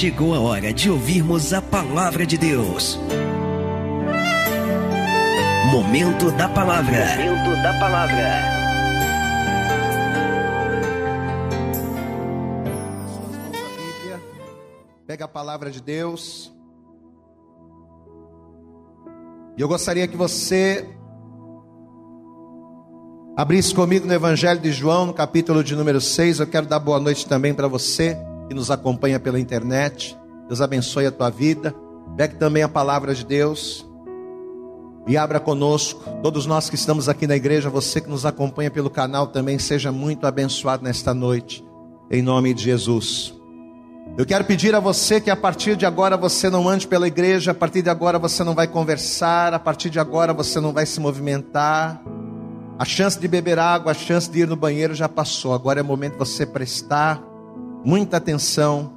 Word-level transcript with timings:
chegou 0.00 0.34
a 0.34 0.40
hora 0.40 0.72
de 0.72 0.90
ouvirmos 0.90 1.52
a 1.52 1.60
palavra 1.60 2.24
de 2.24 2.38
Deus. 2.38 2.98
Momento 5.70 6.30
da 6.38 6.48
palavra. 6.48 7.04
Momento 7.18 7.62
da 7.62 7.78
palavra. 7.78 8.42
Pega 15.06 15.26
a 15.26 15.28
palavra 15.28 15.70
de 15.70 15.82
Deus. 15.82 16.50
E 19.54 19.60
eu 19.60 19.68
gostaria 19.68 20.08
que 20.08 20.16
você 20.16 20.88
abrisse 23.36 23.74
comigo 23.74 24.06
no 24.06 24.14
Evangelho 24.14 24.60
de 24.60 24.72
João, 24.72 25.04
no 25.04 25.12
capítulo 25.12 25.62
de 25.62 25.76
número 25.76 26.00
6. 26.00 26.40
Eu 26.40 26.46
quero 26.46 26.66
dar 26.66 26.78
boa 26.78 26.98
noite 26.98 27.26
também 27.26 27.52
para 27.52 27.68
você 27.68 28.16
que 28.50 28.54
nos 28.54 28.68
acompanha 28.68 29.20
pela 29.20 29.38
internet. 29.38 30.18
Deus 30.48 30.60
abençoe 30.60 31.06
a 31.06 31.12
tua 31.12 31.30
vida. 31.30 31.72
Pegue 32.16 32.34
também 32.34 32.64
a 32.64 32.68
palavra 32.68 33.14
de 33.14 33.24
Deus 33.24 33.88
e 35.06 35.16
abra 35.16 35.38
conosco. 35.38 36.02
Todos 36.20 36.46
nós 36.46 36.68
que 36.68 36.74
estamos 36.74 37.08
aqui 37.08 37.28
na 37.28 37.36
igreja, 37.36 37.70
você 37.70 38.00
que 38.00 38.10
nos 38.10 38.26
acompanha 38.26 38.68
pelo 38.68 38.90
canal 38.90 39.28
também, 39.28 39.56
seja 39.60 39.92
muito 39.92 40.26
abençoado 40.26 40.82
nesta 40.82 41.14
noite, 41.14 41.64
em 42.10 42.22
nome 42.22 42.52
de 42.52 42.64
Jesus. 42.64 43.32
Eu 44.18 44.26
quero 44.26 44.44
pedir 44.44 44.74
a 44.74 44.80
você 44.80 45.20
que 45.20 45.30
a 45.30 45.36
partir 45.36 45.76
de 45.76 45.86
agora 45.86 46.16
você 46.16 46.50
não 46.50 46.68
ande 46.68 46.88
pela 46.88 47.06
igreja, 47.06 47.52
a 47.52 47.54
partir 47.54 47.82
de 47.82 47.88
agora 47.88 48.18
você 48.18 48.42
não 48.42 48.56
vai 48.56 48.66
conversar, 48.66 49.54
a 49.54 49.60
partir 49.60 49.90
de 49.90 50.00
agora 50.00 50.34
você 50.34 50.58
não 50.58 50.72
vai 50.72 50.86
se 50.86 50.98
movimentar. 50.98 52.02
A 52.76 52.84
chance 52.84 53.16
de 53.16 53.28
beber 53.28 53.60
água, 53.60 53.92
a 53.92 53.94
chance 53.94 54.28
de 54.28 54.40
ir 54.40 54.48
no 54.48 54.56
banheiro 54.56 54.92
já 54.92 55.08
passou. 55.08 55.54
Agora 55.54 55.78
é 55.78 55.84
momento 55.84 56.14
de 56.14 56.18
você 56.18 56.44
prestar 56.44 57.29
muita 57.84 58.16
atenção 58.16 58.92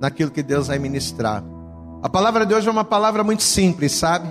naquilo 0.00 0.30
que 0.30 0.42
Deus 0.42 0.68
vai 0.68 0.78
ministrar. 0.78 1.42
A 2.02 2.08
palavra 2.08 2.44
de 2.44 2.54
hoje 2.54 2.68
é 2.68 2.70
uma 2.70 2.84
palavra 2.84 3.24
muito 3.24 3.42
simples, 3.42 3.92
sabe? 3.92 4.30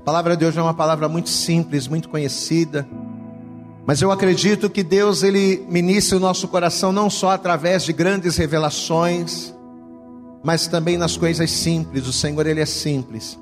A 0.00 0.04
palavra 0.04 0.36
de 0.36 0.44
hoje 0.44 0.58
é 0.58 0.62
uma 0.62 0.74
palavra 0.74 1.08
muito 1.08 1.28
simples, 1.28 1.88
muito 1.88 2.08
conhecida. 2.08 2.86
Mas 3.86 4.02
eu 4.02 4.10
acredito 4.10 4.70
que 4.70 4.82
Deus 4.82 5.22
ele 5.22 5.64
ministra 5.68 6.16
o 6.16 6.20
nosso 6.20 6.48
coração 6.48 6.92
não 6.92 7.08
só 7.08 7.30
através 7.30 7.84
de 7.84 7.92
grandes 7.92 8.36
revelações, 8.36 9.54
mas 10.44 10.66
também 10.66 10.96
nas 10.96 11.16
coisas 11.16 11.50
simples. 11.50 12.06
O 12.06 12.12
Senhor 12.12 12.46
ele 12.46 12.60
é 12.60 12.66
simples. 12.66 13.38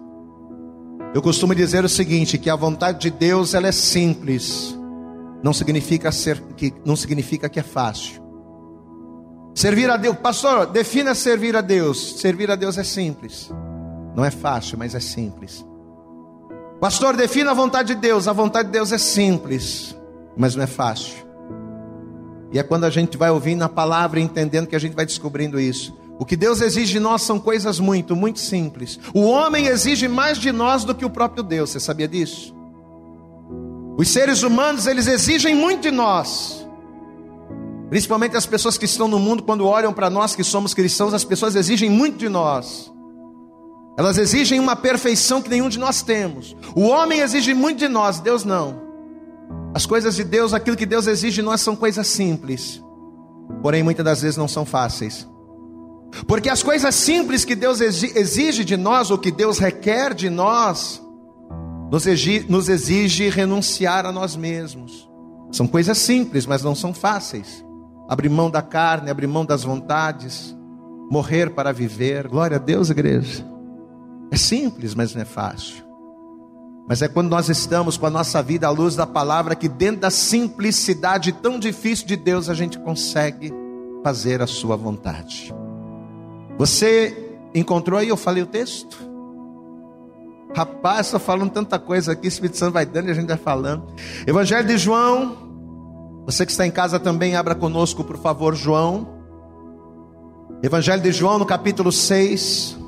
Eu 1.14 1.22
costumo 1.22 1.54
dizer 1.54 1.84
o 1.84 1.88
seguinte, 1.88 2.38
que 2.38 2.50
a 2.50 2.56
vontade 2.56 2.98
de 2.98 3.10
Deus 3.10 3.54
ela 3.54 3.68
é 3.68 3.72
simples. 3.72 4.76
Não 5.42 5.52
significa 5.52 6.10
ser 6.10 6.40
que 6.56 6.72
não 6.84 6.96
significa 6.96 7.48
que 7.48 7.60
é 7.60 7.62
fácil. 7.62 8.23
Servir 9.54 9.88
a 9.88 9.96
Deus, 9.96 10.16
pastor, 10.16 10.66
defina 10.66 11.14
servir 11.14 11.54
a 11.56 11.60
Deus. 11.60 12.20
Servir 12.20 12.50
a 12.50 12.56
Deus 12.56 12.76
é 12.76 12.82
simples. 12.82 13.50
Não 14.14 14.24
é 14.24 14.30
fácil, 14.30 14.76
mas 14.76 14.94
é 14.94 15.00
simples. 15.00 15.64
Pastor, 16.80 17.16
defina 17.16 17.52
a 17.52 17.54
vontade 17.54 17.94
de 17.94 18.00
Deus. 18.00 18.26
A 18.26 18.32
vontade 18.32 18.66
de 18.66 18.72
Deus 18.72 18.90
é 18.92 18.98
simples, 18.98 19.96
mas 20.36 20.56
não 20.56 20.64
é 20.64 20.66
fácil. 20.66 21.24
E 22.52 22.58
é 22.58 22.62
quando 22.62 22.84
a 22.84 22.90
gente 22.90 23.16
vai 23.16 23.30
ouvindo 23.30 23.62
a 23.62 23.68
palavra 23.68 24.18
e 24.18 24.22
entendendo 24.22 24.66
que 24.66 24.76
a 24.76 24.78
gente 24.78 24.94
vai 24.94 25.06
descobrindo 25.06 25.58
isso. 25.58 25.96
O 26.18 26.24
que 26.24 26.36
Deus 26.36 26.60
exige 26.60 26.92
de 26.92 27.00
nós 27.00 27.22
são 27.22 27.40
coisas 27.40 27.80
muito, 27.80 28.14
muito 28.14 28.38
simples. 28.38 28.98
O 29.12 29.22
homem 29.22 29.66
exige 29.66 30.06
mais 30.06 30.38
de 30.38 30.52
nós 30.52 30.84
do 30.84 30.94
que 30.94 31.04
o 31.04 31.10
próprio 31.10 31.42
Deus. 31.42 31.70
Você 31.70 31.80
sabia 31.80 32.06
disso? 32.06 32.54
Os 33.96 34.08
seres 34.08 34.42
humanos, 34.42 34.86
eles 34.86 35.06
exigem 35.06 35.54
muito 35.54 35.82
de 35.82 35.90
nós. 35.90 36.63
Principalmente 37.88 38.36
as 38.36 38.46
pessoas 38.46 38.78
que 38.78 38.84
estão 38.84 39.06
no 39.06 39.18
mundo, 39.18 39.42
quando 39.42 39.66
olham 39.66 39.92
para 39.92 40.08
nós 40.10 40.34
que 40.34 40.42
somos 40.42 40.74
cristãos, 40.74 41.14
as 41.14 41.24
pessoas 41.24 41.54
exigem 41.54 41.90
muito 41.90 42.18
de 42.18 42.28
nós. 42.28 42.92
Elas 43.96 44.18
exigem 44.18 44.58
uma 44.58 44.74
perfeição 44.74 45.40
que 45.40 45.48
nenhum 45.48 45.68
de 45.68 45.78
nós 45.78 46.02
temos. 46.02 46.56
O 46.74 46.82
homem 46.88 47.20
exige 47.20 47.54
muito 47.54 47.78
de 47.78 47.88
nós, 47.88 48.18
Deus 48.18 48.44
não. 48.44 48.82
As 49.72 49.86
coisas 49.86 50.16
de 50.16 50.24
Deus, 50.24 50.52
aquilo 50.52 50.76
que 50.76 50.86
Deus 50.86 51.06
exige 51.06 51.36
de 51.36 51.42
nós 51.42 51.60
são 51.60 51.76
coisas 51.76 52.06
simples. 52.06 52.82
Porém, 53.62 53.82
muitas 53.82 54.04
das 54.04 54.22
vezes 54.22 54.36
não 54.36 54.48
são 54.48 54.64
fáceis. 54.64 55.28
Porque 56.26 56.48
as 56.48 56.62
coisas 56.62 56.94
simples 56.94 57.44
que 57.44 57.54
Deus 57.54 57.80
exige 57.80 58.64
de 58.64 58.76
nós, 58.76 59.10
ou 59.10 59.18
que 59.18 59.30
Deus 59.30 59.58
requer 59.58 60.14
de 60.14 60.30
nós, 60.30 61.02
nos 61.90 62.06
exige, 62.06 62.46
nos 62.48 62.68
exige 62.68 63.28
renunciar 63.28 64.06
a 64.06 64.12
nós 64.12 64.34
mesmos. 64.34 65.08
São 65.52 65.66
coisas 65.66 65.98
simples, 65.98 66.46
mas 66.46 66.62
não 66.62 66.74
são 66.74 66.92
fáceis. 66.94 67.64
Abrir 68.08 68.28
mão 68.28 68.50
da 68.50 68.62
carne, 68.62 69.10
abrir 69.10 69.26
mão 69.26 69.44
das 69.44 69.64
vontades, 69.64 70.56
morrer 71.10 71.50
para 71.50 71.72
viver. 71.72 72.28
Glória 72.28 72.56
a 72.56 72.60
Deus, 72.60 72.90
igreja. 72.90 73.44
É 74.30 74.36
simples, 74.36 74.94
mas 74.94 75.14
não 75.14 75.22
é 75.22 75.24
fácil. 75.24 75.84
Mas 76.86 77.00
é 77.00 77.08
quando 77.08 77.30
nós 77.30 77.48
estamos 77.48 77.96
com 77.96 78.06
a 78.06 78.10
nossa 78.10 78.42
vida 78.42 78.66
à 78.66 78.70
luz 78.70 78.94
da 78.94 79.06
palavra 79.06 79.54
que 79.54 79.68
dentro 79.68 80.02
da 80.02 80.10
simplicidade 80.10 81.32
tão 81.32 81.58
difícil 81.58 82.06
de 82.06 82.16
Deus 82.16 82.50
a 82.50 82.54
gente 82.54 82.78
consegue 82.78 83.52
fazer 84.02 84.42
a 84.42 84.46
sua 84.46 84.76
vontade. 84.76 85.54
Você 86.58 87.36
encontrou 87.54 87.98
aí? 87.98 88.08
Eu 88.08 88.16
falei 88.18 88.42
o 88.42 88.46
texto? 88.46 88.98
Rapaz, 90.54 91.06
estou 91.06 91.18
falando 91.18 91.50
tanta 91.50 91.78
coisa 91.78 92.12
aqui, 92.12 92.28
Espírito 92.28 92.58
Santo 92.58 92.74
vai 92.74 92.86
dando 92.86 93.08
e 93.08 93.10
a 93.10 93.14
gente 93.14 93.26
vai 93.26 93.36
falando. 93.36 93.84
Evangelho 94.26 94.68
de 94.68 94.76
João. 94.76 95.43
Você 96.26 96.46
que 96.46 96.52
está 96.52 96.66
em 96.66 96.70
casa 96.70 96.98
também, 96.98 97.36
abra 97.36 97.54
conosco, 97.54 98.02
por 98.02 98.16
favor, 98.16 98.54
João. 98.54 99.06
Evangelho 100.62 101.02
de 101.02 101.12
João, 101.12 101.38
no 101.38 101.44
capítulo 101.44 101.92
6. 101.92 102.78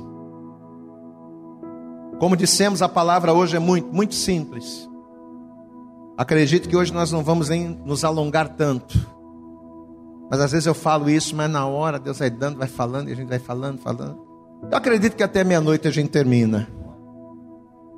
Como 2.19 2.35
dissemos, 2.35 2.81
a 2.81 2.89
palavra 2.89 3.33
hoje 3.33 3.55
é 3.55 3.59
muito, 3.59 3.93
muito 3.93 4.15
simples. 4.15 4.89
Acredito 6.17 6.67
que 6.67 6.75
hoje 6.75 6.91
nós 6.91 7.11
não 7.11 7.23
vamos 7.23 7.49
nem 7.49 7.67
nos 7.85 8.03
alongar 8.03 8.49
tanto. 8.49 8.97
Mas 10.31 10.39
às 10.41 10.51
vezes 10.51 10.65
eu 10.65 10.73
falo 10.73 11.07
isso, 11.07 11.35
mas 11.35 11.49
na 11.49 11.67
hora 11.67 11.99
Deus 11.99 12.17
vai 12.17 12.31
dando, 12.31 12.57
vai 12.57 12.67
falando, 12.67 13.09
e 13.09 13.13
a 13.13 13.15
gente 13.15 13.29
vai 13.29 13.39
falando, 13.39 13.77
falando. 13.77 14.17
Eu 14.71 14.75
acredito 14.75 15.15
que 15.15 15.21
até 15.21 15.43
meia-noite 15.43 15.87
a 15.87 15.91
gente 15.91 16.09
termina. 16.09 16.67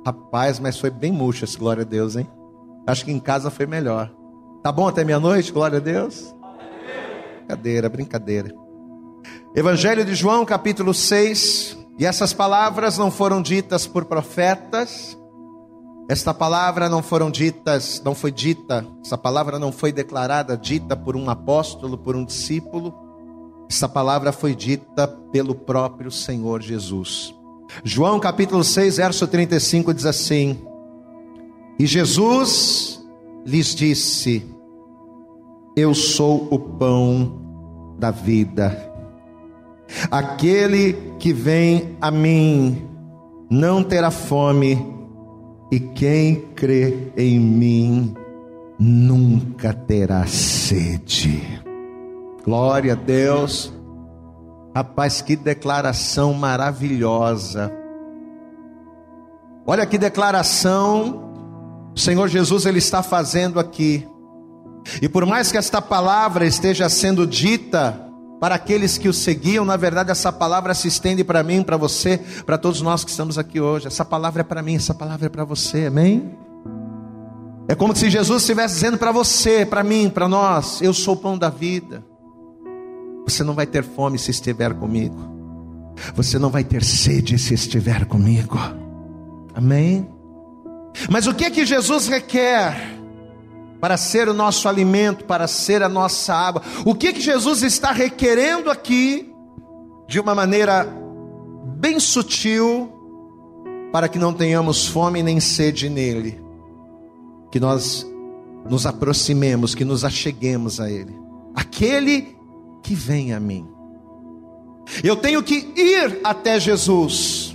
Rapaz, 0.04 0.60
mas 0.60 0.78
foi 0.78 0.90
bem 0.90 1.10
murcha 1.10 1.46
glória 1.58 1.82
a 1.82 1.86
Deus, 1.86 2.16
hein? 2.16 2.28
Acho 2.86 3.06
que 3.06 3.10
em 3.10 3.18
casa 3.18 3.50
foi 3.50 3.64
melhor. 3.64 4.12
Tá 4.62 4.70
bom 4.70 4.86
até 4.86 5.02
meia-noite, 5.04 5.50
glória 5.52 5.78
a 5.78 5.80
Deus? 5.80 6.34
Brincadeira, 7.38 7.88
brincadeira. 7.88 8.54
Evangelho 9.54 10.04
de 10.04 10.14
João, 10.14 10.44
capítulo 10.44 10.92
6. 10.92 11.78
E 11.98 12.04
essas 12.04 12.34
palavras 12.34 12.98
não 12.98 13.10
foram 13.10 13.40
ditas 13.40 13.86
por 13.86 14.04
profetas, 14.04 15.16
esta 16.10 16.34
palavra 16.34 16.88
não 16.88 17.02
foram 17.02 17.30
ditas, 17.30 18.02
não 18.04 18.14
foi 18.14 18.30
dita, 18.30 18.86
essa 19.04 19.16
palavra 19.16 19.58
não 19.58 19.70
foi 19.70 19.92
declarada, 19.92 20.56
dita 20.56 20.94
por 20.96 21.16
um 21.16 21.30
apóstolo, 21.30 21.96
por 21.96 22.14
um 22.14 22.24
discípulo. 22.24 22.94
Essa 23.70 23.88
palavra 23.88 24.30
foi 24.30 24.54
dita 24.54 25.08
pelo 25.30 25.54
próprio 25.54 26.10
Senhor 26.10 26.60
Jesus. 26.60 27.34
João 27.82 28.20
capítulo 28.20 28.62
6, 28.62 28.98
verso 28.98 29.26
35 29.26 29.94
diz 29.94 30.04
assim: 30.04 30.58
E 31.78 31.86
Jesus 31.86 32.99
lhes 33.44 33.74
disse: 33.74 34.44
Eu 35.76 35.94
sou 35.94 36.48
o 36.50 36.58
pão 36.58 37.40
da 37.98 38.10
vida. 38.10 38.90
Aquele 40.10 40.92
que 41.18 41.32
vem 41.32 41.96
a 42.00 42.10
mim 42.10 42.88
não 43.50 43.82
terá 43.82 44.10
fome 44.10 44.78
e 45.70 45.80
quem 45.80 46.36
crê 46.54 47.12
em 47.16 47.38
mim 47.38 48.14
nunca 48.78 49.72
terá 49.72 50.26
sede. 50.26 51.62
Glória 52.44 52.92
a 52.92 52.96
Deus. 52.96 53.72
Rapaz, 54.74 55.20
que 55.20 55.36
declaração 55.36 56.32
maravilhosa. 56.32 57.72
Olha 59.66 59.84
que 59.84 59.98
declaração 59.98 61.29
o 61.94 61.98
Senhor 61.98 62.28
Jesus 62.28 62.66
ele 62.66 62.78
está 62.78 63.02
fazendo 63.02 63.58
aqui. 63.58 64.06
E 65.02 65.08
por 65.08 65.26
mais 65.26 65.50
que 65.52 65.58
esta 65.58 65.82
palavra 65.82 66.46
esteja 66.46 66.88
sendo 66.88 67.26
dita 67.26 68.08
para 68.40 68.54
aqueles 68.54 68.96
que 68.96 69.08
o 69.08 69.12
seguiam, 69.12 69.64
na 69.64 69.76
verdade, 69.76 70.10
essa 70.10 70.32
palavra 70.32 70.72
se 70.72 70.88
estende 70.88 71.22
para 71.22 71.42
mim, 71.42 71.62
para 71.62 71.76
você, 71.76 72.18
para 72.46 72.56
todos 72.56 72.80
nós 72.80 73.04
que 73.04 73.10
estamos 73.10 73.36
aqui 73.36 73.60
hoje. 73.60 73.86
Essa 73.86 74.04
palavra 74.04 74.40
é 74.40 74.44
para 74.44 74.62
mim, 74.62 74.76
essa 74.76 74.94
palavra 74.94 75.26
é 75.26 75.28
para 75.28 75.44
você, 75.44 75.86
amém? 75.86 76.34
É 77.68 77.74
como 77.74 77.94
se 77.94 78.08
Jesus 78.08 78.42
estivesse 78.42 78.74
dizendo 78.76 78.96
para 78.96 79.12
você, 79.12 79.66
para 79.66 79.84
mim, 79.84 80.08
para 80.08 80.26
nós: 80.26 80.80
Eu 80.80 80.94
sou 80.94 81.14
o 81.14 81.16
pão 81.18 81.36
da 81.36 81.50
vida. 81.50 82.02
Você 83.26 83.44
não 83.44 83.54
vai 83.54 83.66
ter 83.66 83.84
fome 83.84 84.18
se 84.18 84.30
estiver 84.30 84.74
comigo, 84.74 85.16
você 86.14 86.38
não 86.38 86.48
vai 86.48 86.64
ter 86.64 86.82
sede 86.82 87.38
se 87.38 87.54
estiver 87.54 88.06
comigo, 88.06 88.58
amém? 89.54 90.08
Mas 91.08 91.26
o 91.26 91.34
que 91.34 91.44
é 91.44 91.50
que 91.50 91.64
Jesus 91.64 92.06
requer? 92.08 93.00
para 93.80 93.96
ser 93.96 94.28
o 94.28 94.34
nosso 94.34 94.68
alimento, 94.68 95.24
para 95.24 95.48
ser 95.48 95.82
a 95.82 95.88
nossa 95.88 96.34
água. 96.34 96.62
O 96.84 96.94
que 96.94 97.14
que 97.14 97.20
Jesus 97.20 97.62
está 97.62 97.92
requerendo 97.92 98.70
aqui 98.70 99.32
de 100.06 100.20
uma 100.20 100.34
maneira 100.34 100.86
bem 101.78 101.98
sutil, 101.98 102.92
para 103.90 104.06
que 104.06 104.18
não 104.18 104.34
tenhamos 104.34 104.86
fome 104.86 105.22
nem 105.22 105.40
sede 105.40 105.88
nele, 105.88 106.40
que 107.50 107.58
nós 107.58 108.06
nos 108.68 108.84
aproximemos, 108.84 109.74
que 109.74 109.84
nos 109.84 110.04
acheguemos 110.04 110.78
a 110.78 110.90
ele. 110.90 111.18
Aquele 111.54 112.36
que 112.82 112.94
vem 112.94 113.32
a 113.32 113.40
mim. 113.40 113.66
Eu 115.02 115.16
tenho 115.16 115.42
que 115.42 115.72
ir 115.76 116.20
até 116.22 116.60
Jesus. 116.60 117.49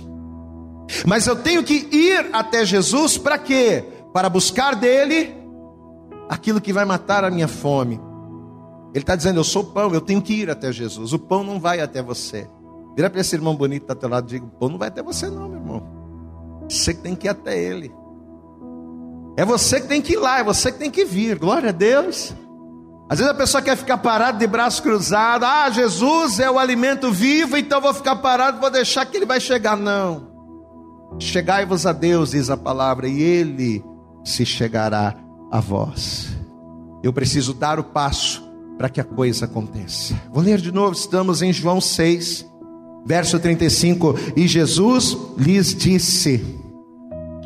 Mas 1.04 1.26
eu 1.26 1.36
tenho 1.36 1.62
que 1.62 1.88
ir 1.92 2.30
até 2.32 2.64
Jesus 2.64 3.18
para 3.18 3.38
quê? 3.38 3.84
Para 4.12 4.28
buscar 4.28 4.74
dele 4.74 5.34
aquilo 6.28 6.60
que 6.60 6.72
vai 6.72 6.84
matar 6.84 7.24
a 7.24 7.30
minha 7.30 7.48
fome. 7.48 8.00
Ele 8.94 9.02
está 9.02 9.14
dizendo: 9.14 9.40
Eu 9.40 9.44
sou 9.44 9.64
pão, 9.64 9.92
eu 9.92 10.00
tenho 10.00 10.22
que 10.22 10.32
ir 10.32 10.50
até 10.50 10.72
Jesus. 10.72 11.12
O 11.12 11.18
pão 11.18 11.44
não 11.44 11.60
vai 11.60 11.80
até 11.80 12.02
você. 12.02 12.48
Vira 12.96 13.10
para 13.10 13.20
esse 13.20 13.34
irmão 13.34 13.54
bonito 13.54 13.82
que 13.82 13.92
está 13.92 13.94
teu 13.94 14.08
lado 14.08 14.26
e 14.26 14.30
diga: 14.30 14.46
O 14.46 14.48
pão 14.48 14.68
não 14.68 14.78
vai 14.78 14.88
até 14.88 15.02
você, 15.02 15.28
não, 15.28 15.48
meu 15.48 15.58
irmão. 15.58 15.82
Você 16.68 16.94
que 16.94 17.00
tem 17.00 17.14
que 17.14 17.26
ir 17.26 17.30
até 17.30 17.58
ele. 17.58 17.92
É 19.36 19.44
você 19.44 19.80
que 19.80 19.86
tem 19.86 20.00
que 20.00 20.14
ir 20.14 20.16
lá, 20.16 20.38
é 20.38 20.44
você 20.44 20.72
que 20.72 20.78
tem 20.78 20.90
que 20.90 21.04
vir. 21.04 21.38
Glória 21.38 21.68
a 21.68 21.72
Deus. 21.72 22.34
Às 23.08 23.18
vezes 23.18 23.30
a 23.30 23.36
pessoa 23.36 23.62
quer 23.62 23.76
ficar 23.76 23.98
parado 23.98 24.38
de 24.38 24.46
braço 24.46 24.82
cruzado. 24.82 25.44
Ah, 25.44 25.70
Jesus 25.70 26.40
é 26.40 26.50
o 26.50 26.58
alimento 26.58 27.12
vivo, 27.12 27.56
então 27.56 27.80
vou 27.80 27.94
ficar 27.94 28.16
parado, 28.16 28.58
vou 28.58 28.70
deixar 28.70 29.04
que 29.06 29.16
ele 29.16 29.26
vai 29.26 29.38
chegar. 29.38 29.76
Não. 29.76 30.35
Chegai-vos 31.18 31.86
a 31.86 31.92
Deus, 31.92 32.30
diz 32.30 32.50
a 32.50 32.56
palavra, 32.56 33.08
e 33.08 33.22
ele 33.22 33.84
se 34.24 34.44
chegará 34.44 35.16
a 35.50 35.60
vós. 35.60 36.28
Eu 37.02 37.12
preciso 37.12 37.54
dar 37.54 37.78
o 37.78 37.84
passo 37.84 38.46
para 38.76 38.88
que 38.88 39.00
a 39.00 39.04
coisa 39.04 39.46
aconteça. 39.46 40.14
Vou 40.32 40.42
ler 40.42 40.60
de 40.60 40.72
novo, 40.72 40.92
estamos 40.92 41.40
em 41.40 41.52
João 41.52 41.80
6, 41.80 42.46
verso 43.06 43.38
35. 43.38 44.14
E 44.36 44.46
Jesus 44.46 45.16
lhes 45.38 45.74
disse: 45.74 46.44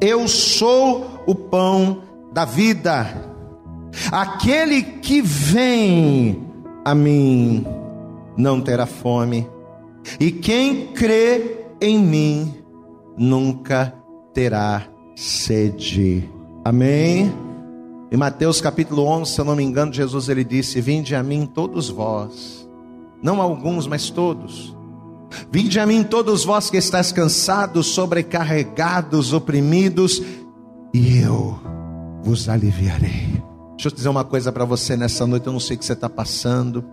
Eu 0.00 0.26
sou 0.26 1.22
o 1.26 1.34
pão 1.34 2.02
da 2.32 2.44
vida. 2.44 3.28
Aquele 4.10 4.82
que 4.82 5.20
vem 5.20 6.46
a 6.84 6.94
mim 6.94 7.66
não 8.36 8.60
terá 8.60 8.86
fome, 8.86 9.46
e 10.18 10.30
quem 10.30 10.88
crê 10.88 11.66
em 11.80 11.98
mim 11.98 12.59
nunca 13.20 13.94
terá 14.32 14.86
sede. 15.14 16.26
Amém. 16.64 17.30
Em 18.10 18.16
Mateus 18.16 18.62
capítulo 18.62 19.04
11, 19.04 19.30
se 19.30 19.40
eu 19.40 19.44
não 19.44 19.54
me 19.54 19.62
engano, 19.62 19.92
Jesus 19.92 20.30
ele 20.30 20.42
disse: 20.42 20.80
Vinde 20.80 21.14
a 21.14 21.22
mim 21.22 21.44
todos 21.44 21.90
vós, 21.90 22.66
não 23.22 23.42
alguns, 23.42 23.86
mas 23.86 24.08
todos. 24.08 24.74
Vinde 25.52 25.78
a 25.78 25.86
mim 25.86 26.02
todos 26.02 26.44
vós 26.44 26.70
que 26.70 26.78
estáis 26.78 27.12
cansados, 27.12 27.88
sobrecarregados, 27.88 29.32
oprimidos, 29.32 30.20
e 30.92 31.18
eu 31.18 31.60
vos 32.22 32.48
aliviarei. 32.48 33.40
Deixa 33.72 33.88
eu 33.88 33.92
dizer 33.92 34.08
uma 34.08 34.24
coisa 34.24 34.50
para 34.50 34.64
você 34.64 34.96
nessa 34.96 35.26
noite, 35.26 35.46
eu 35.46 35.52
não 35.52 35.60
sei 35.60 35.76
o 35.76 35.78
que 35.78 35.84
você 35.84 35.92
está 35.92 36.08
passando. 36.08 36.84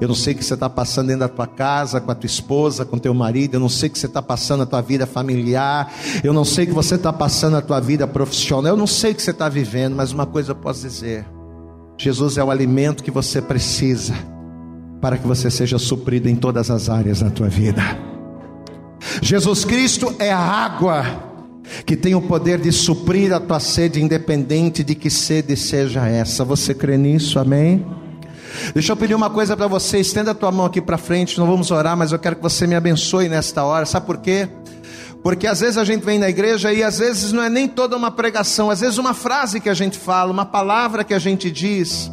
Eu 0.00 0.08
não 0.08 0.14
sei 0.14 0.34
o 0.34 0.36
que 0.36 0.44
você 0.44 0.54
está 0.54 0.68
passando 0.68 1.06
dentro 1.06 1.20
da 1.20 1.28
tua 1.28 1.46
casa, 1.46 2.00
com 2.00 2.10
a 2.10 2.14
tua 2.14 2.26
esposa, 2.26 2.84
com 2.84 2.98
teu 2.98 3.14
marido. 3.14 3.54
Eu 3.54 3.60
não 3.60 3.68
sei 3.68 3.88
o 3.88 3.92
que 3.92 3.98
você 3.98 4.06
está 4.06 4.20
passando 4.20 4.60
na 4.60 4.66
tua 4.66 4.82
vida 4.82 5.06
familiar. 5.06 5.90
Eu 6.22 6.34
não 6.34 6.44
sei 6.44 6.64
o 6.64 6.68
que 6.68 6.74
você 6.74 6.96
está 6.96 7.12
passando 7.12 7.54
na 7.54 7.62
tua 7.62 7.80
vida 7.80 8.06
profissional. 8.06 8.72
Eu 8.72 8.76
não 8.76 8.86
sei 8.86 9.12
o 9.12 9.14
que 9.14 9.22
você 9.22 9.30
está 9.30 9.48
vivendo, 9.48 9.96
mas 9.96 10.12
uma 10.12 10.26
coisa 10.26 10.50
eu 10.52 10.56
posso 10.56 10.82
dizer: 10.82 11.24
Jesus 11.96 12.36
é 12.36 12.44
o 12.44 12.50
alimento 12.50 13.02
que 13.02 13.10
você 13.10 13.40
precisa 13.40 14.14
para 15.00 15.16
que 15.16 15.26
você 15.26 15.50
seja 15.50 15.78
suprido 15.78 16.28
em 16.28 16.36
todas 16.36 16.70
as 16.70 16.90
áreas 16.90 17.20
da 17.20 17.30
tua 17.30 17.48
vida. 17.48 17.82
Jesus 19.22 19.64
Cristo 19.64 20.14
é 20.18 20.30
a 20.30 20.38
água 20.38 21.04
que 21.84 21.96
tem 21.96 22.14
o 22.14 22.20
poder 22.20 22.60
de 22.60 22.70
suprir 22.70 23.32
a 23.32 23.40
tua 23.40 23.60
sede, 23.60 24.00
independente 24.00 24.84
de 24.84 24.94
que 24.94 25.10
sede 25.10 25.56
seja 25.56 26.06
essa. 26.06 26.44
Você 26.44 26.74
crê 26.74 26.96
nisso? 26.96 27.38
Amém? 27.38 27.84
Deixa 28.74 28.92
eu 28.92 28.96
pedir 28.96 29.14
uma 29.14 29.30
coisa 29.30 29.56
para 29.56 29.66
você, 29.66 29.98
estenda 29.98 30.30
a 30.30 30.34
tua 30.34 30.52
mão 30.52 30.66
aqui 30.66 30.80
para 30.80 30.98
frente, 30.98 31.38
não 31.38 31.46
vamos 31.46 31.70
orar, 31.70 31.96
mas 31.96 32.12
eu 32.12 32.18
quero 32.18 32.36
que 32.36 32.42
você 32.42 32.66
me 32.66 32.74
abençoe 32.74 33.28
nesta 33.28 33.64
hora. 33.64 33.86
Sabe 33.86 34.06
por 34.06 34.18
quê? 34.18 34.48
Porque 35.22 35.46
às 35.46 35.60
vezes 35.60 35.76
a 35.76 35.84
gente 35.84 36.04
vem 36.04 36.18
na 36.18 36.28
igreja 36.28 36.72
e 36.72 36.82
às 36.82 36.98
vezes 36.98 37.32
não 37.32 37.42
é 37.42 37.48
nem 37.48 37.66
toda 37.66 37.96
uma 37.96 38.10
pregação, 38.10 38.70
às 38.70 38.80
vezes 38.80 38.98
uma 38.98 39.14
frase 39.14 39.60
que 39.60 39.68
a 39.68 39.74
gente 39.74 39.98
fala, 39.98 40.30
uma 40.30 40.46
palavra 40.46 41.02
que 41.02 41.12
a 41.12 41.18
gente 41.18 41.50
diz, 41.50 42.10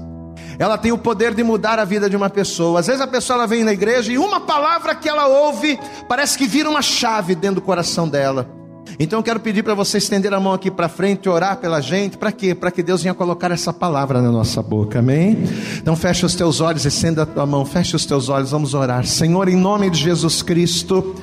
ela 0.57 0.77
tem 0.77 0.91
o 0.91 0.97
poder 0.97 1.33
de 1.33 1.43
mudar 1.43 1.79
a 1.79 1.85
vida 1.85 2.09
de 2.09 2.15
uma 2.15 2.29
pessoa. 2.29 2.79
Às 2.79 2.87
vezes 2.87 3.01
a 3.01 3.07
pessoa 3.07 3.37
ela 3.37 3.47
vem 3.47 3.63
na 3.63 3.73
igreja 3.73 4.11
e 4.11 4.17
uma 4.17 4.39
palavra 4.39 4.95
que 4.95 5.09
ela 5.09 5.27
ouve 5.27 5.79
parece 6.07 6.37
que 6.37 6.47
vira 6.47 6.69
uma 6.69 6.81
chave 6.81 7.35
dentro 7.35 7.55
do 7.55 7.61
coração 7.61 8.07
dela. 8.07 8.62
Então 8.99 9.19
eu 9.19 9.23
quero 9.23 9.39
pedir 9.39 9.63
para 9.63 9.73
você 9.73 9.97
estender 9.97 10.33
a 10.33 10.39
mão 10.39 10.53
aqui 10.53 10.69
para 10.69 10.87
frente 10.87 11.25
e 11.25 11.29
orar 11.29 11.57
pela 11.57 11.81
gente. 11.81 12.17
Para 12.17 12.31
quê? 12.31 12.53
Para 12.53 12.71
que 12.71 12.83
Deus 12.83 13.01
venha 13.01 13.13
colocar 13.13 13.51
essa 13.51 13.73
palavra 13.73 14.21
na 14.21 14.31
nossa 14.31 14.61
boca. 14.61 14.99
Amém? 14.99 15.43
Então 15.77 15.95
fecha 15.95 16.25
os 16.25 16.35
teus 16.35 16.61
olhos, 16.61 16.85
estenda 16.85 17.23
a 17.23 17.25
tua 17.25 17.45
mão, 17.45 17.65
fecha 17.65 17.95
os 17.95 18.05
teus 18.05 18.29
olhos, 18.29 18.51
vamos 18.51 18.73
orar. 18.73 19.05
Senhor, 19.05 19.47
em 19.49 19.55
nome 19.55 19.89
de 19.89 19.99
Jesus 19.99 20.41
Cristo, 20.41 21.15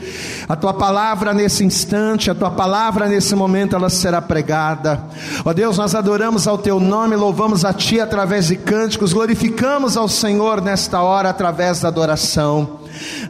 a 0.48 0.56
tua 0.56 0.74
palavra 0.74 1.32
nesse 1.32 1.64
instante, 1.64 2.30
a 2.30 2.34
tua 2.34 2.50
palavra 2.50 3.08
nesse 3.08 3.34
momento, 3.34 3.76
ela 3.76 3.88
será 3.88 4.20
pregada. 4.20 5.04
Ó 5.44 5.52
Deus, 5.52 5.78
nós 5.78 5.94
adoramos 5.94 6.48
ao 6.48 6.58
teu 6.58 6.80
nome, 6.80 7.16
louvamos 7.16 7.64
a 7.64 7.72
ti 7.72 8.00
através 8.00 8.48
de 8.48 8.56
cânticos, 8.56 9.12
glorificamos 9.12 9.96
ao 9.96 10.08
Senhor 10.08 10.60
nesta 10.60 11.00
hora 11.02 11.30
através 11.30 11.80
da 11.80 11.88
adoração. 11.88 12.79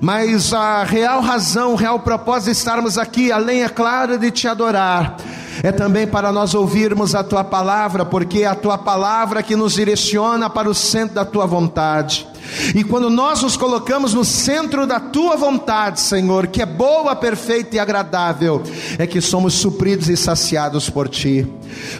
Mas 0.00 0.52
a 0.52 0.84
real 0.84 1.20
razão, 1.20 1.72
o 1.72 1.76
real 1.76 2.00
propósito 2.00 2.46
de 2.46 2.52
estarmos 2.52 2.98
aqui, 2.98 3.30
além, 3.30 3.62
é 3.62 3.68
claro, 3.68 4.18
de 4.18 4.30
te 4.30 4.48
adorar, 4.48 5.16
é 5.62 5.70
também 5.70 6.06
para 6.06 6.32
nós 6.32 6.54
ouvirmos 6.54 7.14
a 7.14 7.22
tua 7.22 7.44
palavra, 7.44 8.04
porque 8.04 8.40
é 8.40 8.46
a 8.46 8.54
tua 8.54 8.78
palavra 8.78 9.42
que 9.42 9.56
nos 9.56 9.74
direciona 9.74 10.48
para 10.48 10.68
o 10.68 10.74
centro 10.74 11.14
da 11.14 11.24
tua 11.24 11.46
vontade. 11.46 12.26
E 12.74 12.84
quando 12.84 13.10
nós 13.10 13.42
nos 13.42 13.56
colocamos 13.56 14.14
no 14.14 14.24
centro 14.24 14.86
da 14.86 15.00
tua 15.00 15.36
vontade, 15.36 16.00
Senhor, 16.00 16.46
que 16.46 16.62
é 16.62 16.66
boa, 16.66 17.14
perfeita 17.16 17.76
e 17.76 17.78
agradável, 17.78 18.62
é 18.98 19.06
que 19.06 19.20
somos 19.20 19.54
supridos 19.54 20.08
e 20.08 20.16
saciados 20.16 20.88
por 20.88 21.08
ti. 21.08 21.46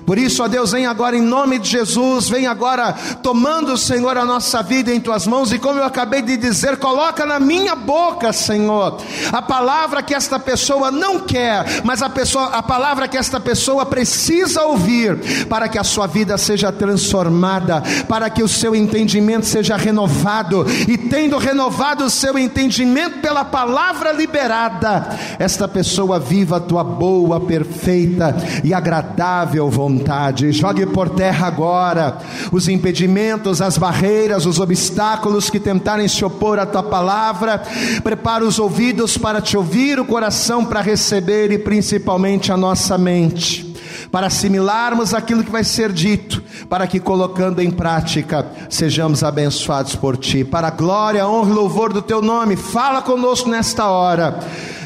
Por 0.05 0.19
isso, 0.19 0.43
ó 0.43 0.49
Deus, 0.49 0.73
vem 0.73 0.87
agora 0.87 1.17
em 1.17 1.23
nome 1.23 1.59
de 1.59 1.69
Jesus, 1.69 2.29
vem 2.29 2.47
agora 2.47 2.93
tomando, 3.23 3.77
Senhor, 3.77 4.17
a 4.17 4.25
nossa 4.25 4.63
vida 4.63 4.93
em 4.93 5.01
tuas 5.01 5.27
mãos, 5.27 5.53
e 5.53 5.59
como 5.59 5.79
eu 5.79 5.85
acabei 5.85 6.23
de 6.23 6.37
dizer, 6.37 6.77
coloca 6.79 7.25
na 7.25 7.39
minha 7.39 7.75
boca, 7.75 8.33
Senhor, 8.33 8.99
a 9.33 9.43
palavra 9.43 10.03
que 10.03 10.15
esta 10.15 10.39
pessoa 10.39 10.91
não 10.91 11.21
quer, 11.21 11.83
mas 11.85 12.03
a, 12.03 12.09
pessoa, 12.09 12.47
a 12.47 12.63
palavra 12.63 13.09
que 13.09 13.17
esta 13.17 13.39
pessoa 13.39 13.87
precisa 13.87 14.63
ouvir, 14.63 15.47
para 15.47 15.69
que 15.69 15.79
a 15.79 15.85
sua 15.85 16.07
vida 16.07 16.37
seja 16.37 16.73
transformada, 16.73 17.83
para 18.09 18.29
que 18.29 18.43
o 18.43 18.49
seu 18.49 18.75
entendimento 18.75 19.47
seja 19.47 19.77
renovado, 19.77 20.40
e 20.89 20.97
tendo 20.97 21.39
renovado 21.39 22.05
o 22.05 22.11
seu 22.11 22.39
entendimento 22.39 23.19
pela 23.21 23.45
palavra 23.45 24.13
liberada, 24.13 25.09
esta 25.39 25.67
pessoa 25.67 26.19
viva 26.19 26.57
a 26.57 26.61
tua 26.61 26.85
boa, 26.85 27.41
perfeita 27.41 28.37
e 28.63 28.75
agradável 28.75 29.69
vontade. 29.69 30.53
Jogue 30.53 30.87
por 30.87 31.11
terra 31.11 31.47
agora 31.47 32.19
os 32.53 32.69
impedimentos, 32.69 33.61
as 33.61 33.79
barreiras, 33.79 34.47
os 34.47 34.59
obstáculos 34.59 35.51
que 35.51 35.61
tentarem 35.61 36.09
se 36.09 36.25
opor 36.25 36.59
à 36.59 36.67
tua 36.67 36.83
palavra. 36.83 37.63
Prepara 38.03 38.45
os 38.45 38.59
ouvidos 38.59 39.17
para 39.17 39.41
te 39.41 39.57
ouvir, 39.57 39.99
o 39.99 40.05
coração 40.05 40.65
para 40.65 40.81
receber 40.81 41.53
e 41.53 41.59
principalmente 41.59 42.53
a 42.53 42.57
nossa 42.57 42.97
mente 42.99 43.70
para 44.11 44.27
assimilarmos 44.27 45.15
aquilo 45.15 45.45
que 45.45 45.51
vai 45.51 45.65
ser 45.65 45.93
dito, 45.93 46.43
para 46.69 46.87
que 46.87 46.99
colocando 46.99 47.61
em 47.61 47.71
prática 47.71 48.47
sejamos 48.69 49.23
abençoados 49.23 49.95
por 49.95 50.17
ti. 50.17 50.45
Para 50.45 50.69
a 50.69 50.73
glória, 50.73 51.27
honra 51.27 51.51
e 51.51 51.55
louvor 51.55 51.93
do 51.93 52.03
teu 52.03 52.21
nome, 52.21 52.57
fala 52.57 53.03
conosco 53.03 53.49
nesta 53.49 53.89
hora. 53.89 54.39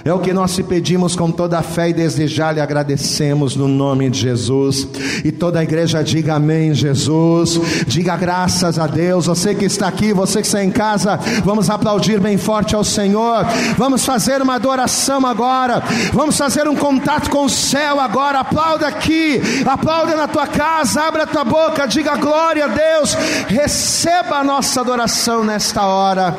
É 0.04 0.12
o 0.12 0.18
que 0.18 0.34
nós 0.34 0.54
te 0.54 0.62
pedimos 0.62 1.16
com 1.16 1.30
toda 1.30 1.58
a 1.58 1.62
fé 1.62 1.88
e 1.88 1.94
desejar 1.94 2.54
e 2.58 2.60
agradecemos 2.60 3.56
no 3.56 3.66
nome 3.66 4.10
de 4.10 4.20
Jesus. 4.20 4.86
E 5.24 5.32
toda 5.32 5.60
a 5.60 5.62
igreja 5.62 6.04
diga 6.04 6.34
amém, 6.34 6.74
Jesus. 6.74 7.58
Diga 7.86 8.14
graças 8.14 8.78
a 8.78 8.86
Deus. 8.86 9.24
Você 9.24 9.54
que 9.54 9.64
está 9.64 9.88
aqui, 9.88 10.12
você 10.12 10.42
que 10.42 10.46
está 10.46 10.62
em 10.62 10.70
casa, 10.70 11.18
vamos 11.42 11.70
aplaudir 11.70 12.20
bem 12.20 12.36
forte 12.36 12.74
ao 12.74 12.84
Senhor. 12.84 13.46
Vamos 13.78 14.04
fazer 14.04 14.42
uma 14.42 14.56
adoração 14.56 15.24
agora. 15.24 15.82
Vamos 16.12 16.36
fazer 16.36 16.68
um 16.68 16.76
contato 16.76 17.30
com 17.30 17.46
o 17.46 17.50
céu 17.50 17.98
agora. 17.98 18.40
Aplauda 18.40 18.86
aqui, 18.86 19.40
aplauda 19.64 20.14
na 20.14 20.28
tua 20.28 20.46
casa, 20.46 21.00
abre 21.00 21.22
a 21.22 21.26
tua 21.26 21.44
boca, 21.44 21.86
diga 21.86 22.14
glória 22.16 22.66
a 22.66 22.68
Deus. 22.68 23.14
Receba 23.48 24.36
a 24.36 24.44
nossa 24.44 24.82
adoração 24.82 25.42
nesta 25.42 25.86
hora. 25.86 26.36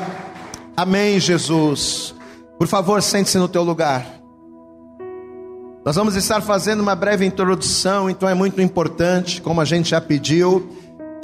Amém, 0.77 1.19
Jesus. 1.19 2.14
Por 2.57 2.67
favor, 2.67 3.01
sente-se 3.01 3.37
no 3.37 3.47
teu 3.47 3.63
lugar. 3.63 4.05
Nós 5.85 5.95
vamos 5.95 6.15
estar 6.15 6.41
fazendo 6.41 6.79
uma 6.79 6.95
breve 6.95 7.25
introdução, 7.25 8.09
então 8.09 8.27
é 8.27 8.33
muito 8.33 8.61
importante, 8.61 9.41
como 9.41 9.61
a 9.61 9.65
gente 9.65 9.89
já 9.89 10.01
pediu, 10.01 10.67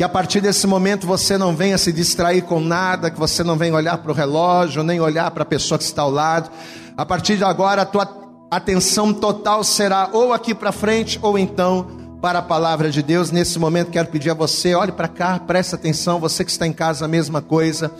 Que 0.01 0.03
a 0.03 0.09
partir 0.09 0.41
desse 0.41 0.65
momento 0.65 1.05
você 1.05 1.37
não 1.37 1.55
venha 1.55 1.77
se 1.77 1.93
distrair 1.93 2.41
com 2.41 2.59
nada, 2.59 3.11
que 3.11 3.19
você 3.19 3.43
não 3.43 3.55
venha 3.55 3.75
olhar 3.75 3.99
para 3.99 4.11
o 4.11 4.15
relógio, 4.15 4.81
nem 4.81 4.99
olhar 4.99 5.29
para 5.29 5.43
a 5.43 5.45
pessoa 5.45 5.77
que 5.77 5.83
está 5.83 6.01
ao 6.01 6.09
lado. 6.09 6.49
A 6.97 7.05
partir 7.05 7.37
de 7.37 7.43
agora, 7.43 7.83
a 7.83 7.85
tua 7.85 8.09
atenção 8.49 9.13
total 9.13 9.63
será 9.63 10.09
ou 10.11 10.33
aqui 10.33 10.55
para 10.55 10.71
frente, 10.71 11.19
ou 11.21 11.37
então 11.37 11.85
para 12.19 12.39
a 12.39 12.41
palavra 12.41 12.89
de 12.89 13.03
Deus. 13.03 13.29
Nesse 13.29 13.59
momento, 13.59 13.91
quero 13.91 14.07
pedir 14.07 14.31
a 14.31 14.33
você: 14.33 14.73
olhe 14.73 14.91
para 14.91 15.07
cá, 15.07 15.37
preste 15.37 15.75
atenção. 15.75 16.19
Você 16.19 16.43
que 16.43 16.49
está 16.49 16.65
em 16.65 16.73
casa, 16.73 17.05
a 17.05 17.07
mesma 17.07 17.39
coisa. 17.39 17.91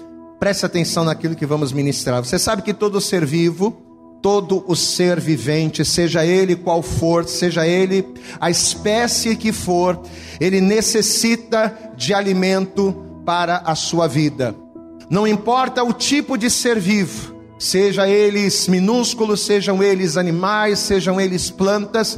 Preste 0.41 0.65
atenção 0.65 1.03
naquilo 1.03 1.35
que 1.35 1.45
vamos 1.45 1.71
ministrar. 1.71 2.25
Você 2.25 2.39
sabe 2.39 2.63
que 2.63 2.73
todo 2.73 2.99
ser 2.99 3.23
vivo, 3.23 3.79
todo 4.23 4.65
o 4.67 4.75
ser 4.75 5.19
vivente, 5.19 5.85
seja 5.85 6.25
ele 6.25 6.55
qual 6.55 6.81
for, 6.81 7.27
seja 7.27 7.67
ele 7.67 8.03
a 8.39 8.49
espécie 8.49 9.35
que 9.35 9.51
for, 9.51 10.01
ele 10.39 10.59
necessita 10.59 11.71
de 11.95 12.11
alimento 12.11 13.21
para 13.23 13.57
a 13.57 13.75
sua 13.75 14.07
vida. 14.07 14.55
Não 15.11 15.27
importa 15.27 15.83
o 15.83 15.93
tipo 15.93 16.35
de 16.35 16.49
ser 16.49 16.79
vivo, 16.79 17.35
seja 17.59 18.09
eles 18.09 18.67
minúsculos, 18.67 19.41
sejam 19.45 19.83
eles 19.83 20.17
animais, 20.17 20.79
sejam 20.79 21.21
eles 21.21 21.51
plantas, 21.51 22.17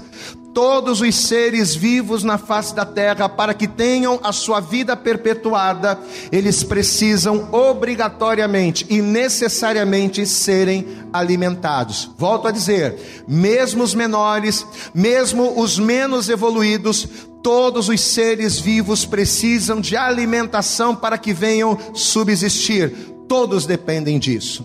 todos 0.54 1.02
os 1.02 1.16
seres 1.16 1.76
vivos 1.76 2.24
na 2.24 2.38
face 2.38 2.76
da 2.76 2.86
terra, 2.86 3.28
para 3.28 3.54
que 3.54 3.68
tenham 3.68 4.20
a 4.24 4.32
sua 4.32 4.60
vida 4.60 4.96
perpetuada, 4.96 6.00
eles 6.32 6.64
precisam 6.64 7.50
obrigatoriamente 7.52 8.86
e 8.90 9.02
necessariamente 9.02 10.26
serem 10.26 10.86
alimentados. 11.12 12.12
Volto 12.18 12.48
a 12.48 12.52
dizer, 12.52 13.24
mesmo 13.28 13.84
os 13.84 13.96
menores, 13.96 14.66
mesmo 14.94 15.60
os 15.60 15.80
menos 15.80 16.30
evoluídos, 16.30 17.08
todos 17.42 17.90
os 17.90 18.00
seres 18.00 18.60
vivos 18.60 19.06
precisam 19.06 19.82
de 19.82 19.98
alimentação 19.98 20.96
para 20.96 21.18
que 21.18 21.34
venham 21.34 21.78
subsistir. 21.94 22.90
Todos 23.28 23.66
dependem 23.66 24.20
disso. 24.20 24.64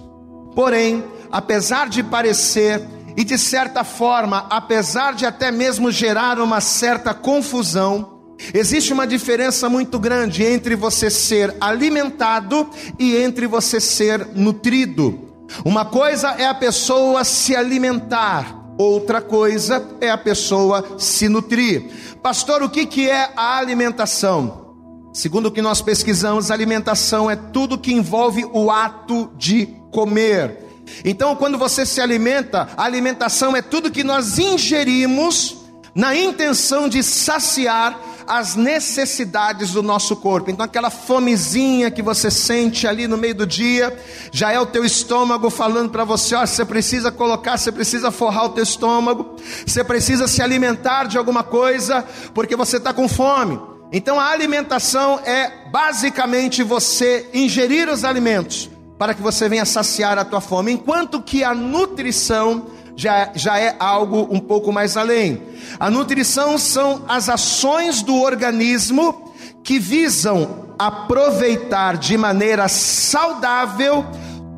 Porém, 0.55 1.03
apesar 1.31 1.89
de 1.89 2.03
parecer 2.03 2.83
e 3.19 3.25
de 3.25 3.37
certa 3.37 3.83
forma, 3.83 4.47
apesar 4.49 5.13
de 5.13 5.27
até 5.27 5.51
mesmo 5.51 5.91
gerar 5.91 6.39
uma 6.39 6.61
certa 6.61 7.13
confusão, 7.13 8.21
existe 8.55 8.93
uma 8.93 9.09
diferença 9.09 9.69
muito 9.69 9.99
grande 9.99 10.45
entre 10.45 10.77
você 10.77 11.11
ser 11.11 11.53
alimentado 11.61 12.71
e 12.97 13.17
entre 13.17 13.49
você 13.49 13.81
ser 13.81 14.25
nutrido. 14.37 15.19
Uma 15.65 15.85
coisa 15.85 16.29
é 16.39 16.47
a 16.47 16.55
pessoa 16.55 17.25
se 17.25 17.57
alimentar, 17.57 18.57
outra 18.79 19.21
coisa 19.21 19.85
é 20.01 20.13
a 20.13 20.17
pessoa 20.17 20.97
se 20.97 21.29
nutrir. 21.29 21.91
Pastor, 22.23 22.63
o 22.63 22.71
que, 22.71 22.87
que 22.87 23.11
é 23.11 23.33
a 23.35 23.59
alimentação? 23.59 24.77
Segundo 25.13 25.47
o 25.47 25.51
que 25.51 25.61
nós 25.61 25.83
pesquisamos, 25.83 26.53
alimentação 26.53 27.29
é 27.29 27.35
tudo 27.35 27.79
que 27.79 27.93
envolve 27.93 28.45
o 28.53 28.71
ato 28.71 29.33
de 29.37 29.67
comer. 29.91 30.68
Então, 31.05 31.37
quando 31.37 31.59
você 31.59 31.85
se 31.87 32.01
alimenta, 32.01 32.69
a 32.77 32.85
alimentação 32.85 33.57
é 33.57 33.63
tudo 33.63 33.91
que 33.91 34.05
nós 34.05 34.39
ingerimos 34.39 35.57
na 35.95 36.15
intenção 36.15 36.89
de 36.89 37.03
saciar 37.03 37.99
as 38.29 38.55
necessidades 38.55 39.73
do 39.73 39.83
nosso 39.83 40.15
corpo. 40.15 40.51
Então, 40.51 40.65
aquela 40.65 40.91
fomezinha 40.91 41.91
que 41.91 42.03
você 42.03 42.31
sente 42.31 42.87
ali 42.87 43.09
no 43.09 43.17
meio 43.17 43.35
do 43.35 43.47
dia, 43.47 43.99
já 44.31 44.53
é 44.53 44.61
o 44.61 44.67
teu 44.67 44.85
estômago 44.85 45.49
falando 45.49 45.91
para 45.91 46.05
você: 46.05 46.35
ó, 46.35 46.45
você 46.45 46.65
precisa 46.65 47.11
colocar, 47.11 47.57
você 47.57 47.73
precisa 47.73 48.11
forrar 48.11 48.45
o 48.45 48.49
teu 48.51 48.63
estômago, 48.63 49.37
você 49.67 49.83
precisa 49.83 50.29
se 50.29 50.43
alimentar 50.43 51.05
de 51.05 51.17
alguma 51.17 51.43
coisa, 51.43 52.05
porque 52.35 52.55
você 52.55 52.77
está 52.77 52.93
com 52.93 53.09
fome. 53.09 53.59
Então, 53.91 54.21
a 54.21 54.27
alimentação 54.27 55.19
é 55.25 55.51
basicamente 55.71 56.63
você 56.63 57.27
ingerir 57.33 57.89
os 57.89 58.05
alimentos 58.05 58.71
para 58.99 59.15
que 59.15 59.23
você 59.23 59.49
venha 59.49 59.65
saciar 59.65 60.19
a 60.19 60.25
tua 60.25 60.41
fome, 60.41 60.73
enquanto 60.73 61.23
que 61.23 61.45
a 61.45 61.55
nutrição 61.55 62.67
já, 62.97 63.31
já 63.35 63.59
é 63.59 63.77
algo 63.79 64.27
um 64.29 64.41
pouco 64.41 64.73
mais 64.73 64.97
além. 64.97 65.41
A 65.79 65.89
nutrição 65.89 66.59
são 66.59 67.05
as 67.09 67.29
ações 67.29 68.03
do 68.03 68.17
organismo 68.17 69.33
que 69.63 69.79
visam 69.79 70.67
aproveitar 70.77 71.97
de 71.97 72.17
maneira 72.17 72.67
saudável 72.69 74.05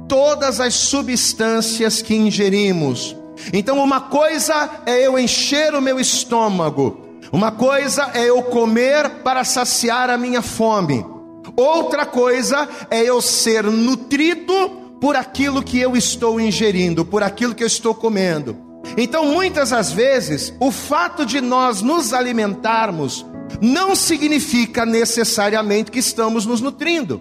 todas 0.09 0.59
as 0.59 0.75
substâncias 0.75 2.01
que 2.01 2.15
ingerimos. 2.15 3.15
Então, 3.53 3.79
uma 3.79 4.01
coisa 4.01 4.71
é 4.87 5.07
eu 5.07 5.19
encher 5.19 5.75
o 5.75 5.81
meu 5.81 6.01
estômago, 6.01 7.19
uma 7.33 7.53
coisa 7.53 8.11
é 8.15 8.29
eu 8.29 8.43
comer 8.43 9.09
para 9.23 9.45
saciar 9.45 10.11
a 10.11 10.17
minha 10.17 10.43
fome. 10.43 11.05
Outra 11.57 12.07
coisa 12.07 12.69
é 12.91 13.03
eu 13.03 13.21
ser 13.21 13.65
nutrido 13.65 14.71
por 15.01 15.17
aquilo 15.17 15.63
que 15.63 15.81
eu 15.81 15.97
estou 15.97 16.41
ingerindo, 16.41 17.05
por 17.05 17.23
aquilo 17.23 17.55
que 17.55 17.63
eu 17.63 17.67
estou 17.67 17.95
comendo. 17.95 18.57
Então, 18.97 19.27
muitas 19.27 19.71
das 19.71 19.93
vezes, 19.93 20.53
o 20.61 20.71
fato 20.71 21.25
de 21.25 21.41
nós 21.41 21.81
nos 21.81 22.13
alimentarmos 22.13 23.25
não 23.61 23.95
significa 23.95 24.85
necessariamente 24.85 25.91
que 25.91 25.99
estamos 25.99 26.47
nos 26.47 26.61
nutrindo, 26.61 27.21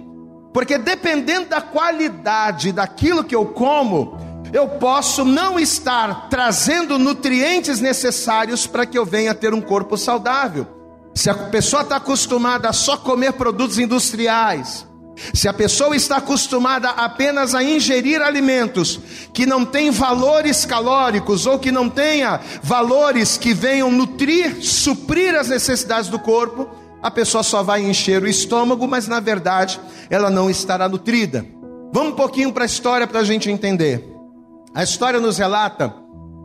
porque 0.53 0.77
dependendo 0.77 1.49
da 1.49 1.61
qualidade 1.61 2.71
daquilo 2.71 3.23
que 3.23 3.35
eu 3.35 3.45
como, 3.45 4.17
eu 4.51 4.67
posso 4.67 5.23
não 5.23 5.59
estar 5.59 6.27
trazendo 6.29 6.97
nutrientes 6.97 7.79
necessários 7.79 8.65
para 8.65 8.85
que 8.85 8.97
eu 8.97 9.05
venha 9.05 9.35
ter 9.35 9.53
um 9.53 9.61
corpo 9.61 9.97
saudável. 9.97 10.78
Se 11.19 11.29
a 11.29 11.33
pessoa 11.33 11.81
está 11.81 11.97
acostumada 11.97 12.69
a 12.69 12.71
só 12.71 12.95
comer 12.95 13.33
produtos 13.33 13.77
industriais, 13.77 14.87
se 15.33 15.49
a 15.49 15.53
pessoa 15.53 15.93
está 15.93 16.15
acostumada 16.15 16.91
apenas 16.91 17.53
a 17.53 17.61
ingerir 17.61 18.21
alimentos 18.21 18.97
que 19.33 19.45
não 19.45 19.65
têm 19.65 19.91
valores 19.91 20.65
calóricos 20.65 21.45
ou 21.45 21.59
que 21.59 21.73
não 21.73 21.89
tenha 21.89 22.39
valores 22.63 23.37
que 23.37 23.53
venham 23.53 23.91
nutrir, 23.91 24.63
suprir 24.63 25.35
as 25.35 25.49
necessidades 25.49 26.09
do 26.09 26.19
corpo, 26.19 26.69
a 27.03 27.11
pessoa 27.11 27.43
só 27.43 27.61
vai 27.63 27.83
encher 27.83 28.23
o 28.23 28.27
estômago, 28.27 28.87
mas 28.87 29.05
na 29.05 29.19
verdade 29.19 29.77
ela 30.09 30.29
não 30.29 30.49
estará 30.49 30.87
nutrida. 30.87 31.45
Vamos 31.91 32.13
um 32.13 32.15
pouquinho 32.15 32.53
para 32.53 32.63
a 32.63 32.65
história 32.65 33.05
para 33.05 33.19
a 33.19 33.25
gente 33.25 33.51
entender. 33.51 34.07
A 34.73 34.83
história 34.83 35.19
nos 35.19 35.37
relata 35.37 35.93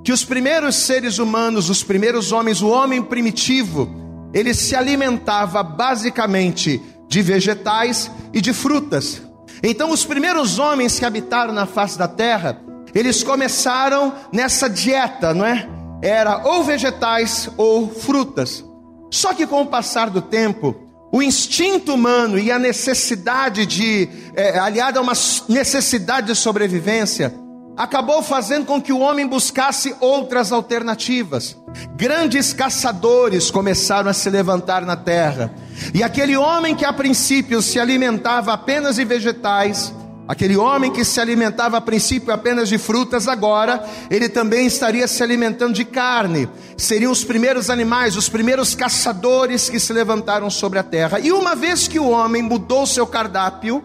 que 0.04 0.10
os 0.10 0.24
primeiros 0.24 0.74
seres 0.74 1.20
humanos, 1.20 1.70
os 1.70 1.84
primeiros 1.84 2.32
homens, 2.32 2.60
o 2.60 2.70
homem 2.70 3.00
primitivo, 3.00 4.02
ele 4.34 4.52
se 4.52 4.74
alimentava 4.74 5.62
basicamente 5.62 6.82
de 7.08 7.22
vegetais 7.22 8.10
e 8.32 8.40
de 8.40 8.52
frutas. 8.52 9.22
Então, 9.62 9.90
os 9.90 10.04
primeiros 10.04 10.58
homens 10.58 10.98
que 10.98 11.04
habitaram 11.04 11.54
na 11.54 11.64
face 11.64 11.96
da 11.96 12.08
terra, 12.08 12.60
eles 12.92 13.22
começaram 13.22 14.12
nessa 14.32 14.68
dieta, 14.68 15.32
não 15.32 15.46
é? 15.46 15.68
Era 16.02 16.46
ou 16.46 16.64
vegetais 16.64 17.48
ou 17.56 17.88
frutas. 17.88 18.64
Só 19.10 19.32
que 19.32 19.46
com 19.46 19.62
o 19.62 19.66
passar 19.66 20.10
do 20.10 20.20
tempo, 20.20 20.74
o 21.12 21.22
instinto 21.22 21.94
humano 21.94 22.36
e 22.36 22.50
a 22.50 22.58
necessidade 22.58 23.64
de, 23.64 24.08
é, 24.34 24.58
aliada 24.58 24.98
a 24.98 25.02
uma 25.02 25.12
necessidade 25.48 26.26
de 26.26 26.34
sobrevivência, 26.34 27.32
acabou 27.76 28.22
fazendo 28.22 28.66
com 28.66 28.80
que 28.80 28.92
o 28.92 29.00
homem 29.00 29.26
buscasse 29.26 29.94
outras 30.00 30.52
alternativas. 30.52 31.56
Grandes 31.96 32.52
caçadores 32.52 33.50
começaram 33.50 34.10
a 34.10 34.14
se 34.14 34.30
levantar 34.30 34.82
na 34.82 34.96
terra, 34.96 35.52
e 35.92 36.02
aquele 36.02 36.36
homem 36.36 36.74
que 36.74 36.84
a 36.84 36.92
princípio 36.92 37.60
se 37.60 37.80
alimentava 37.80 38.52
apenas 38.52 38.96
de 38.96 39.04
vegetais, 39.04 39.92
aquele 40.26 40.56
homem 40.56 40.92
que 40.92 41.04
se 41.04 41.20
alimentava 41.20 41.76
a 41.76 41.80
princípio 41.80 42.32
apenas 42.32 42.68
de 42.68 42.78
frutas, 42.78 43.28
agora 43.28 43.84
ele 44.08 44.28
também 44.28 44.66
estaria 44.66 45.06
se 45.08 45.22
alimentando 45.22 45.74
de 45.74 45.84
carne. 45.84 46.48
Seriam 46.76 47.12
os 47.12 47.24
primeiros 47.24 47.70
animais, 47.70 48.16
os 48.16 48.28
primeiros 48.28 48.74
caçadores 48.74 49.68
que 49.68 49.78
se 49.78 49.92
levantaram 49.92 50.48
sobre 50.48 50.78
a 50.78 50.82
terra. 50.82 51.18
E 51.20 51.32
uma 51.32 51.54
vez 51.54 51.86
que 51.86 51.98
o 51.98 52.08
homem 52.08 52.42
mudou 52.42 52.86
seu 52.86 53.06
cardápio, 53.06 53.82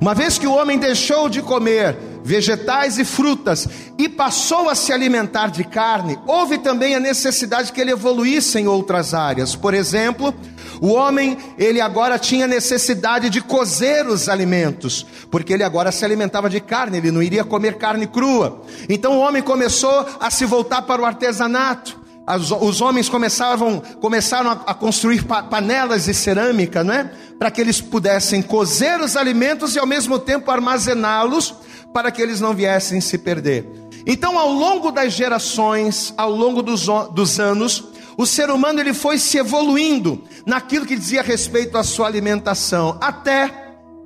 uma 0.00 0.14
vez 0.14 0.38
que 0.38 0.46
o 0.46 0.52
homem 0.52 0.78
deixou 0.78 1.28
de 1.28 1.42
comer 1.42 1.96
vegetais 2.24 2.98
e 2.98 3.04
frutas 3.04 3.68
e 3.98 4.08
passou 4.08 4.68
a 4.68 4.74
se 4.74 4.92
alimentar 4.92 5.50
de 5.50 5.64
carne, 5.64 6.18
houve 6.26 6.58
também 6.58 6.94
a 6.94 7.00
necessidade 7.00 7.72
que 7.72 7.80
ele 7.80 7.90
evoluísse 7.90 8.58
em 8.58 8.66
outras 8.66 9.14
áreas. 9.14 9.54
Por 9.54 9.74
exemplo, 9.74 10.34
o 10.80 10.88
homem, 10.88 11.36
ele 11.58 11.80
agora 11.80 12.18
tinha 12.18 12.46
necessidade 12.46 13.30
de 13.30 13.40
cozer 13.40 14.06
os 14.06 14.28
alimentos, 14.28 15.06
porque 15.30 15.52
ele 15.52 15.62
agora 15.62 15.92
se 15.92 16.04
alimentava 16.04 16.48
de 16.50 16.60
carne, 16.60 16.98
ele 16.98 17.10
não 17.10 17.22
iria 17.22 17.44
comer 17.44 17.78
carne 17.78 18.06
crua. 18.06 18.62
Então 18.88 19.18
o 19.18 19.20
homem 19.20 19.42
começou 19.42 20.06
a 20.18 20.30
se 20.30 20.44
voltar 20.44 20.82
para 20.82 21.02
o 21.02 21.04
artesanato. 21.04 22.00
As, 22.24 22.52
os 22.52 22.80
homens 22.80 23.08
começavam, 23.08 23.82
começaram 24.00 24.50
a, 24.50 24.52
a 24.66 24.74
construir 24.74 25.24
pa, 25.24 25.42
panelas 25.42 26.04
de 26.04 26.14
cerâmica, 26.14 26.84
não 26.84 26.94
é? 26.94 27.10
Para 27.36 27.50
que 27.50 27.60
eles 27.60 27.80
pudessem 27.80 28.40
cozer 28.40 29.00
os 29.00 29.16
alimentos 29.16 29.74
e 29.74 29.78
ao 29.80 29.86
mesmo 29.86 30.20
tempo 30.20 30.50
armazená-los 30.50 31.54
para 31.92 32.10
que 32.10 32.22
eles 32.22 32.40
não 32.40 32.54
viessem 32.54 33.00
se 33.00 33.18
perder. 33.18 33.66
Então, 34.06 34.38
ao 34.38 34.52
longo 34.52 34.90
das 34.90 35.12
gerações, 35.12 36.12
ao 36.16 36.30
longo 36.30 36.62
dos, 36.62 36.86
dos 37.12 37.38
anos, 37.38 37.84
o 38.16 38.26
ser 38.26 38.50
humano 38.50 38.80
ele 38.80 38.92
foi 38.92 39.18
se 39.18 39.38
evoluindo 39.38 40.22
naquilo 40.44 40.86
que 40.86 40.96
dizia 40.96 41.22
respeito 41.22 41.78
à 41.78 41.84
sua 41.84 42.06
alimentação, 42.06 42.98
até 43.00 43.50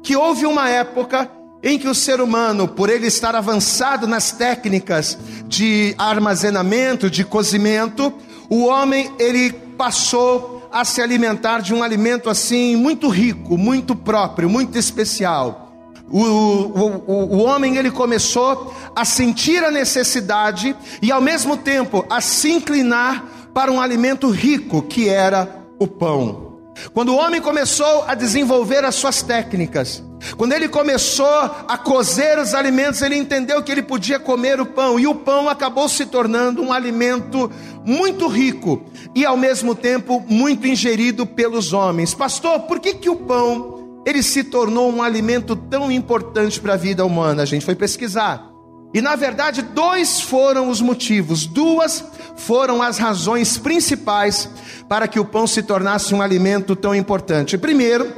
que 0.02 0.16
houve 0.16 0.46
uma 0.46 0.68
época 0.68 1.30
em 1.62 1.78
que 1.78 1.88
o 1.88 1.94
ser 1.94 2.20
humano, 2.20 2.68
por 2.68 2.88
ele 2.88 3.06
estar 3.06 3.34
avançado 3.34 4.06
nas 4.06 4.30
técnicas 4.30 5.18
de 5.46 5.94
armazenamento, 5.98 7.10
de 7.10 7.24
cozimento, 7.24 8.12
o 8.48 8.66
homem 8.66 9.10
ele 9.18 9.52
passou 9.52 10.68
a 10.70 10.84
se 10.84 11.00
alimentar 11.00 11.60
de 11.60 11.74
um 11.74 11.82
alimento 11.82 12.30
assim 12.30 12.76
muito 12.76 13.08
rico, 13.08 13.56
muito 13.56 13.96
próprio, 13.96 14.48
muito 14.48 14.78
especial. 14.78 15.65
O, 16.10 16.20
o, 16.20 17.36
o, 17.36 17.38
homem 17.42 17.76
ele 17.76 17.90
começou 17.90 18.72
a 18.94 19.04
sentir 19.04 19.64
a 19.64 19.72
necessidade 19.72 20.76
e 21.02 21.10
ao 21.10 21.20
mesmo 21.20 21.56
tempo 21.56 22.06
a 22.08 22.20
se 22.20 22.50
inclinar 22.50 23.24
para 23.52 23.72
um 23.72 23.80
alimento 23.80 24.30
rico 24.30 24.82
que 24.82 25.08
era 25.08 25.64
o 25.78 25.86
pão. 25.86 26.46
Quando 26.92 27.08
o 27.08 27.16
homem 27.16 27.40
começou 27.40 28.04
a 28.06 28.14
desenvolver 28.14 28.84
as 28.84 28.94
suas 28.94 29.22
técnicas, 29.22 30.02
quando 30.36 30.52
ele 30.52 30.68
começou 30.68 31.26
a 31.26 31.78
cozer 31.78 32.38
os 32.38 32.54
alimentos, 32.54 33.02
ele 33.02 33.16
entendeu 33.16 33.62
que 33.62 33.72
ele 33.72 33.82
podia 33.82 34.18
comer 34.18 34.60
o 34.60 34.66
pão, 34.66 34.98
e 35.00 35.06
o 35.06 35.14
pão 35.14 35.48
acabou 35.48 35.88
se 35.88 36.06
tornando 36.06 36.62
um 36.62 36.72
alimento 36.72 37.50
muito 37.84 38.26
rico 38.28 38.82
e 39.14 39.24
ao 39.24 39.36
mesmo 39.36 39.74
tempo 39.74 40.24
muito 40.28 40.66
ingerido 40.66 41.26
pelos 41.26 41.72
homens. 41.72 42.14
Pastor, 42.14 42.60
por 42.60 42.78
que, 42.78 42.94
que 42.94 43.10
o 43.10 43.16
pão 43.16 43.75
ele 44.06 44.22
se 44.22 44.44
tornou 44.44 44.88
um 44.88 45.02
alimento 45.02 45.56
tão 45.56 45.90
importante 45.90 46.60
para 46.60 46.74
a 46.74 46.76
vida 46.76 47.04
humana? 47.04 47.42
A 47.42 47.46
gente 47.46 47.64
foi 47.64 47.74
pesquisar. 47.74 48.48
E 48.94 49.00
na 49.02 49.16
verdade, 49.16 49.62
dois 49.62 50.20
foram 50.20 50.70
os 50.70 50.80
motivos, 50.80 51.44
duas 51.44 52.04
foram 52.36 52.80
as 52.80 52.98
razões 52.98 53.58
principais 53.58 54.48
para 54.88 55.08
que 55.08 55.18
o 55.18 55.24
pão 55.24 55.44
se 55.44 55.60
tornasse 55.60 56.14
um 56.14 56.22
alimento 56.22 56.76
tão 56.76 56.94
importante. 56.94 57.58
Primeiro, 57.58 58.10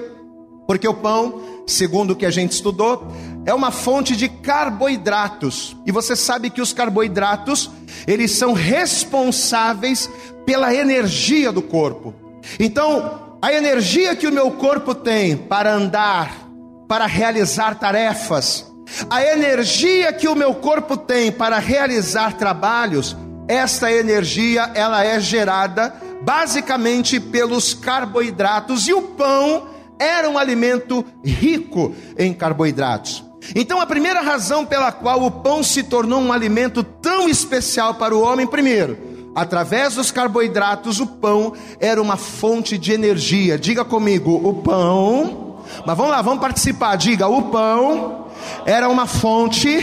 porque 0.67 0.87
o 0.87 0.93
pão, 0.93 1.41
segundo 1.67 2.11
o 2.11 2.17
que 2.17 2.27
a 2.27 2.31
gente 2.31 2.53
estudou, 2.53 3.11
é 3.47 3.55
uma 3.55 3.71
fonte 3.71 4.15
de 4.15 4.29
carboidratos. 4.29 5.75
E 5.87 5.91
você 5.91 6.15
sabe 6.15 6.51
que 6.51 6.61
os 6.61 6.75
carboidratos, 6.75 7.71
eles 8.07 8.33
são 8.33 8.53
responsáveis 8.53 10.11
pela 10.45 10.75
energia 10.75 11.51
do 11.51 11.63
corpo. 11.63 12.15
Então, 12.61 13.28
a 13.41 13.53
energia 13.53 14.17
que 14.17 14.27
o 14.27 14.33
meu 14.33 14.51
corpo 14.51 14.95
tem 14.95 15.37
para 15.37 15.73
andar, 15.73 16.49
para 16.89 17.07
realizar 17.07 17.79
tarefas, 17.79 18.67
a 19.09 19.23
energia 19.23 20.13
que 20.13 20.27
o 20.27 20.35
meu 20.35 20.55
corpo 20.55 20.97
tem 20.97 21.31
para 21.31 21.59
realizar 21.59 22.33
trabalhos, 22.35 23.17
esta 23.47 23.93
energia 23.93 24.71
ela 24.75 25.05
é 25.05 25.21
gerada 25.21 25.95
basicamente 26.23 27.21
pelos 27.21 27.75
carboidratos 27.75 28.89
e 28.89 28.93
o 28.93 29.03
pão 29.03 29.69
era 29.99 30.29
um 30.29 30.37
alimento 30.37 31.05
rico 31.25 31.95
em 32.19 32.35
carboidratos. 32.35 33.25
Então 33.55 33.81
a 33.81 33.87
primeira 33.87 34.21
razão 34.21 34.67
pela 34.67 34.91
qual 34.91 35.23
o 35.23 35.31
pão 35.31 35.63
se 35.63 35.85
tornou 35.85 36.21
um 36.21 36.33
alimento 36.33 36.83
tão 36.83 37.29
especial 37.29 37.95
para 37.95 38.15
o 38.15 38.21
homem, 38.21 38.47
primeiro, 38.47 39.08
através 39.35 39.95
dos 39.95 40.11
carboidratos, 40.11 41.01
o 41.01 41.07
pão 41.07 41.53
era 41.81 42.01
uma 42.01 42.17
fonte 42.17 42.77
de 42.77 42.93
energia. 42.93 43.59
Diga 43.59 43.85
comigo, 43.85 44.41
o 44.43 44.55
pão. 44.55 45.63
Mas 45.87 45.97
vamos 45.97 46.13
lá, 46.13 46.23
vamos 46.23 46.41
participar. 46.41 46.97
Diga, 46.97 47.29
o 47.29 47.43
pão 47.51 48.27
era 48.65 48.89
uma 48.89 49.07
fonte 49.07 49.79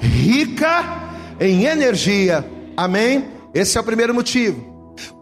rica 0.00 0.84
em 1.40 1.64
energia. 1.64 2.48
Amém? 2.76 3.26
Esse 3.52 3.78
é 3.78 3.80
o 3.80 3.84
primeiro 3.84 4.14
motivo. 4.14 4.74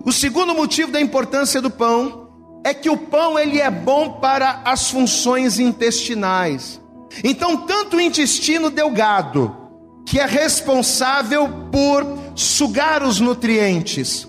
O 0.05 0.13
segundo 0.13 0.55
motivo 0.55 0.91
da 0.93 1.01
importância 1.01 1.61
do 1.61 1.71
pão 1.71 2.29
é 2.65 2.73
que 2.73 2.91
o 2.91 2.97
pão 2.97 3.39
ele 3.39 3.61
é 3.61 3.71
bom 3.71 4.15
para 4.21 4.63
as 4.65 4.91
funções 4.91 5.59
intestinais. 5.59 6.81
Então, 7.23 7.57
tanto 7.59 7.97
o 7.97 8.01
intestino 8.01 8.71
delgado, 8.71 9.55
que 10.07 10.19
é 10.19 10.27
responsável 10.27 11.49
por 11.71 12.05
sugar 12.35 13.03
os 13.03 13.21
nutrientes, 13.21 14.29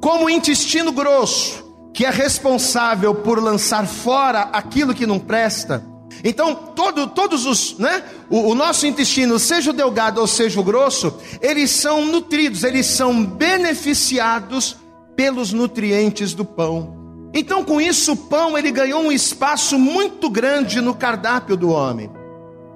como 0.00 0.24
o 0.24 0.30
intestino 0.30 0.92
grosso, 0.92 1.62
que 1.94 2.04
é 2.04 2.10
responsável 2.10 3.14
por 3.14 3.42
lançar 3.42 3.86
fora 3.86 4.42
aquilo 4.52 4.94
que 4.94 5.06
não 5.06 5.18
presta, 5.18 5.84
então, 6.24 6.54
todo, 6.54 7.08
todos 7.08 7.46
os, 7.46 7.78
né? 7.78 8.02
O, 8.30 8.50
o, 8.50 8.54
nosso 8.54 8.86
intestino, 8.86 9.38
seja 9.38 9.70
o 9.70 9.72
delgado 9.72 10.20
ou 10.20 10.26
seja 10.26 10.60
o 10.60 10.64
grosso, 10.64 11.14
eles 11.40 11.70
são 11.70 12.04
nutridos, 12.04 12.62
eles 12.64 12.86
são 12.86 13.24
beneficiados 13.24 14.76
pelos 15.16 15.52
nutrientes 15.52 16.34
do 16.34 16.44
pão. 16.44 17.00
Então, 17.34 17.64
com 17.64 17.80
isso, 17.80 18.12
o 18.12 18.16
pão 18.16 18.56
ele 18.56 18.70
ganhou 18.70 19.02
um 19.02 19.12
espaço 19.12 19.78
muito 19.78 20.28
grande 20.28 20.80
no 20.80 20.94
cardápio 20.94 21.56
do 21.56 21.70
homem, 21.70 22.10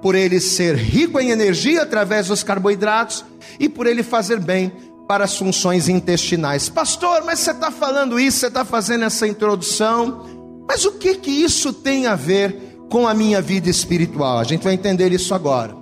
por 0.06 0.14
ele 0.14 0.38
ser 0.38 0.76
rico 0.76 1.18
em 1.18 1.30
energia 1.30 1.82
através 1.82 2.28
dos 2.28 2.44
carboidratos 2.44 3.24
e 3.58 3.68
por 3.68 3.88
ele 3.88 4.04
fazer 4.04 4.38
bem 4.38 4.70
para 5.08 5.24
as 5.24 5.36
funções 5.36 5.88
intestinais. 5.88 6.68
Pastor, 6.68 7.24
mas 7.24 7.40
você 7.40 7.50
está 7.50 7.72
falando 7.72 8.16
isso, 8.16 8.38
você 8.38 8.46
está 8.46 8.64
fazendo 8.64 9.02
essa 9.02 9.26
introdução, 9.26 10.64
mas 10.68 10.84
o 10.84 10.92
que 10.92 11.16
que 11.16 11.32
isso 11.32 11.72
tem 11.72 12.06
a 12.06 12.14
ver 12.14 12.86
com 12.88 13.08
a 13.08 13.14
minha 13.14 13.42
vida 13.42 13.68
espiritual. 13.68 14.38
A 14.38 14.44
gente 14.44 14.62
vai 14.62 14.74
entender 14.74 15.12
isso 15.12 15.34
agora. 15.34 15.74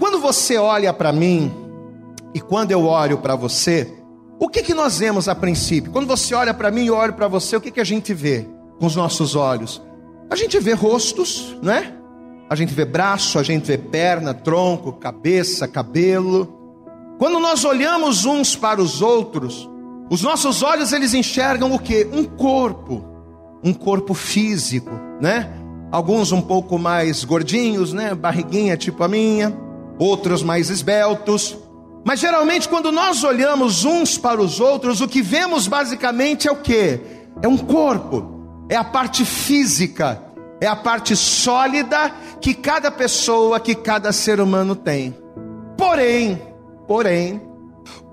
Quando 0.00 0.18
você 0.18 0.56
olha 0.56 0.92
para 0.92 1.12
mim 1.12 1.54
e 2.34 2.40
quando 2.40 2.72
eu 2.72 2.84
olho 2.86 3.18
para 3.18 3.36
você, 3.36 3.88
o 4.36 4.48
que 4.48 4.64
que 4.64 4.74
nós 4.74 4.98
vemos 4.98 5.28
a 5.28 5.34
princípio? 5.36 5.92
Quando 5.92 6.08
você 6.08 6.34
olha 6.34 6.52
para 6.52 6.72
mim 6.72 6.86
e 6.86 6.90
olho 6.90 7.12
para 7.12 7.28
você, 7.28 7.54
o 7.54 7.60
que 7.60 7.70
que 7.70 7.80
a 7.80 7.84
gente 7.84 8.12
vê 8.12 8.48
com 8.80 8.86
os 8.86 8.96
nossos 8.96 9.36
olhos? 9.36 9.80
A 10.28 10.34
gente 10.34 10.58
vê 10.58 10.72
rostos, 10.72 11.56
né? 11.62 11.94
A 12.54 12.56
gente 12.56 12.72
vê 12.72 12.84
braço, 12.84 13.36
a 13.36 13.42
gente 13.42 13.66
vê 13.66 13.76
perna, 13.76 14.32
tronco, 14.32 14.92
cabeça, 14.92 15.66
cabelo. 15.66 16.56
Quando 17.18 17.40
nós 17.40 17.64
olhamos 17.64 18.26
uns 18.26 18.54
para 18.54 18.80
os 18.80 19.02
outros, 19.02 19.68
os 20.08 20.22
nossos 20.22 20.62
olhos 20.62 20.92
eles 20.92 21.14
enxergam 21.14 21.72
o 21.74 21.80
que? 21.80 22.06
Um 22.12 22.22
corpo, 22.22 23.04
um 23.60 23.74
corpo 23.74 24.14
físico, 24.14 24.92
né? 25.20 25.52
alguns 25.90 26.30
um 26.30 26.40
pouco 26.40 26.78
mais 26.78 27.24
gordinhos, 27.24 27.92
né? 27.92 28.14
Barriguinha 28.14 28.76
tipo 28.76 29.02
a 29.02 29.08
minha, 29.08 29.52
outros 29.98 30.40
mais 30.40 30.70
esbeltos. 30.70 31.58
Mas 32.04 32.20
geralmente 32.20 32.68
quando 32.68 32.92
nós 32.92 33.24
olhamos 33.24 33.84
uns 33.84 34.16
para 34.16 34.40
os 34.40 34.60
outros, 34.60 35.00
o 35.00 35.08
que 35.08 35.20
vemos 35.20 35.66
basicamente 35.66 36.46
é 36.46 36.52
o 36.52 36.62
que? 36.62 37.00
É 37.42 37.48
um 37.48 37.56
corpo, 37.56 38.64
é 38.68 38.76
a 38.76 38.84
parte 38.84 39.24
física, 39.24 40.22
é 40.60 40.68
a 40.68 40.76
parte 40.76 41.16
sólida 41.16 42.12
que 42.40 42.54
cada 42.54 42.90
pessoa, 42.90 43.60
que 43.60 43.74
cada 43.74 44.12
ser 44.12 44.40
humano 44.40 44.76
tem. 44.76 45.16
Porém, 45.76 46.40
porém, 46.86 47.40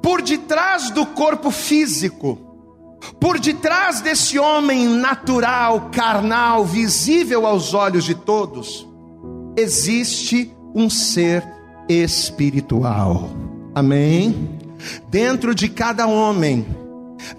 por 0.01 0.21
detrás 0.21 0.89
do 0.89 1.05
corpo 1.05 1.51
físico, 1.51 2.37
por 3.19 3.39
detrás 3.39 4.01
desse 4.01 4.37
homem 4.39 4.87
natural, 4.87 5.89
carnal, 5.91 6.65
visível 6.65 7.45
aos 7.45 7.73
olhos 7.73 8.03
de 8.03 8.15
todos, 8.15 8.87
existe 9.57 10.53
um 10.73 10.89
ser 10.89 11.43
espiritual. 11.87 13.29
Amém? 13.75 14.59
Dentro 15.09 15.53
de 15.53 15.69
cada 15.69 16.07
homem, 16.07 16.65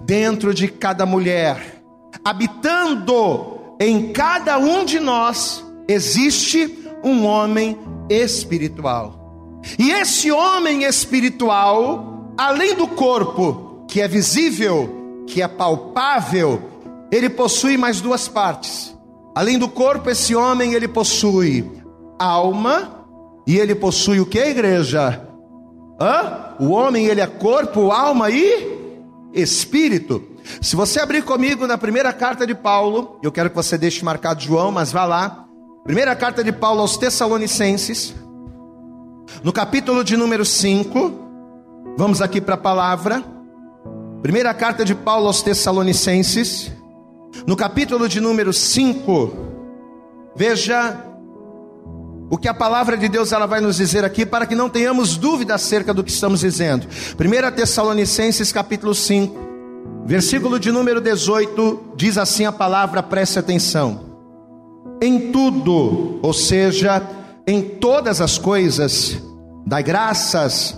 dentro 0.01 0.53
de 0.53 0.67
cada 0.67 1.05
mulher, 1.05 1.83
habitando 2.23 3.53
em 3.79 4.11
cada 4.13 4.57
um 4.57 4.85
de 4.85 4.99
nós, 4.99 5.63
existe 5.87 6.77
um 7.03 7.25
homem 7.25 7.77
espiritual. 8.09 9.61
E 9.77 9.91
esse 9.91 10.31
homem 10.31 10.83
espiritual, 10.83 12.33
além 12.37 12.75
do 12.75 12.87
corpo 12.87 13.85
que 13.87 14.01
é 14.01 14.07
visível, 14.07 15.23
que 15.27 15.41
é 15.41 15.47
palpável, 15.47 16.61
ele 17.11 17.29
possui 17.29 17.77
mais 17.77 18.01
duas 18.01 18.27
partes. 18.27 18.93
Além 19.35 19.57
do 19.57 19.67
corpo, 19.67 20.09
esse 20.09 20.35
homem 20.35 20.73
ele 20.73 20.87
possui 20.87 21.71
alma 22.19 23.05
e 23.47 23.57
ele 23.57 23.75
possui 23.75 24.19
o 24.19 24.25
que, 24.25 24.39
igreja? 24.39 25.27
Hã? 25.99 26.55
O 26.59 26.69
homem 26.69 27.05
ele 27.05 27.21
é 27.21 27.27
corpo, 27.27 27.91
alma 27.91 28.29
e 28.29 28.73
espírito. 29.33 30.23
Se 30.61 30.75
você 30.75 30.99
abrir 30.99 31.23
comigo 31.23 31.65
na 31.65 31.77
primeira 31.77 32.11
carta 32.13 32.45
de 32.45 32.53
Paulo, 32.53 33.19
eu 33.23 33.31
quero 33.31 33.49
que 33.49 33.55
você 33.55 33.77
deixe 33.77 34.03
marcado 34.03 34.41
João, 34.41 34.71
mas 34.71 34.91
vá 34.91 35.05
lá. 35.05 35.42
Primeira 35.83 36.15
carta 36.15 36.41
de 36.41 36.53
Paulo 36.53 36.79
aos 36.79 36.95
Tessalonicenses, 36.95 38.15
no 39.43 39.51
capítulo 39.51 40.01
de 40.01 40.15
número 40.15 40.45
5, 40.45 41.11
vamos 41.97 42.21
aqui 42.21 42.39
para 42.39 42.55
a 42.55 42.57
palavra. 42.57 43.21
Primeira 44.21 44.53
carta 44.53 44.85
de 44.85 44.95
Paulo 44.95 45.27
aos 45.27 45.41
Tessalonicenses, 45.41 46.71
no 47.45 47.57
capítulo 47.57 48.07
de 48.07 48.21
número 48.21 48.53
5, 48.53 49.33
veja 50.33 51.05
o 52.29 52.37
que 52.37 52.47
a 52.47 52.53
palavra 52.53 52.95
de 52.95 53.09
Deus 53.09 53.33
ela 53.33 53.45
vai 53.45 53.59
nos 53.59 53.75
dizer 53.75 54.05
aqui 54.05 54.25
para 54.25 54.45
que 54.45 54.55
não 54.55 54.69
tenhamos 54.69 55.17
dúvida 55.17 55.55
acerca 55.55 55.93
do 55.93 56.01
que 56.01 56.11
estamos 56.11 56.39
dizendo. 56.39 56.87
1 56.87 57.55
Tessalonicenses 57.57 58.53
capítulo 58.53 58.95
5, 58.95 59.43
Versículo 60.05 60.59
de 60.59 60.71
número 60.71 61.01
18 61.01 61.93
diz 61.97 62.17
assim 62.17 62.45
a 62.45 62.51
palavra, 62.53 63.03
preste 63.03 63.37
atenção. 63.37 64.12
Em 65.03 65.31
tudo, 65.31 66.19
ou 66.21 66.31
seja, 66.31 67.05
em 67.45 67.61
todas 67.61 68.21
as 68.21 68.37
coisas, 68.37 69.21
dai 69.67 69.83
graças, 69.83 70.77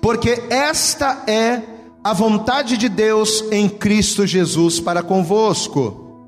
porque 0.00 0.42
esta 0.50 1.22
é 1.28 1.62
a 2.02 2.12
vontade 2.12 2.76
de 2.76 2.88
Deus 2.88 3.44
em 3.52 3.68
Cristo 3.68 4.26
Jesus 4.26 4.80
para 4.80 5.00
convosco. 5.00 6.18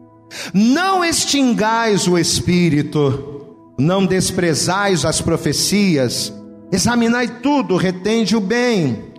Não 0.53 1.05
extingais 1.05 2.07
o 2.07 2.17
espírito, 2.17 3.47
não 3.77 4.07
desprezais 4.07 5.05
as 5.05 5.21
profecias, 5.21 6.33
examinai 6.71 7.41
tudo, 7.41 7.77
retende 7.77 8.37
o 8.37 8.41
bem 8.41 9.13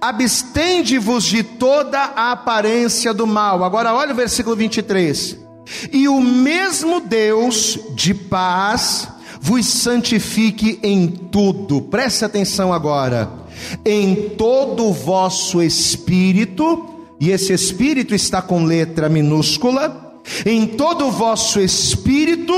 Abstende-vos 0.00 1.24
de 1.24 1.42
toda 1.42 1.98
a 1.98 2.32
aparência 2.32 3.14
do 3.14 3.26
mal. 3.26 3.62
Agora 3.64 3.94
olha 3.94 4.12
o 4.12 4.16
versículo 4.16 4.56
23. 4.56 5.38
E 5.92 6.08
o 6.08 6.20
mesmo 6.20 7.00
Deus 7.00 7.78
de 7.94 8.14
paz 8.14 9.08
vos 9.40 9.66
santifique 9.66 10.78
em 10.82 11.08
tudo. 11.08 11.82
Preste 11.82 12.24
atenção 12.24 12.72
agora. 12.72 13.30
Em 13.84 14.30
todo 14.30 14.86
o 14.86 14.92
vosso 14.92 15.62
espírito, 15.62 16.88
e 17.20 17.30
esse 17.30 17.52
espírito 17.52 18.14
está 18.14 18.40
com 18.40 18.64
letra 18.64 19.08
minúscula, 19.08 20.14
em 20.46 20.66
todo 20.66 21.06
o 21.06 21.10
vosso 21.10 21.60
espírito 21.60 22.54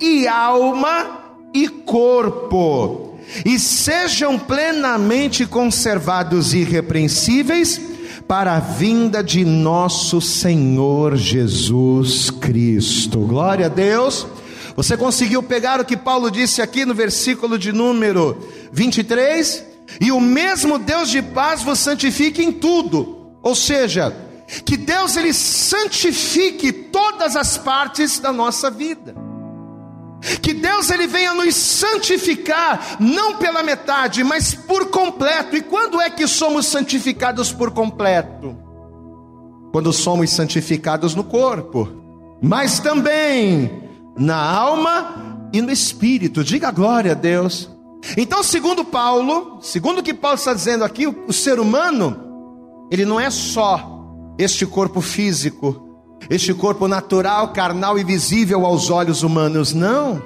e 0.00 0.26
alma 0.26 1.20
e 1.52 1.68
corpo 1.68 3.14
e 3.44 3.58
sejam 3.58 4.38
plenamente 4.38 5.46
conservados 5.46 6.52
irrepreensíveis 6.52 7.80
para 8.26 8.56
a 8.56 8.60
vinda 8.60 9.22
de 9.22 9.44
nosso 9.44 10.20
Senhor 10.20 11.16
Jesus 11.16 12.30
Cristo. 12.30 13.20
Glória 13.20 13.66
a 13.66 13.68
Deus. 13.68 14.26
Você 14.76 14.96
conseguiu 14.96 15.42
pegar 15.42 15.80
o 15.80 15.84
que 15.84 15.96
Paulo 15.96 16.30
disse 16.30 16.60
aqui 16.60 16.84
no 16.84 16.94
versículo 16.94 17.58
de 17.58 17.72
número 17.72 18.36
23? 18.72 19.64
E 20.00 20.10
o 20.10 20.20
mesmo 20.20 20.78
Deus 20.78 21.10
de 21.10 21.22
paz 21.22 21.62
vos 21.62 21.78
santifique 21.78 22.42
em 22.42 22.50
tudo. 22.50 23.36
Ou 23.42 23.54
seja, 23.54 24.14
que 24.64 24.76
Deus 24.76 25.16
ele 25.16 25.32
santifique 25.32 26.72
todas 26.72 27.36
as 27.36 27.56
partes 27.56 28.18
da 28.18 28.32
nossa 28.32 28.70
vida. 28.70 29.23
Que 30.40 30.54
Deus 30.54 30.90
ele 30.90 31.06
venha 31.06 31.34
nos 31.34 31.54
santificar, 31.54 32.96
não 32.98 33.36
pela 33.36 33.62
metade, 33.62 34.24
mas 34.24 34.54
por 34.54 34.86
completo. 34.86 35.56
E 35.56 35.62
quando 35.62 36.00
é 36.00 36.08
que 36.08 36.26
somos 36.26 36.66
santificados 36.66 37.52
por 37.52 37.70
completo? 37.72 38.56
Quando 39.72 39.92
somos 39.92 40.30
santificados 40.30 41.14
no 41.14 41.24
corpo, 41.24 41.88
mas 42.42 42.78
também 42.78 43.82
na 44.16 44.36
alma 44.36 45.48
e 45.52 45.60
no 45.60 45.70
espírito. 45.70 46.44
Diga 46.44 46.70
glória 46.70 47.12
a 47.12 47.14
Deus. 47.14 47.70
Então, 48.16 48.42
segundo 48.42 48.84
Paulo, 48.84 49.58
segundo 49.62 49.98
o 49.98 50.02
que 50.02 50.12
Paulo 50.12 50.36
está 50.36 50.52
dizendo 50.52 50.84
aqui, 50.84 51.06
o, 51.06 51.32
ser 51.32 51.58
humano, 51.58 52.86
ele 52.90 53.04
não 53.04 53.18
é 53.18 53.30
só 53.30 53.90
este 54.38 54.66
corpo 54.66 55.00
físico, 55.00 55.83
este 56.28 56.54
corpo 56.54 56.88
natural, 56.88 57.52
carnal 57.52 57.98
e 57.98 58.04
visível 58.04 58.64
aos 58.64 58.90
olhos 58.90 59.22
humanos, 59.22 59.72
não. 59.72 60.22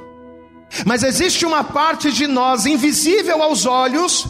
Mas 0.85 1.03
existe 1.03 1.47
uma 1.47 1.65
parte 1.65 2.13
de 2.13 2.27
nós 2.27 2.67
invisível 2.67 3.43
aos 3.43 3.67
olhos, 3.67 4.27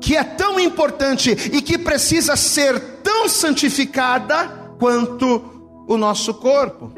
que 0.00 0.16
é 0.16 0.24
tão 0.24 0.58
importante 0.58 1.30
e 1.30 1.60
que 1.60 1.78
precisa 1.78 2.36
ser 2.36 2.78
tão 3.02 3.28
santificada 3.28 4.48
quanto 4.78 5.42
o 5.86 5.96
nosso 5.96 6.34
corpo. 6.34 6.92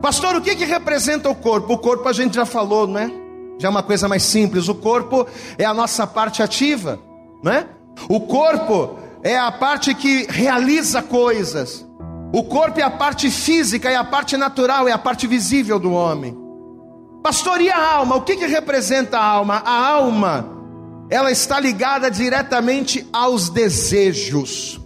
Pastor, 0.00 0.36
o 0.36 0.40
que, 0.40 0.54
que 0.54 0.64
representa 0.64 1.28
o 1.28 1.34
corpo? 1.34 1.74
O 1.74 1.78
corpo 1.78 2.08
a 2.08 2.12
gente 2.12 2.34
já 2.34 2.46
falou, 2.46 2.86
não 2.86 3.00
é? 3.00 3.10
Já 3.58 3.68
é 3.68 3.70
uma 3.70 3.82
coisa 3.82 4.08
mais 4.08 4.22
simples. 4.22 4.68
O 4.68 4.74
corpo 4.74 5.26
é 5.56 5.64
a 5.64 5.74
nossa 5.74 6.06
parte 6.06 6.42
ativa, 6.42 7.00
não 7.42 7.52
é? 7.52 7.66
O 8.08 8.20
corpo 8.20 8.96
é 9.22 9.36
a 9.36 9.50
parte 9.50 9.94
que 9.94 10.26
realiza 10.28 11.02
coisas. 11.02 11.87
O 12.32 12.44
corpo 12.44 12.78
é 12.78 12.82
a 12.82 12.90
parte 12.90 13.30
física, 13.30 13.90
é 13.90 13.96
a 13.96 14.04
parte 14.04 14.36
natural, 14.36 14.86
é 14.86 14.92
a 14.92 14.98
parte 14.98 15.26
visível 15.26 15.78
do 15.78 15.92
homem. 15.92 16.36
Pastor, 17.22 17.60
e 17.60 17.70
a 17.70 17.94
alma? 17.94 18.16
O 18.16 18.22
que, 18.22 18.36
que 18.36 18.46
representa 18.46 19.18
a 19.18 19.24
alma? 19.24 19.62
A 19.64 19.88
alma, 19.88 20.48
ela 21.08 21.30
está 21.30 21.58
ligada 21.58 22.10
diretamente 22.10 23.06
aos 23.12 23.48
desejos. 23.48 24.78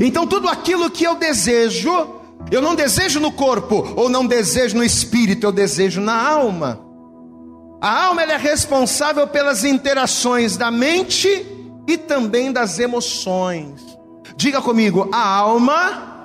Então, 0.00 0.26
tudo 0.26 0.48
aquilo 0.48 0.90
que 0.90 1.04
eu 1.04 1.14
desejo, 1.14 1.90
eu 2.50 2.60
não 2.60 2.74
desejo 2.74 3.18
no 3.18 3.32
corpo, 3.32 3.94
ou 3.96 4.08
não 4.08 4.26
desejo 4.26 4.76
no 4.76 4.84
espírito, 4.84 5.46
eu 5.46 5.52
desejo 5.52 6.00
na 6.00 6.20
alma. 6.28 6.80
A 7.80 8.06
alma 8.06 8.22
é 8.22 8.36
responsável 8.36 9.26
pelas 9.26 9.64
interações 9.64 10.56
da 10.56 10.70
mente 10.70 11.46
e 11.86 11.96
também 11.96 12.52
das 12.52 12.78
emoções. 12.78 13.80
Diga 14.36 14.60
comigo, 14.60 15.08
a 15.12 15.26
alma 15.26 16.17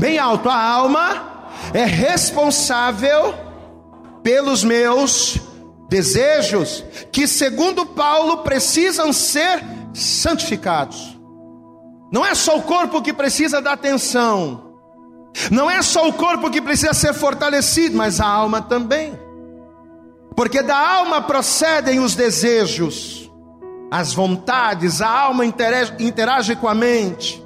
bem 0.00 0.18
alto, 0.18 0.48
a 0.48 0.60
alma 0.60 1.44
é 1.74 1.84
responsável 1.84 3.34
pelos 4.22 4.64
meus 4.64 5.38
desejos, 5.90 6.82
que 7.12 7.28
segundo 7.28 7.84
Paulo 7.84 8.38
precisam 8.38 9.12
ser 9.12 9.62
santificados. 9.92 11.18
Não 12.10 12.24
é 12.24 12.34
só 12.34 12.56
o 12.56 12.62
corpo 12.62 13.02
que 13.02 13.12
precisa 13.12 13.60
da 13.60 13.72
atenção, 13.72 14.72
não 15.50 15.70
é 15.70 15.82
só 15.82 16.08
o 16.08 16.12
corpo 16.14 16.50
que 16.50 16.62
precisa 16.62 16.94
ser 16.94 17.12
fortalecido, 17.12 17.96
mas 17.96 18.20
a 18.20 18.26
alma 18.26 18.62
também. 18.62 19.18
Porque 20.34 20.62
da 20.62 20.78
alma 20.78 21.20
procedem 21.20 22.00
os 22.00 22.14
desejos, 22.14 23.30
as 23.90 24.14
vontades, 24.14 25.02
a 25.02 25.10
alma 25.10 25.44
interage, 25.44 25.92
interage 26.00 26.56
com 26.56 26.66
a 26.66 26.74
mente. 26.74 27.44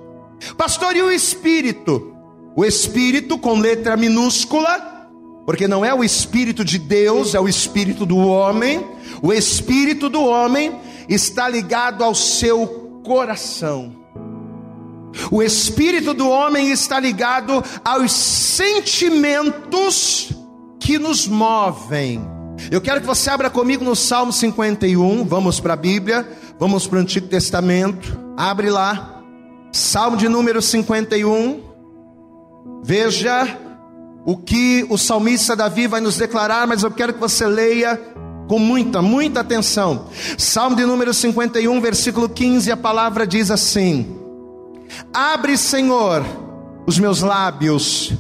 Pastor, 0.56 0.94
e 0.94 1.02
o 1.02 1.10
espírito? 1.10 2.13
O 2.56 2.64
espírito 2.64 3.36
com 3.36 3.58
letra 3.58 3.96
minúscula, 3.96 5.08
porque 5.44 5.66
não 5.66 5.84
é 5.84 5.92
o 5.92 6.04
espírito 6.04 6.64
de 6.64 6.78
Deus, 6.78 7.34
é 7.34 7.40
o 7.40 7.48
espírito 7.48 8.06
do 8.06 8.18
homem. 8.18 8.86
O 9.20 9.32
espírito 9.32 10.08
do 10.08 10.22
homem 10.22 10.78
está 11.08 11.48
ligado 11.48 12.04
ao 12.04 12.14
seu 12.14 13.00
coração. 13.04 14.04
O 15.30 15.42
espírito 15.42 16.14
do 16.14 16.28
homem 16.28 16.70
está 16.70 17.00
ligado 17.00 17.64
aos 17.84 18.12
sentimentos 18.12 20.30
que 20.80 20.98
nos 20.98 21.26
movem. 21.26 22.24
Eu 22.70 22.80
quero 22.80 23.00
que 23.00 23.06
você 23.06 23.28
abra 23.30 23.50
comigo 23.50 23.84
no 23.84 23.96
Salmo 23.96 24.32
51. 24.32 25.24
Vamos 25.24 25.58
para 25.60 25.74
a 25.74 25.76
Bíblia, 25.76 26.26
vamos 26.58 26.86
para 26.86 26.98
o 26.98 27.00
Antigo 27.00 27.26
Testamento. 27.26 28.18
Abre 28.36 28.70
lá. 28.70 29.22
Salmo 29.72 30.16
de 30.16 30.28
número 30.28 30.62
51. 30.62 31.73
Veja 32.83 33.59
o 34.24 34.37
que 34.37 34.87
o 34.88 34.96
salmista 34.96 35.55
Davi 35.55 35.87
vai 35.87 36.00
nos 36.00 36.16
declarar, 36.16 36.66
mas 36.66 36.83
eu 36.83 36.90
quero 36.90 37.12
que 37.12 37.20
você 37.20 37.46
leia 37.46 38.00
com 38.48 38.59
muita, 38.59 39.03
muita 39.03 39.40
atenção. 39.40 40.07
Salmo 40.38 40.77
de 40.77 40.85
número 40.85 41.12
51, 41.12 41.81
versículo 41.81 42.29
15, 42.29 42.70
a 42.72 42.77
palavra 42.77 43.27
diz 43.27 43.50
assim: 43.50 44.18
Abre, 45.12 45.57
Senhor, 45.59 46.24
os 46.87 46.98
meus 46.98 47.20
lábios, 47.20 48.12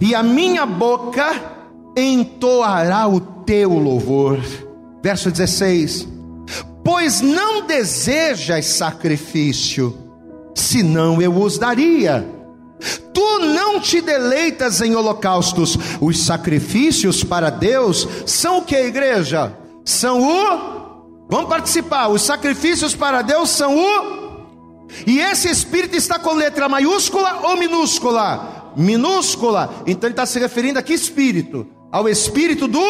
e 0.00 0.14
a 0.14 0.22
minha 0.22 0.66
boca 0.66 1.30
entoará 1.96 3.06
o 3.06 3.20
teu 3.20 3.70
louvor. 3.78 4.40
Verso 5.02 5.30
16: 5.30 6.08
Pois 6.84 7.20
não 7.20 7.66
desejas 7.66 8.66
sacrifício, 8.66 9.96
senão 10.54 11.22
eu 11.22 11.36
os 11.36 11.58
daria 11.58 12.37
Tu 13.12 13.38
não 13.40 13.80
te 13.80 14.00
deleitas 14.00 14.80
em 14.80 14.94
holocaustos. 14.94 15.76
Os 16.00 16.24
sacrifícios 16.24 17.24
para 17.24 17.50
Deus 17.50 18.06
são 18.26 18.58
o 18.58 18.62
que, 18.62 18.76
igreja? 18.76 19.52
São 19.84 20.20
o. 20.22 21.26
Vamos 21.28 21.48
participar. 21.48 22.08
Os 22.08 22.22
sacrifícios 22.22 22.94
para 22.94 23.22
Deus 23.22 23.50
são 23.50 23.76
o. 23.76 24.28
E 25.06 25.18
esse 25.18 25.50
espírito 25.50 25.96
está 25.96 26.18
com 26.18 26.32
letra 26.32 26.68
maiúscula 26.68 27.40
ou 27.42 27.56
minúscula? 27.56 28.72
Minúscula. 28.76 29.74
Então 29.86 30.08
ele 30.08 30.12
está 30.12 30.24
se 30.24 30.38
referindo 30.38 30.78
a 30.78 30.82
que 30.82 30.94
espírito? 30.94 31.66
Ao 31.90 32.08
espírito 32.08 32.68
do 32.68 32.82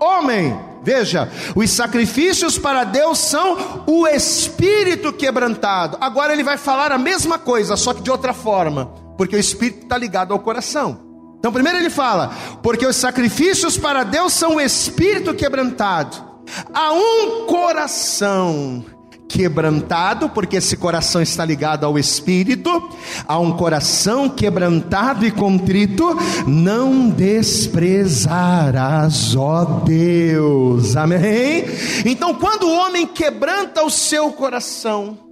homem. 0.00 0.56
Veja, 0.82 1.30
os 1.56 1.70
sacrifícios 1.70 2.56
para 2.56 2.84
Deus 2.84 3.18
são 3.18 3.82
o 3.86 4.06
espírito 4.06 5.12
quebrantado. 5.12 5.98
Agora 6.00 6.32
ele 6.32 6.44
vai 6.44 6.56
falar 6.56 6.92
a 6.92 6.98
mesma 6.98 7.38
coisa, 7.38 7.76
só 7.76 7.92
que 7.92 8.00
de 8.00 8.10
outra 8.10 8.32
forma 8.32 9.07
porque 9.18 9.36
o 9.36 9.38
espírito 9.38 9.82
está 9.82 9.98
ligado 9.98 10.32
ao 10.32 10.38
coração. 10.38 11.06
Então, 11.38 11.52
primeiro 11.52 11.78
ele 11.78 11.90
fala, 11.90 12.32
porque 12.62 12.86
os 12.86 12.96
sacrifícios 12.96 13.76
para 13.76 14.04
Deus 14.04 14.32
são 14.32 14.56
o 14.56 14.60
espírito 14.60 15.34
quebrantado. 15.34 16.26
Há 16.72 16.92
um 16.92 17.44
coração 17.46 18.84
quebrantado, 19.28 20.30
porque 20.30 20.56
esse 20.56 20.76
coração 20.76 21.20
está 21.20 21.44
ligado 21.44 21.84
ao 21.84 21.98
espírito, 21.98 22.88
a 23.26 23.38
um 23.38 23.52
coração 23.52 24.26
quebrantado 24.28 25.26
e 25.26 25.30
contrito, 25.30 26.16
não 26.46 27.10
desprezarás, 27.10 29.36
ó 29.36 29.64
Deus. 29.84 30.96
Amém? 30.96 31.66
Então, 32.06 32.34
quando 32.34 32.64
o 32.64 32.74
homem 32.74 33.06
quebranta 33.06 33.84
o 33.84 33.90
seu 33.90 34.32
coração, 34.32 35.27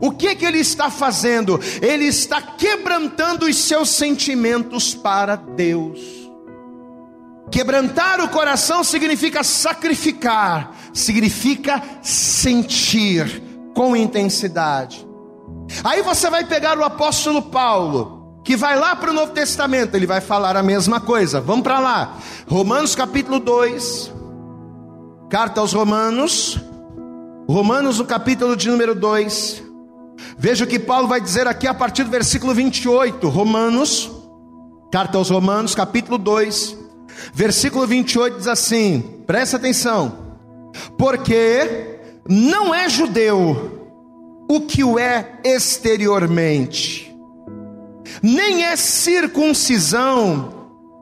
o 0.00 0.10
que 0.12 0.34
que 0.34 0.44
ele 0.44 0.58
está 0.58 0.90
fazendo? 0.90 1.58
Ele 1.80 2.04
está 2.04 2.40
quebrantando 2.40 3.46
os 3.46 3.56
seus 3.56 3.88
sentimentos 3.90 4.94
para 4.94 5.36
Deus. 5.36 6.00
Quebrantar 7.50 8.20
o 8.20 8.28
coração 8.28 8.82
significa 8.82 9.42
sacrificar, 9.42 10.72
significa 10.92 11.82
sentir 12.02 13.42
com 13.74 13.96
intensidade. 13.96 15.06
Aí 15.84 16.02
você 16.02 16.28
vai 16.28 16.44
pegar 16.44 16.78
o 16.78 16.84
apóstolo 16.84 17.42
Paulo, 17.42 18.40
que 18.44 18.56
vai 18.56 18.76
lá 18.76 18.94
para 18.96 19.10
o 19.10 19.14
Novo 19.14 19.32
Testamento, 19.32 19.94
ele 19.94 20.06
vai 20.06 20.20
falar 20.20 20.56
a 20.56 20.62
mesma 20.62 21.00
coisa. 21.00 21.40
Vamos 21.40 21.62
para 21.62 21.78
lá. 21.78 22.18
Romanos 22.48 22.94
capítulo 22.94 23.38
2. 23.38 24.12
Carta 25.30 25.60
aos 25.60 25.72
Romanos. 25.72 26.60
Romanos, 27.48 27.98
no 27.98 28.04
capítulo 28.04 28.56
de 28.56 28.68
número 28.68 28.94
2. 28.94 29.65
Veja 30.38 30.64
o 30.64 30.68
que 30.68 30.78
Paulo 30.78 31.08
vai 31.08 31.20
dizer 31.20 31.46
aqui 31.46 31.66
a 31.66 31.74
partir 31.74 32.04
do 32.04 32.10
versículo 32.10 32.54
28. 32.54 33.28
Romanos, 33.28 34.10
carta 34.90 35.18
aos 35.18 35.30
Romanos, 35.30 35.74
capítulo 35.74 36.18
2 36.18 36.86
Versículo 37.32 37.86
28 37.86 38.38
diz 38.38 38.48
assim: 38.48 39.22
presta 39.26 39.56
atenção, 39.56 40.36
porque 40.98 41.98
não 42.28 42.74
é 42.74 42.88
judeu 42.88 43.90
o 44.48 44.60
que 44.60 44.84
o 44.84 44.98
é 44.98 45.38
exteriormente, 45.44 47.14
nem 48.22 48.64
é 48.64 48.76
circuncisão 48.76 50.55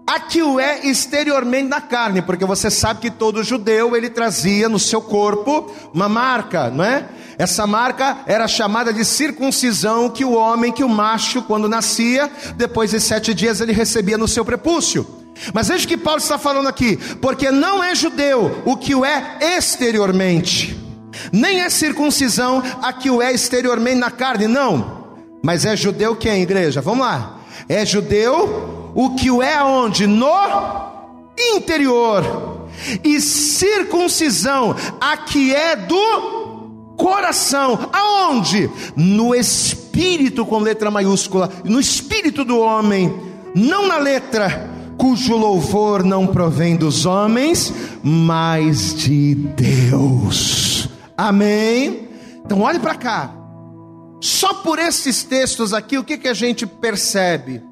a 0.06 0.20
que 0.20 0.42
o 0.42 0.60
é 0.60 0.86
exteriormente 0.86 1.68
na 1.68 1.80
carne, 1.80 2.20
porque 2.20 2.44
você 2.44 2.70
sabe 2.70 3.00
que 3.00 3.10
todo 3.10 3.42
judeu 3.42 3.96
ele 3.96 4.10
trazia 4.10 4.68
no 4.68 4.78
seu 4.78 5.00
corpo 5.00 5.70
uma 5.94 6.08
marca, 6.08 6.70
não 6.70 6.84
é? 6.84 7.08
Essa 7.38 7.66
marca 7.66 8.18
era 8.26 8.46
chamada 8.46 8.92
de 8.92 9.04
circuncisão 9.04 10.10
que 10.10 10.24
o 10.24 10.32
homem, 10.32 10.70
que 10.70 10.84
o 10.84 10.88
macho, 10.88 11.42
quando 11.42 11.68
nascia, 11.68 12.30
depois 12.54 12.90
de 12.90 13.00
sete 13.00 13.32
dias 13.32 13.60
ele 13.60 13.72
recebia 13.72 14.18
no 14.18 14.28
seu 14.28 14.44
prepúcio. 14.44 15.06
Mas 15.52 15.68
veja 15.68 15.88
que 15.88 15.96
Paulo 15.96 16.20
está 16.20 16.38
falando 16.38 16.68
aqui, 16.68 16.96
porque 17.20 17.50
não 17.50 17.82
é 17.82 17.94
judeu 17.94 18.62
o 18.64 18.76
que 18.76 18.94
o 18.94 19.04
é 19.04 19.38
exteriormente, 19.56 20.78
nem 21.32 21.60
é 21.60 21.70
circuncisão 21.70 22.62
a 22.82 22.92
que 22.92 23.10
o 23.10 23.20
é 23.22 23.32
exteriormente 23.32 23.96
na 23.98 24.10
carne, 24.10 24.46
não. 24.46 25.02
Mas 25.42 25.64
é 25.64 25.74
judeu 25.76 26.14
quem, 26.14 26.42
igreja? 26.42 26.80
Vamos 26.80 27.04
lá. 27.04 27.40
É 27.68 27.84
judeu 27.84 28.83
o 28.94 29.14
que 29.14 29.30
o 29.30 29.42
é 29.42 29.54
aonde? 29.54 30.06
No 30.06 30.32
interior. 31.36 32.68
E 33.02 33.20
circuncisão 33.20 34.74
a 35.00 35.16
que 35.16 35.54
é 35.54 35.76
do 35.76 36.94
coração. 36.96 37.90
Aonde? 37.92 38.70
No 38.96 39.34
espírito 39.34 40.44
com 40.46 40.58
letra 40.58 40.90
maiúscula, 40.90 41.50
no 41.64 41.80
espírito 41.80 42.44
do 42.44 42.58
homem, 42.58 43.14
não 43.54 43.86
na 43.86 43.98
letra 43.98 44.70
cujo 44.96 45.36
louvor 45.36 46.04
não 46.04 46.26
provém 46.26 46.76
dos 46.76 47.04
homens, 47.04 47.72
mas 48.02 48.94
de 48.94 49.34
Deus. 49.34 50.88
Amém? 51.16 52.08
Então 52.44 52.60
olhe 52.60 52.78
para 52.78 52.94
cá. 52.94 53.34
Só 54.20 54.54
por 54.54 54.78
esses 54.78 55.22
textos 55.22 55.74
aqui, 55.74 55.98
o 55.98 56.04
que, 56.04 56.16
que 56.16 56.28
a 56.28 56.34
gente 56.34 56.66
percebe? 56.66 57.62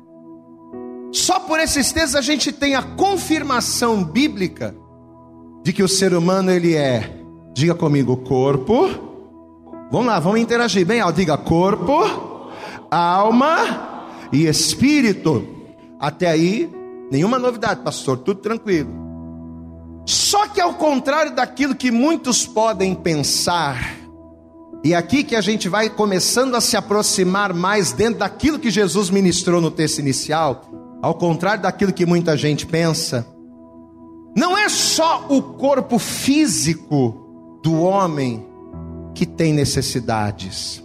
Só 1.12 1.38
por 1.40 1.60
esses 1.60 1.92
textos 1.92 2.16
a 2.16 2.22
gente 2.22 2.50
tem 2.50 2.74
a 2.74 2.82
confirmação 2.82 4.02
bíblica 4.02 4.74
de 5.62 5.72
que 5.72 5.82
o 5.82 5.88
ser 5.88 6.14
humano 6.14 6.50
ele 6.50 6.74
é, 6.74 7.22
diga 7.54 7.74
comigo, 7.74 8.16
corpo. 8.16 8.88
Vamos 9.90 10.06
lá, 10.06 10.18
vamos 10.18 10.40
interagir 10.40 10.86
bem 10.86 11.00
alto. 11.00 11.16
Diga 11.16 11.36
corpo, 11.36 12.50
alma 12.90 14.08
e 14.32 14.46
espírito. 14.46 15.46
Até 16.00 16.28
aí 16.30 16.82
Nenhuma 17.12 17.38
novidade, 17.38 17.82
pastor, 17.82 18.16
tudo 18.16 18.40
tranquilo. 18.40 18.90
Só 20.06 20.48
que 20.48 20.62
ao 20.62 20.72
contrário 20.72 21.34
daquilo 21.34 21.74
que 21.74 21.90
muitos 21.90 22.46
podem 22.46 22.94
pensar, 22.94 23.98
e 24.82 24.94
aqui 24.94 25.22
que 25.22 25.36
a 25.36 25.42
gente 25.42 25.68
vai 25.68 25.90
começando 25.90 26.54
a 26.54 26.60
se 26.62 26.74
aproximar 26.74 27.52
mais 27.52 27.92
dentro 27.92 28.20
daquilo 28.20 28.58
que 28.58 28.70
Jesus 28.70 29.10
ministrou 29.10 29.60
no 29.60 29.70
texto 29.70 29.98
inicial, 29.98 30.64
ao 31.02 31.14
contrário 31.14 31.62
daquilo 31.62 31.92
que 31.92 32.06
muita 32.06 32.36
gente 32.36 32.64
pensa, 32.64 33.26
não 34.34 34.56
é 34.56 34.68
só 34.70 35.26
o 35.28 35.42
corpo 35.42 35.98
físico 35.98 37.58
do 37.62 37.82
homem 37.82 38.46
que 39.14 39.26
tem 39.26 39.52
necessidades. 39.52 40.82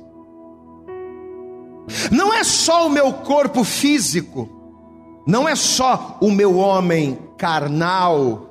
Não 2.11 2.33
é 2.33 2.43
só 2.43 2.87
o 2.87 2.89
meu 2.89 3.13
corpo 3.13 3.63
físico 3.63 4.57
não 5.27 5.47
é 5.47 5.55
só 5.55 6.17
o 6.21 6.31
meu 6.31 6.55
homem 6.55 7.19
carnal, 7.37 8.47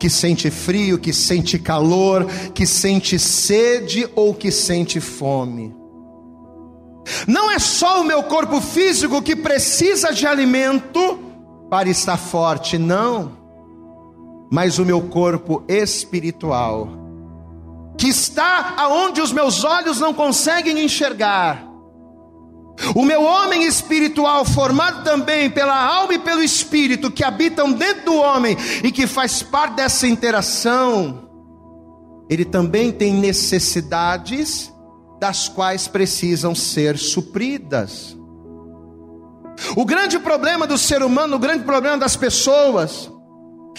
que 0.00 0.08
sente 0.08 0.50
frio, 0.50 0.98
que 0.98 1.12
sente 1.12 1.58
calor, 1.58 2.26
que 2.54 2.66
sente 2.66 3.18
sede 3.18 4.08
ou 4.16 4.32
que 4.32 4.50
sente 4.50 4.98
fome. 4.98 5.76
Não 7.26 7.50
é 7.50 7.58
só 7.58 8.00
o 8.00 8.04
meu 8.04 8.22
corpo 8.22 8.60
físico 8.60 9.22
que 9.22 9.36
precisa 9.36 10.12
de 10.12 10.26
alimento 10.26 11.18
para 11.70 11.88
estar 11.88 12.16
forte, 12.16 12.78
não. 12.78 13.32
Mas 14.50 14.78
o 14.78 14.84
meu 14.84 15.02
corpo 15.02 15.64
espiritual, 15.68 16.88
que 17.98 18.08
está 18.08 18.74
aonde 18.76 19.20
os 19.20 19.32
meus 19.32 19.64
olhos 19.64 19.98
não 19.98 20.14
conseguem 20.14 20.84
enxergar, 20.84 21.74
o 22.94 23.04
meu 23.04 23.22
homem 23.22 23.64
espiritual, 23.64 24.44
formado 24.44 25.04
também 25.04 25.48
pela 25.48 25.76
alma 25.76 26.14
e 26.14 26.18
pelo 26.18 26.42
espírito, 26.42 27.10
que 27.10 27.22
habitam 27.22 27.72
dentro 27.72 28.06
do 28.06 28.16
homem 28.16 28.56
e 28.82 28.90
que 28.90 29.06
faz 29.06 29.42
parte 29.42 29.74
dessa 29.74 30.06
interação, 30.06 31.28
ele 32.28 32.44
também 32.44 32.90
tem 32.90 33.14
necessidades 33.14 34.73
das 35.18 35.48
quais 35.48 35.88
precisam 35.88 36.54
ser 36.54 36.98
supridas. 36.98 38.16
O 39.76 39.84
grande 39.84 40.18
problema 40.18 40.66
do 40.66 40.76
ser 40.76 41.02
humano, 41.02 41.36
o 41.36 41.38
grande 41.38 41.64
problema 41.64 41.96
das 41.96 42.16
pessoas, 42.16 43.10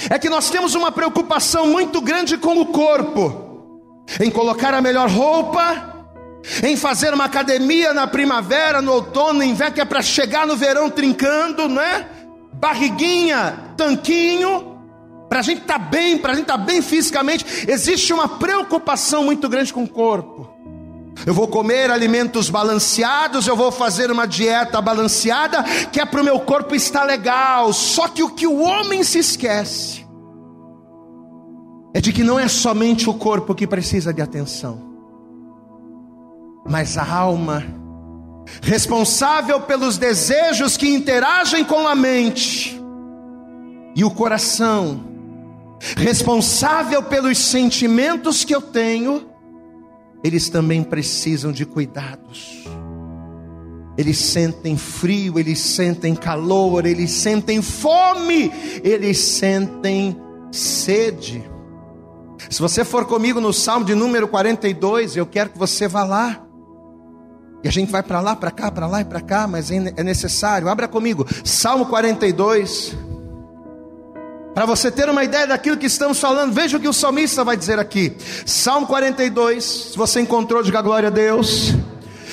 é 0.09 0.17
que 0.17 0.29
nós 0.29 0.49
temos 0.49 0.75
uma 0.75 0.91
preocupação 0.91 1.67
muito 1.67 2.01
grande 2.01 2.37
com 2.37 2.59
o 2.59 2.67
corpo, 2.67 4.03
em 4.19 4.29
colocar 4.29 4.73
a 4.73 4.81
melhor 4.81 5.09
roupa, 5.09 5.93
em 6.63 6.77
fazer 6.77 7.13
uma 7.13 7.25
academia 7.25 7.93
na 7.93 8.07
primavera, 8.07 8.81
no 8.81 8.93
outono, 8.93 9.39
no 9.39 9.43
inverno, 9.43 9.73
que 9.73 9.81
é 9.81 9.85
para 9.85 10.01
chegar 10.01 10.45
no 10.45 10.55
verão 10.55 10.89
trincando, 10.89 11.67
não 11.67 11.81
é? 11.81 12.07
Barriguinha, 12.53 13.73
tanquinho, 13.75 14.75
para 15.27 15.39
a 15.39 15.41
gente 15.41 15.61
estar 15.61 15.79
tá 15.79 15.85
bem, 15.85 16.17
para 16.17 16.33
a 16.33 16.35
gente 16.35 16.43
estar 16.43 16.57
tá 16.57 16.63
bem 16.63 16.81
fisicamente, 16.81 17.45
existe 17.67 18.13
uma 18.13 18.27
preocupação 18.27 19.23
muito 19.23 19.49
grande 19.49 19.73
com 19.73 19.83
o 19.83 19.89
corpo. 19.89 20.54
Eu 21.23 21.33
vou 21.33 21.47
comer 21.47 21.91
alimentos 21.91 22.49
balanceados, 22.49 23.45
eu 23.45 23.55
vou 23.55 23.71
fazer 23.71 24.09
uma 24.09 24.25
dieta 24.25 24.81
balanceada, 24.81 25.63
que 25.91 25.99
é 25.99 26.05
para 26.05 26.21
o 26.21 26.23
meu 26.23 26.39
corpo 26.39 26.73
estar 26.73 27.03
legal. 27.03 27.71
Só 27.73 28.07
que 28.07 28.23
o 28.23 28.29
que 28.29 28.47
o 28.47 28.61
homem 28.61 29.03
se 29.03 29.19
esquece 29.19 30.05
é 31.93 32.01
de 32.01 32.11
que 32.11 32.23
não 32.23 32.39
é 32.39 32.47
somente 32.47 33.09
o 33.09 33.13
corpo 33.13 33.53
que 33.53 33.67
precisa 33.67 34.11
de 34.11 34.21
atenção 34.21 34.95
mas 36.67 36.97
a 36.97 37.07
alma, 37.07 37.63
responsável 38.61 39.61
pelos 39.61 39.97
desejos 39.99 40.75
que 40.75 40.89
interagem 40.89 41.63
com 41.63 41.87
a 41.87 41.93
mente, 41.93 42.81
e 43.95 44.03
o 44.03 44.09
coração, 44.09 45.05
responsável 45.95 47.03
pelos 47.03 47.37
sentimentos 47.37 48.43
que 48.43 48.53
eu 48.53 48.61
tenho, 48.61 49.29
eles 50.25 50.49
também 50.49 50.83
precisam 50.83 51.51
de 51.51 51.67
cuidados. 51.67 52.63
Eles 53.95 54.17
sentem 54.17 54.75
frio, 54.75 55.37
eles 55.37 55.59
sentem 55.59 56.15
calor, 56.15 56.87
eles 56.87 57.11
sentem 57.11 57.61
fome, 57.61 58.51
eles 58.83 59.19
sentem 59.19 60.19
sede. 60.51 61.47
Se 62.49 62.59
você 62.59 62.83
for 62.83 63.05
comigo 63.05 63.39
no 63.39 63.53
Salmo 63.53 63.85
de 63.85 63.93
número 63.93 64.27
42, 64.27 65.15
eu 65.15 65.27
quero 65.27 65.51
que 65.51 65.59
você 65.59 65.87
vá 65.87 66.03
lá. 66.03 66.43
E 67.63 67.67
a 67.67 67.71
gente 67.71 67.91
vai 67.91 68.01
para 68.01 68.19
lá, 68.19 68.35
para 68.35 68.49
cá, 68.49 68.71
para 68.71 68.87
lá 68.87 69.01
e 69.01 69.05
para 69.05 69.21
cá, 69.21 69.45
mas 69.45 69.69
é, 69.69 69.93
é 69.95 70.03
necessário. 70.03 70.67
Abra 70.67 70.87
comigo, 70.87 71.23
Salmo 71.43 71.85
42. 71.85 72.97
Para 74.55 74.65
você 74.65 74.89
ter 74.89 75.09
uma 75.09 75.21
ideia 75.21 75.45
daquilo 75.45 75.75
que 75.75 75.85
estamos 75.85 76.17
falando, 76.17 76.53
veja 76.53 76.77
o 76.77 76.79
que 76.79 76.87
o 76.87 76.93
salmista 76.93 77.43
vai 77.43 77.57
dizer 77.57 77.77
aqui. 77.77 78.15
Salmo 78.45 78.87
42, 78.87 79.63
se 79.91 79.97
você 79.97 80.21
encontrou, 80.21 80.63
diga 80.63 80.81
glória 80.81 81.07
a 81.07 81.11
Deus. 81.11 81.73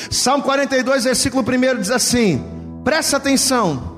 Salmo 0.08 0.44
42, 0.44 1.02
versículo 1.02 1.42
1 1.42 1.80
diz 1.80 1.90
assim: 1.90 2.40
presta 2.84 3.16
atenção. 3.16 3.90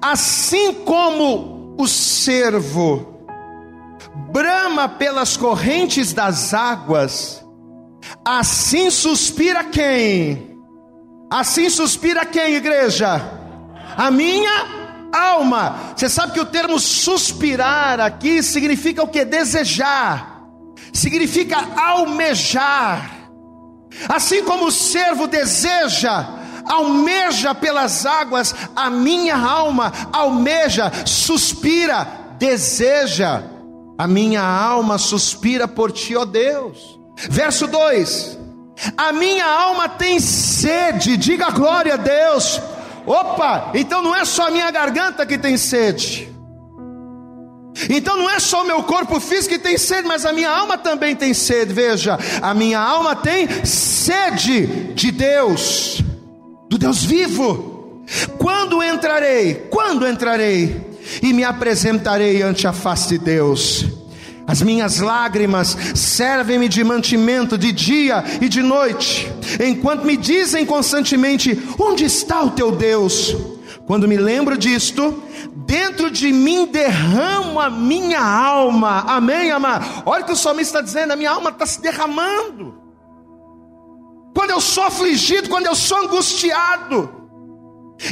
Assim 0.00 0.72
como 0.72 1.74
o 1.76 1.88
servo 1.88 3.24
brama 4.32 4.88
pelas 4.88 5.36
correntes 5.36 6.12
das 6.12 6.54
águas, 6.54 7.44
assim 8.24 8.90
suspira 8.90 9.64
quem? 9.64 10.56
Assim 11.28 11.68
suspira 11.68 12.24
quem, 12.24 12.54
igreja? 12.54 13.20
A 13.96 14.08
minha 14.08 14.77
alma. 15.12 15.94
Você 15.96 16.08
sabe 16.08 16.32
que 16.32 16.40
o 16.40 16.46
termo 16.46 16.78
suspirar 16.78 18.00
aqui 18.00 18.42
significa 18.42 19.02
o 19.02 19.08
que? 19.08 19.24
Desejar, 19.24 20.42
significa 20.92 21.56
almejar. 21.76 23.18
Assim 24.08 24.44
como 24.44 24.66
o 24.66 24.72
servo 24.72 25.26
deseja, 25.26 26.26
almeja 26.64 27.54
pelas 27.54 28.06
águas, 28.06 28.54
a 28.76 28.90
minha 28.90 29.36
alma 29.36 29.92
almeja, 30.12 30.92
suspira, 31.04 32.06
deseja. 32.38 33.42
A 33.96 34.06
minha 34.06 34.42
alma 34.42 34.96
suspira 34.96 35.66
por 35.66 35.90
ti, 35.90 36.14
ó 36.14 36.24
Deus. 36.24 36.98
Verso 37.28 37.66
2: 37.66 38.38
A 38.96 39.12
minha 39.12 39.44
alma 39.44 39.88
tem 39.88 40.20
sede, 40.20 41.16
diga 41.16 41.50
glória 41.50 41.94
a 41.94 41.96
Deus 41.96 42.60
Opa, 43.08 43.72
então 43.74 44.02
não 44.02 44.14
é 44.14 44.24
só 44.26 44.48
a 44.48 44.50
minha 44.50 44.70
garganta 44.70 45.24
que 45.24 45.38
tem 45.38 45.56
sede. 45.56 46.28
Então 47.88 48.16
não 48.18 48.28
é 48.28 48.38
só 48.38 48.62
o 48.62 48.66
meu 48.66 48.82
corpo 48.82 49.18
físico 49.18 49.54
que 49.54 49.58
tem 49.58 49.78
sede, 49.78 50.06
mas 50.06 50.26
a 50.26 50.32
minha 50.32 50.50
alma 50.50 50.76
também 50.76 51.16
tem 51.16 51.32
sede. 51.32 51.72
Veja, 51.72 52.18
a 52.42 52.52
minha 52.52 52.78
alma 52.78 53.16
tem 53.16 53.64
sede 53.64 54.66
de 54.94 55.10
Deus, 55.10 56.02
do 56.68 56.76
Deus 56.76 57.02
vivo. 57.02 58.04
Quando 58.36 58.82
entrarei? 58.82 59.54
Quando 59.70 60.06
entrarei? 60.06 60.86
E 61.22 61.32
me 61.32 61.44
apresentarei 61.44 62.42
ante 62.42 62.66
a 62.66 62.72
face 62.74 63.08
de 63.10 63.18
Deus. 63.18 63.97
As 64.48 64.62
minhas 64.62 64.98
lágrimas 64.98 65.76
servem-me 65.94 66.70
de 66.70 66.82
mantimento 66.82 67.58
de 67.58 67.70
dia 67.70 68.24
e 68.40 68.48
de 68.48 68.62
noite, 68.62 69.30
enquanto 69.62 70.06
me 70.06 70.16
dizem 70.16 70.64
constantemente: 70.64 71.62
Onde 71.78 72.06
está 72.06 72.42
o 72.42 72.52
teu 72.52 72.72
Deus? 72.72 73.36
Quando 73.86 74.08
me 74.08 74.16
lembro 74.16 74.56
disto, 74.56 75.22
dentro 75.54 76.10
de 76.10 76.32
mim 76.32 76.64
derramo 76.64 77.60
a 77.60 77.68
minha 77.68 78.20
alma. 78.20 79.04
Amém, 79.06 79.50
amado? 79.50 80.02
Olha 80.06 80.22
o 80.22 80.26
que 80.26 80.32
o 80.32 80.36
salmista 80.36 80.78
está 80.78 80.80
dizendo: 80.80 81.12
a 81.12 81.16
minha 81.16 81.30
alma 81.30 81.50
está 81.50 81.66
se 81.66 81.82
derramando. 81.82 82.74
Quando 84.34 84.50
eu 84.50 84.62
sou 84.62 84.84
afligido, 84.84 85.50
quando 85.50 85.66
eu 85.66 85.74
sou 85.74 85.98
angustiado, 85.98 87.10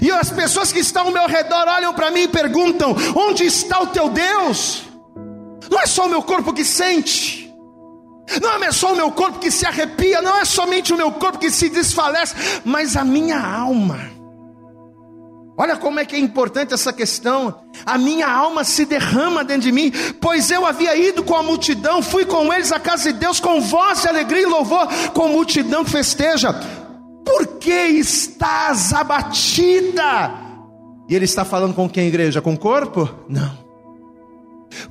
e 0.02 0.10
as 0.10 0.30
pessoas 0.30 0.70
que 0.70 0.80
estão 0.80 1.06
ao 1.06 1.12
meu 1.12 1.26
redor 1.26 1.66
olham 1.66 1.94
para 1.94 2.10
mim 2.10 2.24
e 2.24 2.28
perguntam: 2.28 2.94
Onde 3.14 3.44
está 3.44 3.80
o 3.80 3.86
teu 3.86 4.10
Deus? 4.10 4.85
Não 5.70 5.80
é 5.80 5.86
só 5.86 6.06
o 6.06 6.08
meu 6.08 6.22
corpo 6.22 6.52
que 6.52 6.64
sente, 6.64 7.46
não 8.40 8.62
é 8.62 8.72
só 8.72 8.92
o 8.92 8.96
meu 8.96 9.10
corpo 9.10 9.38
que 9.38 9.50
se 9.50 9.64
arrepia, 9.64 10.20
não 10.20 10.36
é 10.36 10.44
somente 10.44 10.92
o 10.92 10.96
meu 10.96 11.12
corpo 11.12 11.38
que 11.38 11.50
se 11.50 11.68
desfalece, 11.68 12.34
mas 12.64 12.96
a 12.96 13.04
minha 13.04 13.38
alma. 13.38 14.16
Olha 15.58 15.76
como 15.76 15.98
é 15.98 16.04
que 16.04 16.14
é 16.14 16.18
importante 16.18 16.74
essa 16.74 16.92
questão. 16.92 17.62
A 17.86 17.96
minha 17.96 18.28
alma 18.28 18.62
se 18.62 18.84
derrama 18.84 19.42
dentro 19.42 19.62
de 19.62 19.72
mim, 19.72 19.90
pois 20.20 20.50
eu 20.50 20.66
havia 20.66 20.94
ido 20.96 21.22
com 21.22 21.34
a 21.34 21.42
multidão, 21.42 22.02
fui 22.02 22.26
com 22.26 22.52
eles 22.52 22.72
à 22.72 22.78
casa 22.78 23.10
de 23.10 23.18
Deus 23.18 23.40
com 23.40 23.60
voz 23.60 24.02
de 24.02 24.08
alegria 24.08 24.42
e 24.42 24.46
louvor, 24.46 24.86
com 25.14 25.28
multidão 25.28 25.82
que 25.82 25.90
festeja. 25.90 26.52
Por 27.24 27.58
que 27.58 27.70
estás 27.70 28.92
abatida? 28.92 30.34
E 31.08 31.14
ele 31.14 31.24
está 31.24 31.44
falando 31.44 31.74
com 31.74 31.88
quem, 31.88 32.08
igreja? 32.08 32.42
Com 32.42 32.52
o 32.52 32.58
corpo? 32.58 33.08
Não 33.26 33.65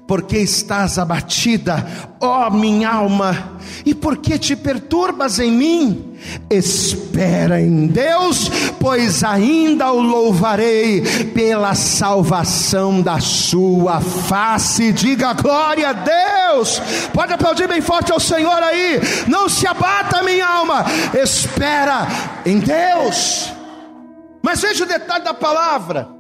porque 0.08 0.38
estás 0.38 0.98
abatida, 0.98 1.86
ó 2.20 2.50
minha 2.50 2.90
alma, 2.92 3.60
e 3.86 3.94
por 3.94 4.18
que 4.18 4.38
te 4.38 4.56
perturbas 4.56 5.40
em 5.40 5.52
mim? 5.52 6.16
Espera 6.50 7.62
em 7.62 7.88
Deus, 7.88 8.50
pois 8.80 9.24
ainda 9.24 9.92
o 9.92 10.02
louvarei 10.02 11.02
pela 11.34 11.76
salvação 11.76 13.02
da 13.02 13.20
sua 13.20 14.02
face. 14.02 14.92
Diga 14.92 15.34
glória 15.34 15.90
a 15.90 15.94
Deus. 15.94 16.82
Pode 17.14 17.34
aplaudir 17.34 17.68
bem 17.68 17.82
forte 17.82 18.12
ao 18.12 18.20
Senhor 18.20 18.64
aí. 18.64 19.00
Não 19.28 19.48
se 19.48 19.68
abata, 19.68 20.24
minha 20.24 20.48
alma. 20.48 20.86
Espera 21.14 22.08
em 22.46 22.60
Deus. 22.60 23.52
Mas 24.42 24.62
veja 24.62 24.84
o 24.84 24.88
detalhe 24.88 25.24
da 25.24 25.34
palavra. 25.34 26.15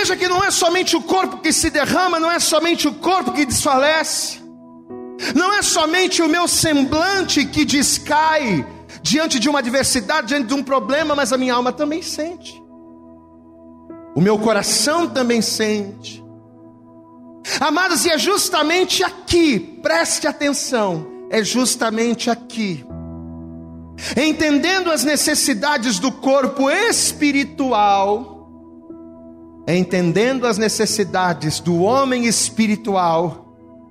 Veja 0.00 0.16
que 0.16 0.28
não 0.28 0.42
é 0.42 0.50
somente 0.50 0.96
o 0.96 1.02
corpo 1.02 1.36
que 1.36 1.52
se 1.52 1.68
derrama, 1.68 2.18
não 2.18 2.32
é 2.32 2.40
somente 2.40 2.88
o 2.88 2.94
corpo 2.94 3.32
que 3.32 3.44
desfalece, 3.44 4.40
não 5.34 5.52
é 5.52 5.60
somente 5.60 6.22
o 6.22 6.28
meu 6.28 6.48
semblante 6.48 7.44
que 7.44 7.66
descai 7.66 8.66
diante 9.02 9.38
de 9.38 9.46
uma 9.46 9.58
adversidade, 9.58 10.28
diante 10.28 10.46
de 10.46 10.54
um 10.54 10.62
problema, 10.62 11.14
mas 11.14 11.34
a 11.34 11.36
minha 11.36 11.52
alma 11.52 11.70
também 11.70 12.00
sente, 12.00 12.58
o 14.14 14.22
meu 14.22 14.38
coração 14.38 15.06
também 15.06 15.42
sente. 15.42 16.24
Amados, 17.60 18.06
e 18.06 18.10
é 18.10 18.16
justamente 18.16 19.04
aqui, 19.04 19.60
preste 19.82 20.26
atenção, 20.26 21.06
é 21.28 21.44
justamente 21.44 22.30
aqui, 22.30 22.86
entendendo 24.16 24.90
as 24.90 25.04
necessidades 25.04 25.98
do 25.98 26.10
corpo 26.10 26.70
espiritual, 26.70 28.39
entendendo 29.68 30.46
as 30.46 30.58
necessidades 30.58 31.60
do 31.60 31.80
homem 31.80 32.26
espiritual 32.26 33.46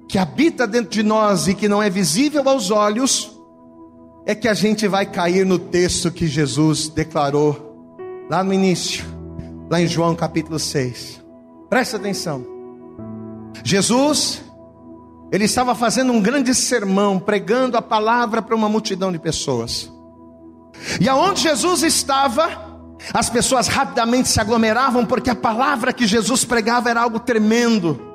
que 0.08 0.18
habita 0.18 0.66
dentro 0.66 0.90
de 0.90 1.04
nós 1.04 1.48
e 1.48 1.54
que 1.54 1.68
não 1.68 1.82
é 1.82 1.90
visível 1.90 2.48
aos 2.50 2.72
olhos, 2.72 3.38
é 4.26 4.34
que 4.34 4.48
a 4.48 4.54
gente 4.54 4.88
vai 4.88 5.06
cair 5.06 5.46
no 5.46 5.60
texto 5.60 6.12
que 6.12 6.28
Jesus 6.28 6.90
declarou 6.90 7.98
lá 8.30 8.44
no 8.44 8.54
início, 8.54 9.06
lá 9.70 9.82
em 9.82 9.88
João 9.88 10.16
capítulo 10.16 10.60
6. 10.60 11.24
Presta 11.70 11.98
atenção. 11.98 12.46
Jesus, 13.64 14.42
ele 15.32 15.46
estava 15.46 15.76
fazendo 15.76 16.12
um 16.12 16.22
grande 16.22 16.54
sermão, 16.56 17.20
pregando 17.20 17.78
a 17.78 17.82
palavra 17.82 18.42
para 18.42 18.56
uma 18.56 18.70
multidão 18.70 19.12
de 19.12 19.20
pessoas. 19.20 19.92
E 21.00 21.08
aonde 21.10 21.44
Jesus 21.44 21.84
estava, 21.84 22.69
as 23.14 23.30
pessoas 23.30 23.68
rapidamente 23.68 24.30
se 24.30 24.40
aglomeravam 24.40 25.06
porque 25.06 25.30
a 25.30 25.36
palavra 25.36 25.94
que 25.94 26.06
Jesus 26.06 26.44
pregava 26.44 26.90
era 26.90 27.02
algo 27.02 27.20
tremendo. 27.20 28.10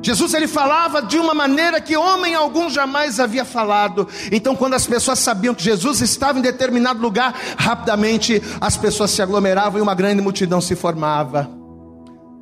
Jesus 0.00 0.32
ele 0.32 0.46
falava 0.46 1.02
de 1.02 1.18
uma 1.18 1.34
maneira 1.34 1.80
que 1.80 1.96
homem 1.96 2.34
algum 2.34 2.70
jamais 2.70 3.18
havia 3.18 3.44
falado. 3.44 4.08
Então, 4.30 4.54
quando 4.54 4.74
as 4.74 4.86
pessoas 4.86 5.18
sabiam 5.18 5.54
que 5.54 5.62
Jesus 5.62 6.00
estava 6.00 6.38
em 6.38 6.42
determinado 6.42 7.00
lugar, 7.00 7.34
rapidamente 7.56 8.42
as 8.60 8.76
pessoas 8.76 9.10
se 9.10 9.20
aglomeravam 9.20 9.78
e 9.78 9.82
uma 9.82 9.94
grande 9.94 10.22
multidão 10.22 10.60
se 10.60 10.76
formava. 10.76 11.50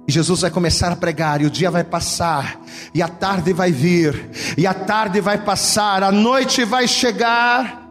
E 0.06 0.12
Jesus 0.12 0.42
vai 0.42 0.50
começar 0.50 0.92
a 0.92 0.96
pregar, 0.96 1.40
e 1.40 1.46
o 1.46 1.50
dia 1.50 1.68
vai 1.68 1.82
passar, 1.82 2.60
e 2.94 3.02
a 3.02 3.08
tarde 3.08 3.52
vai 3.52 3.72
vir, 3.72 4.30
e 4.56 4.64
a 4.64 4.72
tarde 4.72 5.20
vai 5.20 5.38
passar, 5.38 6.04
a 6.04 6.12
noite 6.12 6.64
vai 6.64 6.86
chegar. 6.86 7.85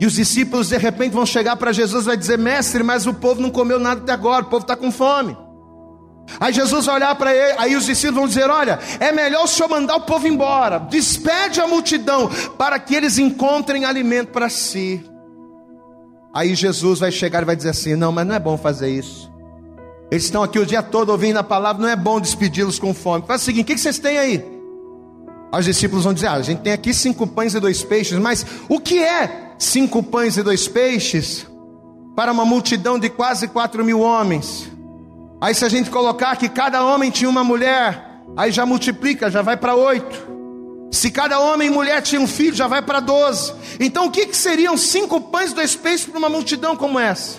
E 0.00 0.06
os 0.06 0.12
discípulos 0.14 0.68
de 0.68 0.76
repente 0.76 1.12
vão 1.12 1.26
chegar 1.26 1.56
para 1.56 1.72
Jesus 1.72 2.04
e 2.04 2.06
vai 2.06 2.16
dizer: 2.16 2.38
Mestre, 2.38 2.82
mas 2.82 3.06
o 3.06 3.14
povo 3.14 3.40
não 3.40 3.50
comeu 3.50 3.78
nada 3.78 4.00
até 4.00 4.12
agora, 4.12 4.44
o 4.44 4.48
povo 4.48 4.62
está 4.62 4.76
com 4.76 4.92
fome. 4.92 5.36
Aí 6.38 6.52
Jesus 6.52 6.86
vai 6.86 6.96
olhar 6.96 7.14
para 7.14 7.34
ele, 7.34 7.58
aí 7.58 7.74
os 7.74 7.86
discípulos 7.86 8.20
vão 8.20 8.28
dizer: 8.28 8.48
Olha, 8.48 8.78
é 9.00 9.10
melhor 9.10 9.44
o 9.44 9.48
senhor 9.48 9.68
mandar 9.68 9.96
o 9.96 10.02
povo 10.02 10.28
embora, 10.28 10.78
despede 10.78 11.60
a 11.60 11.66
multidão, 11.66 12.30
para 12.56 12.78
que 12.78 12.94
eles 12.94 13.18
encontrem 13.18 13.84
alimento 13.84 14.28
para 14.28 14.48
si. 14.48 15.04
Aí 16.32 16.54
Jesus 16.54 17.00
vai 17.00 17.10
chegar 17.10 17.42
e 17.42 17.46
vai 17.46 17.56
dizer 17.56 17.70
assim: 17.70 17.96
Não, 17.96 18.12
mas 18.12 18.26
não 18.26 18.34
é 18.34 18.38
bom 18.38 18.56
fazer 18.56 18.90
isso. 18.90 19.32
Eles 20.10 20.24
estão 20.24 20.42
aqui 20.42 20.58
o 20.58 20.66
dia 20.66 20.82
todo 20.82 21.10
ouvindo 21.10 21.38
a 21.38 21.44
palavra, 21.44 21.82
não 21.82 21.88
é 21.88 21.96
bom 21.96 22.20
despedi-los 22.20 22.78
com 22.78 22.94
fome. 22.94 23.24
Faz 23.26 23.42
o 23.42 23.44
seguinte: 23.44 23.64
o 23.64 23.66
que 23.66 23.78
vocês 23.78 23.98
têm 23.98 24.18
aí? 24.18 24.57
Os 25.52 25.64
discípulos 25.64 26.04
vão 26.04 26.12
dizer: 26.12 26.26
ah, 26.26 26.34
a 26.34 26.42
gente 26.42 26.60
tem 26.60 26.72
aqui 26.72 26.92
cinco 26.92 27.26
pães 27.26 27.54
e 27.54 27.60
dois 27.60 27.82
peixes, 27.82 28.18
mas 28.18 28.44
o 28.68 28.78
que 28.78 28.98
é 29.02 29.54
cinco 29.58 30.02
pães 30.02 30.36
e 30.36 30.42
dois 30.42 30.68
peixes 30.68 31.46
para 32.14 32.32
uma 32.32 32.44
multidão 32.44 32.98
de 32.98 33.08
quase 33.08 33.48
quatro 33.48 33.84
mil 33.84 34.00
homens. 34.00 34.70
Aí, 35.40 35.54
se 35.54 35.64
a 35.64 35.68
gente 35.68 35.88
colocar 35.90 36.36
que 36.36 36.48
cada 36.48 36.84
homem 36.84 37.10
tinha 37.10 37.30
uma 37.30 37.44
mulher, 37.44 38.22
aí 38.36 38.50
já 38.50 38.66
multiplica, 38.66 39.30
já 39.30 39.40
vai 39.40 39.56
para 39.56 39.74
oito. 39.74 40.38
Se 40.90 41.10
cada 41.10 41.38
homem 41.38 41.68
e 41.68 41.70
mulher 41.70 42.00
tinha 42.02 42.20
um 42.20 42.26
filho, 42.26 42.54
já 42.54 42.66
vai 42.66 42.82
para 42.82 42.98
doze. 42.98 43.52
Então, 43.78 44.06
o 44.06 44.10
que, 44.10 44.26
que 44.26 44.36
seriam 44.36 44.76
cinco 44.76 45.20
pães 45.20 45.52
e 45.52 45.54
dois 45.54 45.76
peixes 45.76 46.06
para 46.06 46.18
uma 46.18 46.28
multidão 46.28 46.74
como 46.74 46.98
essa? 46.98 47.38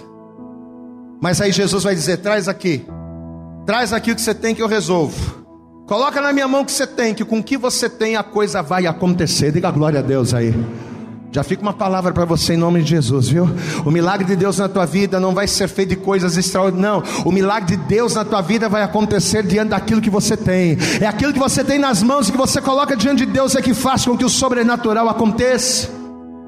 Mas 1.22 1.42
aí 1.42 1.52
Jesus 1.52 1.84
vai 1.84 1.94
dizer: 1.94 2.18
traz 2.18 2.48
aqui, 2.48 2.86
Traz 3.70 3.94
aqui 3.94 4.12
o 4.12 4.16
que 4.16 4.22
você 4.22 4.34
tem 4.34 4.56
que 4.56 4.64
eu 4.64 4.68
resolvo. 4.68 5.39
Coloca 5.90 6.22
na 6.22 6.32
minha 6.32 6.48
mão 6.48 6.62
o 6.62 6.66
que 6.66 6.72
você 6.72 6.86
tem, 6.86 7.16
que 7.16 7.26
com 7.26 7.40
o 7.40 7.44
que 7.44 7.58
você 7.58 7.90
tem 7.90 8.16
a 8.16 8.22
coisa 8.22 8.62
vai 8.62 8.86
acontecer. 8.86 9.52
Diga 9.52 9.72
glória 9.72 10.02
a 10.02 10.04
Deus 10.04 10.36
aí. 10.36 10.54
Já 11.32 11.42
fica 11.44 11.64
uma 11.64 11.74
palavra 11.74 12.14
para 12.14 12.26
você 12.26 12.54
em 12.54 12.58
nome 12.58 12.84
de 12.84 12.92
Jesus, 12.92 13.28
viu? 13.28 13.50
O 13.84 13.90
milagre 13.90 14.28
de 14.28 14.36
Deus 14.36 14.60
na 14.60 14.70
tua 14.70 14.86
vida 14.86 15.20
não 15.20 15.34
vai 15.34 15.48
ser 15.48 15.68
feito 15.68 15.90
de 15.90 15.96
coisas 15.96 16.38
extraordinárias, 16.38 17.10
não. 17.10 17.24
O 17.26 17.32
milagre 17.32 17.76
de 17.76 17.84
Deus 17.86 18.14
na 18.14 18.24
tua 18.24 18.40
vida 18.40 18.70
vai 18.70 18.84
acontecer 18.84 19.42
diante 19.42 19.70
daquilo 19.70 20.00
que 20.00 20.12
você 20.12 20.38
tem. 20.38 20.78
É 21.02 21.08
aquilo 21.08 21.34
que 21.34 21.40
você 21.40 21.64
tem 21.64 21.80
nas 21.80 22.04
mãos 22.04 22.30
e 22.30 22.34
que 22.34 22.38
você 22.38 22.62
coloca 22.62 22.96
diante 22.96 23.26
de 23.26 23.32
Deus 23.32 23.56
é 23.56 23.62
que 23.62 23.74
faz 23.74 24.06
com 24.06 24.16
que 24.16 24.26
o 24.26 24.30
sobrenatural 24.30 25.10
aconteça. 25.10 25.90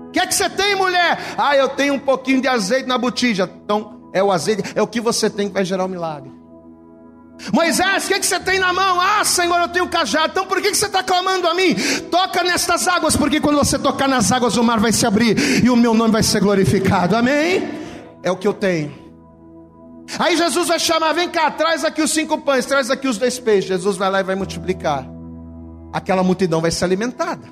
O 0.07 0.11
que 0.11 0.19
é 0.19 0.27
que 0.27 0.35
você 0.35 0.51
tem, 0.51 0.75
mulher? 0.75 1.17
Ah, 1.35 1.57
eu 1.57 1.67
tenho 1.69 1.95
um 1.95 1.99
pouquinho 1.99 2.43
de 2.43 2.47
azeite 2.47 2.87
na 2.87 2.97
botija. 2.99 3.49
Então, 3.65 4.07
é 4.13 4.21
o 4.21 4.31
azeite, 4.31 4.71
é 4.75 4.83
o 4.83 4.87
que 4.87 5.01
você 5.01 5.31
tem 5.31 5.47
que 5.47 5.53
vai 5.55 5.65
gerar 5.65 5.85
o 5.85 5.89
milagre. 5.89 6.40
Moisés, 7.53 8.05
o 8.05 8.07
que, 8.07 8.19
que 8.19 8.25
você 8.25 8.39
tem 8.39 8.59
na 8.59 8.71
mão? 8.71 8.99
Ah, 8.99 9.23
Senhor, 9.23 9.59
eu 9.59 9.67
tenho 9.67 9.87
cajado. 9.87 10.29
Então 10.31 10.45
por 10.45 10.61
que, 10.61 10.69
que 10.69 10.77
você 10.77 10.85
está 10.85 11.01
clamando 11.01 11.47
a 11.47 11.53
mim? 11.53 11.75
Toca 12.11 12.43
nestas 12.43 12.87
águas, 12.87 13.15
porque 13.15 13.39
quando 13.39 13.57
você 13.57 13.79
tocar 13.79 14.07
nas 14.07 14.31
águas, 14.31 14.57
o 14.57 14.63
mar 14.63 14.79
vai 14.79 14.91
se 14.91 15.05
abrir 15.05 15.63
e 15.63 15.69
o 15.69 15.75
meu 15.75 15.93
nome 15.93 16.11
vai 16.11 16.23
ser 16.23 16.39
glorificado. 16.39 17.15
Amém? 17.15 17.69
É 18.21 18.31
o 18.31 18.35
que 18.35 18.47
eu 18.47 18.53
tenho. 18.53 18.93
Aí 20.19 20.37
Jesus 20.37 20.67
vai 20.67 20.79
chamar: 20.79 21.13
vem 21.13 21.29
cá, 21.29 21.49
traz 21.51 21.83
aqui 21.83 22.01
os 22.01 22.11
cinco 22.11 22.37
pães, 22.39 22.65
traz 22.65 22.89
aqui 22.89 23.07
os 23.07 23.17
dois 23.17 23.39
peixes. 23.39 23.69
Jesus 23.69 23.97
vai 23.97 24.09
lá 24.09 24.19
e 24.19 24.23
vai 24.23 24.35
multiplicar. 24.35 25.07
Aquela 25.93 26.23
multidão 26.23 26.61
vai 26.61 26.71
ser 26.71 26.85
alimentada. 26.85 27.47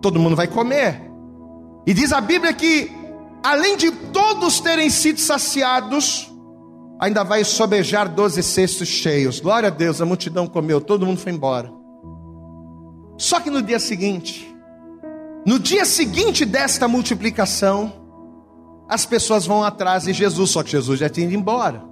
Todo 0.00 0.18
mundo 0.18 0.36
vai 0.36 0.46
comer. 0.46 1.00
E 1.86 1.92
diz 1.92 2.12
a 2.12 2.20
Bíblia 2.20 2.52
que, 2.52 2.90
além 3.42 3.76
de 3.76 3.90
todos 3.90 4.60
terem 4.60 4.88
sido 4.88 5.20
saciados, 5.20 6.33
ainda 6.98 7.24
vai 7.24 7.44
sobejar 7.44 8.08
doze 8.08 8.42
cestos 8.42 8.88
cheios. 8.88 9.40
Glória 9.40 9.68
a 9.68 9.70
Deus, 9.70 10.00
a 10.00 10.06
multidão 10.06 10.46
comeu, 10.46 10.80
todo 10.80 11.06
mundo 11.06 11.20
foi 11.20 11.32
embora. 11.32 11.72
Só 13.16 13.40
que 13.40 13.50
no 13.50 13.62
dia 13.62 13.78
seguinte, 13.78 14.54
no 15.46 15.58
dia 15.58 15.84
seguinte 15.84 16.44
desta 16.44 16.88
multiplicação, 16.88 17.92
as 18.88 19.06
pessoas 19.06 19.46
vão 19.46 19.62
atrás 19.62 20.04
de 20.04 20.12
Jesus, 20.12 20.50
só 20.50 20.62
que 20.62 20.70
Jesus 20.70 21.00
já 21.00 21.08
tinha 21.08 21.26
ido 21.26 21.34
embora. 21.34 21.82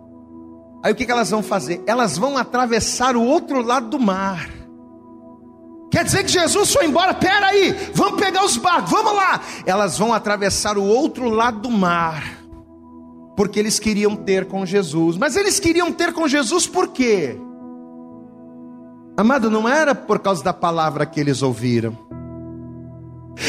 Aí 0.83 0.93
o 0.93 0.97
que, 0.97 1.07
que 1.07 1.13
elas 1.13 1.31
vão 1.31 1.43
fazer? 1.43 1.83
Elas 1.87 2.19
vão 2.19 2.37
atravessar 2.37 3.17
o 3.17 3.23
outro 3.23 3.63
lado 3.63 3.89
do 3.89 4.01
mar. 4.01 4.51
Quer 5.91 6.05
dizer 6.05 6.25
que 6.25 6.33
Jesus 6.33 6.73
foi 6.73 6.87
embora? 6.87 7.15
Pera 7.15 7.49
aí, 7.49 7.73
vamos 7.95 8.21
pegar 8.21 8.45
os 8.45 8.57
barcos, 8.57 8.91
vamos 8.91 9.15
lá. 9.15 9.41
Elas 9.65 9.99
vão 9.99 10.13
atravessar 10.13 10.77
o 10.77 10.85
outro 10.85 11.29
lado 11.29 11.61
do 11.61 11.71
mar 11.71 12.42
porque 13.37 13.59
eles 13.59 13.79
queriam 13.79 14.15
ter 14.15 14.47
com 14.47 14.65
Jesus. 14.65 15.17
Mas 15.17 15.37
eles 15.37 15.59
queriam 15.59 15.91
ter 15.93 16.13
com 16.13 16.29
Jesus 16.29 16.67
por 16.67 16.89
quê? 16.89 17.37
Amado, 19.17 19.51
não 19.51 19.69
era 19.69 19.95
por 19.95 20.19
causa 20.19 20.43
da 20.43 20.53
palavra 20.53 21.07
que 21.07 21.21
eles 21.21 21.43
ouviram. 21.43 21.97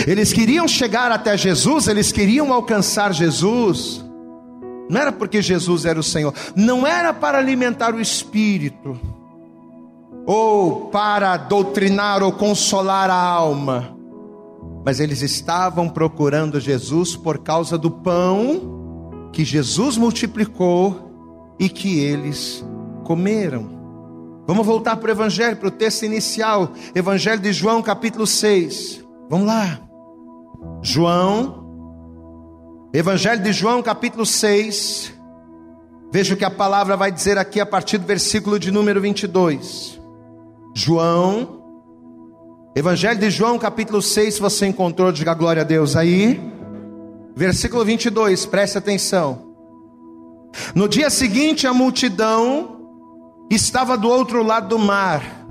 Eles 0.08 0.32
queriam 0.32 0.68
chegar 0.68 1.12
até 1.12 1.38
Jesus, 1.38 1.88
eles 1.88 2.12
queriam 2.12 2.54
alcançar 2.54 3.14
Jesus. 3.14 4.04
Não 4.90 5.00
era 5.00 5.12
porque 5.12 5.42
Jesus 5.42 5.86
era 5.86 6.00
o 6.00 6.04
Senhor, 6.04 6.34
não 6.56 6.86
era 6.86 7.14
para 7.14 7.38
alimentar 7.38 7.94
o 7.94 8.02
espírito, 8.02 9.00
ou 10.26 10.88
para 10.88 11.38
doutrinar 11.38 12.22
ou 12.22 12.32
consolar 12.32 13.10
a 13.10 13.16
alma, 13.16 13.96
mas 14.86 15.00
eles 15.00 15.22
estavam 15.22 15.88
procurando 15.88 16.60
Jesus 16.60 17.16
por 17.16 17.40
causa 17.40 17.78
do 17.78 17.90
pão 17.90 18.83
que 19.34 19.44
Jesus 19.44 19.98
multiplicou 19.98 21.56
e 21.60 21.68
que 21.68 22.00
eles 22.00 22.64
comeram. 23.04 23.68
Vamos 24.46 24.66
voltar 24.66 24.96
para 24.98 25.08
o 25.08 25.12
Evangelho, 25.12 25.58
para 25.58 25.68
o 25.68 25.72
texto 25.72 26.04
inicial, 26.04 26.72
Evangelho 26.94 27.42
de 27.42 27.52
João, 27.52 27.82
capítulo 27.82 28.28
6. 28.28 29.04
Vamos 29.30 29.48
lá. 29.48 29.80
João, 30.82 31.66
Evangelho 32.94 33.42
de 33.42 33.52
João, 33.52 33.82
capítulo 33.82 34.26
6. 34.26 35.14
Veja 36.12 36.36
o 36.36 36.38
que 36.38 36.46
a 36.46 36.52
palavra 36.52 36.96
vai 36.96 37.12
dizer 37.12 37.38
aqui 37.40 37.60
a 37.60 37.66
partir 37.66 37.98
do 37.98 38.06
versículo 38.06 38.60
de 38.60 38.70
número 38.70 39.02
22. 39.02 40.00
João, 40.76 41.64
Evangelho 42.76 43.20
de 43.20 43.32
João, 43.32 43.58
capítulo 43.58 44.02
6, 44.02 44.36
se 44.36 44.42
você 44.42 44.68
encontrou, 44.68 45.12
diga 45.12 45.34
glória 45.34 45.62
a 45.64 45.66
Deus 45.66 45.96
aí. 45.96 46.40
Versículo 47.36 47.84
22, 47.84 48.46
preste 48.46 48.78
atenção. 48.78 49.54
No 50.76 50.88
dia 50.88 51.10
seguinte, 51.10 51.66
a 51.66 51.74
multidão 51.74 52.80
estava 53.50 53.98
do 53.98 54.08
outro 54.08 54.44
lado 54.44 54.70
do 54.70 54.80
mar, 54.80 55.46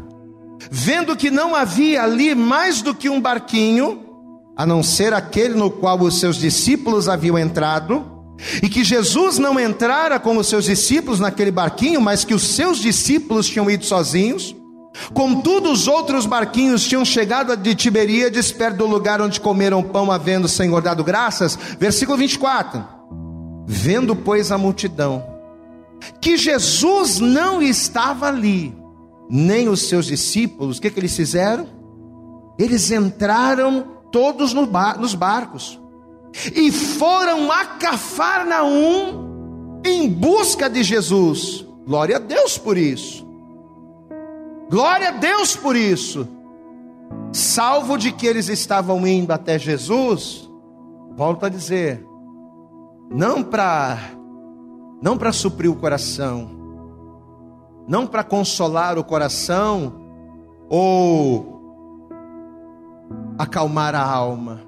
vendo 0.70 1.16
que 1.16 1.30
não 1.30 1.54
havia 1.54 2.02
ali 2.02 2.34
mais 2.34 2.82
do 2.82 2.94
que 2.94 3.08
um 3.08 3.20
barquinho, 3.20 4.00
a 4.56 4.64
não 4.64 4.82
ser 4.82 5.12
aquele 5.12 5.54
no 5.54 5.70
qual 5.70 6.00
os 6.00 6.20
seus 6.20 6.36
discípulos 6.36 7.08
haviam 7.08 7.38
entrado, 7.38 8.06
e 8.62 8.68
que 8.68 8.84
Jesus 8.84 9.38
não 9.38 9.58
entrara 9.58 10.18
com 10.18 10.36
os 10.36 10.46
seus 10.46 10.64
discípulos 10.64 11.20
naquele 11.20 11.50
barquinho, 11.50 12.00
mas 12.00 12.24
que 12.24 12.34
os 12.34 12.42
seus 12.42 12.78
discípulos 12.78 13.48
tinham 13.48 13.70
ido 13.70 13.84
sozinhos. 13.84 14.54
Contudo, 15.12 15.70
os 15.70 15.88
outros 15.88 16.26
barquinhos 16.26 16.86
tinham 16.86 17.04
chegado 17.04 17.56
de 17.56 17.74
Tiberíades, 17.74 18.52
perto 18.52 18.78
do 18.78 18.86
lugar 18.86 19.20
onde 19.20 19.40
comeram 19.40 19.82
pão, 19.82 20.10
havendo 20.10 20.46
o 20.46 20.48
Senhor 20.48 20.80
dado 20.80 21.04
graças. 21.04 21.58
Versículo 21.78 22.18
24: 22.18 22.84
Vendo, 23.66 24.14
pois, 24.14 24.52
a 24.52 24.58
multidão, 24.58 25.24
que 26.20 26.36
Jesus 26.36 27.20
não 27.20 27.62
estava 27.62 28.28
ali, 28.28 28.74
nem 29.30 29.68
os 29.68 29.88
seus 29.88 30.06
discípulos, 30.06 30.78
o 30.78 30.80
que, 30.80 30.90
que 30.90 31.00
eles 31.00 31.16
fizeram? 31.16 31.66
Eles 32.58 32.90
entraram 32.90 33.86
todos 34.10 34.52
no 34.52 34.66
bar, 34.66 35.00
nos 35.00 35.14
barcos 35.14 35.80
e 36.54 36.70
foram 36.70 37.50
a 37.50 37.64
Cafarnaum 37.64 39.30
em 39.84 40.08
busca 40.08 40.68
de 40.68 40.82
Jesus. 40.82 41.66
Glória 41.86 42.16
a 42.16 42.18
Deus 42.18 42.56
por 42.56 42.78
isso. 42.78 43.21
Glória 44.72 45.10
a 45.10 45.12
Deus 45.12 45.54
por 45.54 45.76
isso. 45.76 46.26
Salvo 47.30 47.98
de 47.98 48.10
que 48.10 48.26
eles 48.26 48.48
estavam 48.48 49.06
indo 49.06 49.30
até 49.30 49.58
Jesus, 49.58 50.50
volto 51.14 51.44
a 51.44 51.50
dizer, 51.50 52.02
não 53.10 53.42
para 53.42 53.98
não 55.02 55.18
para 55.18 55.30
suprir 55.30 55.70
o 55.70 55.76
coração, 55.76 56.50
não 57.86 58.06
para 58.06 58.24
consolar 58.24 58.96
o 58.96 59.04
coração 59.04 59.92
ou 60.70 61.60
acalmar 63.36 63.94
a 63.94 64.02
alma, 64.02 64.62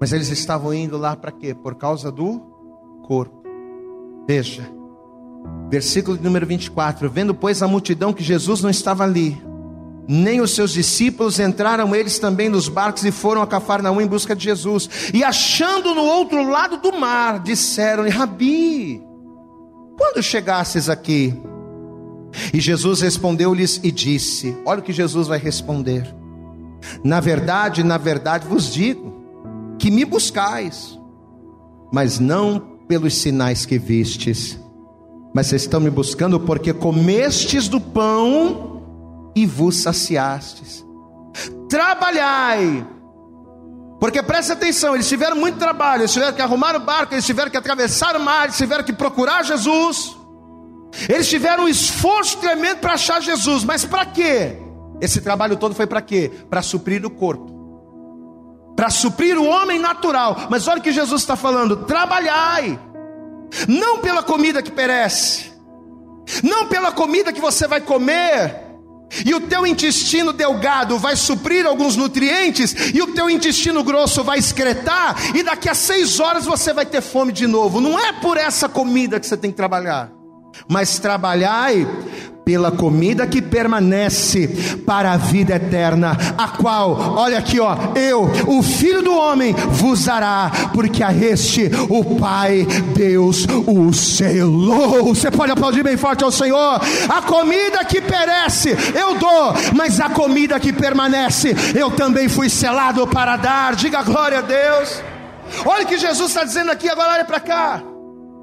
mas 0.00 0.12
eles 0.12 0.30
estavam 0.30 0.74
indo 0.74 0.98
lá 0.98 1.14
para 1.14 1.30
quê? 1.30 1.54
Por 1.54 1.76
causa 1.76 2.10
do 2.10 2.40
corpo. 3.06 3.40
Veja, 4.26 4.68
Versículo 5.68 6.18
número 6.20 6.46
24: 6.46 7.10
Vendo, 7.10 7.34
pois, 7.34 7.62
a 7.62 7.68
multidão 7.68 8.12
que 8.12 8.22
Jesus 8.22 8.62
não 8.62 8.70
estava 8.70 9.04
ali, 9.04 9.40
nem 10.08 10.40
os 10.40 10.54
seus 10.54 10.72
discípulos 10.72 11.40
entraram 11.40 11.94
eles 11.94 12.18
também 12.18 12.48
nos 12.48 12.68
barcos 12.68 13.04
e 13.04 13.10
foram 13.10 13.42
a 13.42 13.46
Cafarnaum 13.46 14.00
em 14.00 14.06
busca 14.06 14.36
de 14.36 14.44
Jesus. 14.44 14.88
E 15.12 15.24
achando 15.24 15.94
no 15.94 16.02
outro 16.02 16.48
lado 16.48 16.76
do 16.76 16.92
mar, 16.92 17.42
disseram-lhe: 17.42 18.10
Rabi, 18.10 19.02
quando 19.98 20.22
chegasses 20.22 20.88
aqui? 20.88 21.34
E 22.52 22.60
Jesus 22.60 23.00
respondeu-lhes 23.00 23.80
e 23.82 23.90
disse: 23.90 24.56
Olha 24.64 24.80
o 24.80 24.82
que 24.82 24.92
Jesus 24.92 25.26
vai 25.26 25.38
responder. 25.38 26.14
Na 27.02 27.18
verdade, 27.18 27.82
na 27.82 27.98
verdade 27.98 28.46
vos 28.46 28.72
digo 28.72 29.16
que 29.78 29.90
me 29.90 30.04
buscais, 30.04 30.96
mas 31.92 32.20
não 32.20 32.60
pelos 32.86 33.14
sinais 33.14 33.66
que 33.66 33.78
vistes 33.78 34.58
mas 35.36 35.48
vocês 35.48 35.62
estão 35.64 35.78
me 35.78 35.90
buscando 35.90 36.40
porque 36.40 36.72
comestes 36.72 37.68
do 37.68 37.78
pão 37.78 39.30
e 39.36 39.44
vos 39.44 39.82
saciastes. 39.82 40.82
Trabalhai, 41.68 42.86
porque 44.00 44.22
preste 44.22 44.52
atenção, 44.52 44.94
eles 44.94 45.06
tiveram 45.06 45.36
muito 45.36 45.58
trabalho, 45.58 46.00
eles 46.00 46.12
tiveram 46.14 46.32
que 46.32 46.40
arrumar 46.40 46.74
o 46.74 46.80
barco, 46.80 47.12
eles 47.12 47.26
tiveram 47.26 47.50
que 47.50 47.56
atravessar 47.58 48.16
o 48.16 48.20
mar, 48.20 48.44
eles 48.44 48.56
tiveram 48.56 48.82
que 48.82 48.94
procurar 48.94 49.44
Jesus, 49.44 50.16
eles 51.06 51.28
tiveram 51.28 51.64
um 51.64 51.68
esforço 51.68 52.38
tremendo 52.38 52.78
para 52.78 52.94
achar 52.94 53.20
Jesus, 53.20 53.62
mas 53.62 53.84
para 53.84 54.06
quê? 54.06 54.56
Esse 55.02 55.20
trabalho 55.20 55.58
todo 55.58 55.74
foi 55.74 55.86
para 55.86 56.00
quê? 56.00 56.32
Para 56.48 56.62
suprir 56.62 57.04
o 57.04 57.10
corpo, 57.10 58.72
para 58.74 58.88
suprir 58.88 59.36
o 59.36 59.44
homem 59.44 59.78
natural. 59.78 60.46
Mas 60.48 60.66
olha 60.66 60.78
o 60.78 60.82
que 60.82 60.92
Jesus 60.92 61.20
está 61.20 61.36
falando: 61.36 61.84
trabalhai 61.84 62.80
não 63.68 63.98
pela 63.98 64.22
comida 64.22 64.62
que 64.62 64.70
perece, 64.70 65.52
não 66.42 66.66
pela 66.68 66.92
comida 66.92 67.32
que 67.32 67.40
você 67.40 67.66
vai 67.66 67.80
comer, 67.80 68.64
e 69.24 69.32
o 69.34 69.40
teu 69.42 69.64
intestino 69.64 70.32
delgado 70.32 70.98
vai 70.98 71.14
suprir 71.14 71.64
alguns 71.64 71.96
nutrientes, 71.96 72.92
e 72.92 73.00
o 73.00 73.14
teu 73.14 73.30
intestino 73.30 73.84
grosso 73.84 74.24
vai 74.24 74.38
excretar, 74.38 75.36
e 75.36 75.42
daqui 75.42 75.68
a 75.68 75.74
seis 75.74 76.18
horas 76.18 76.44
você 76.44 76.72
vai 76.72 76.84
ter 76.84 77.00
fome 77.00 77.32
de 77.32 77.46
novo. 77.46 77.80
Não 77.80 77.98
é 77.98 78.12
por 78.12 78.36
essa 78.36 78.68
comida 78.68 79.20
que 79.20 79.26
você 79.26 79.36
tem 79.36 79.50
que 79.50 79.56
trabalhar, 79.56 80.10
mas 80.68 80.98
trabalhai 80.98 81.86
pela 82.46 82.70
comida 82.70 83.26
que 83.26 83.42
permanece 83.42 84.46
para 84.86 85.10
a 85.10 85.16
vida 85.16 85.56
eterna, 85.56 86.16
a 86.38 86.46
qual, 86.46 87.16
olha 87.16 87.38
aqui, 87.38 87.58
ó, 87.58 87.76
eu, 87.96 88.30
o 88.46 88.62
Filho 88.62 89.02
do 89.02 89.12
Homem, 89.16 89.52
vos 89.52 90.04
dará, 90.04 90.52
porque 90.72 91.02
a 91.02 91.12
este 91.12 91.68
o 91.88 92.16
Pai 92.20 92.64
Deus 92.94 93.48
o 93.66 93.92
selou. 93.92 95.12
Você 95.12 95.28
pode 95.28 95.50
aplaudir 95.50 95.82
bem 95.82 95.96
forte 95.96 96.22
ao 96.22 96.30
Senhor. 96.30 96.80
A 97.08 97.20
comida 97.22 97.84
que 97.84 98.00
perece, 98.00 98.76
eu 98.94 99.18
dou, 99.18 99.52
mas 99.74 99.98
a 99.98 100.08
comida 100.10 100.60
que 100.60 100.72
permanece, 100.72 101.52
eu 101.74 101.90
também 101.90 102.28
fui 102.28 102.48
selado 102.48 103.08
para 103.08 103.36
dar. 103.36 103.74
Diga 103.74 104.04
glória 104.04 104.38
a 104.38 104.42
Deus. 104.42 105.02
Olha 105.64 105.82
o 105.82 105.88
que 105.88 105.98
Jesus 105.98 106.28
está 106.28 106.44
dizendo 106.44 106.70
aqui, 106.70 106.88
agora 106.88 107.14
olha 107.14 107.24
para 107.24 107.40
cá, 107.40 107.82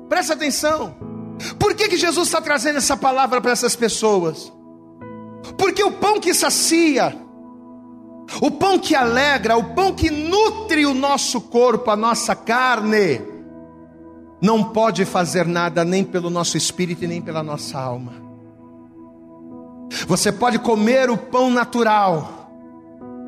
presta 0.09 0.33
atenção. 0.33 1.12
Por 1.59 1.73
que, 1.75 1.89
que 1.89 1.97
Jesus 1.97 2.27
está 2.27 2.41
trazendo 2.41 2.77
essa 2.77 2.95
palavra 2.95 3.41
para 3.41 3.51
essas 3.51 3.75
pessoas? 3.75 4.51
Porque 5.57 5.83
o 5.83 5.91
pão 5.91 6.19
que 6.19 6.33
sacia, 6.33 7.15
o 8.41 8.51
pão 8.51 8.79
que 8.79 8.95
alegra, 8.95 9.57
o 9.57 9.73
pão 9.73 9.93
que 9.93 10.09
nutre 10.09 10.85
o 10.85 10.93
nosso 10.93 11.41
corpo, 11.41 11.91
a 11.91 11.95
nossa 11.95 12.35
carne, 12.35 13.21
não 14.41 14.63
pode 14.63 15.05
fazer 15.05 15.45
nada 15.45 15.85
nem 15.85 16.03
pelo 16.03 16.29
nosso 16.29 16.57
espírito 16.57 17.03
e 17.03 17.07
nem 17.07 17.21
pela 17.21 17.41
nossa 17.41 17.79
alma. 17.79 18.13
Você 20.07 20.31
pode 20.31 20.59
comer 20.59 21.09
o 21.09 21.17
pão 21.17 21.49
natural, 21.49 22.49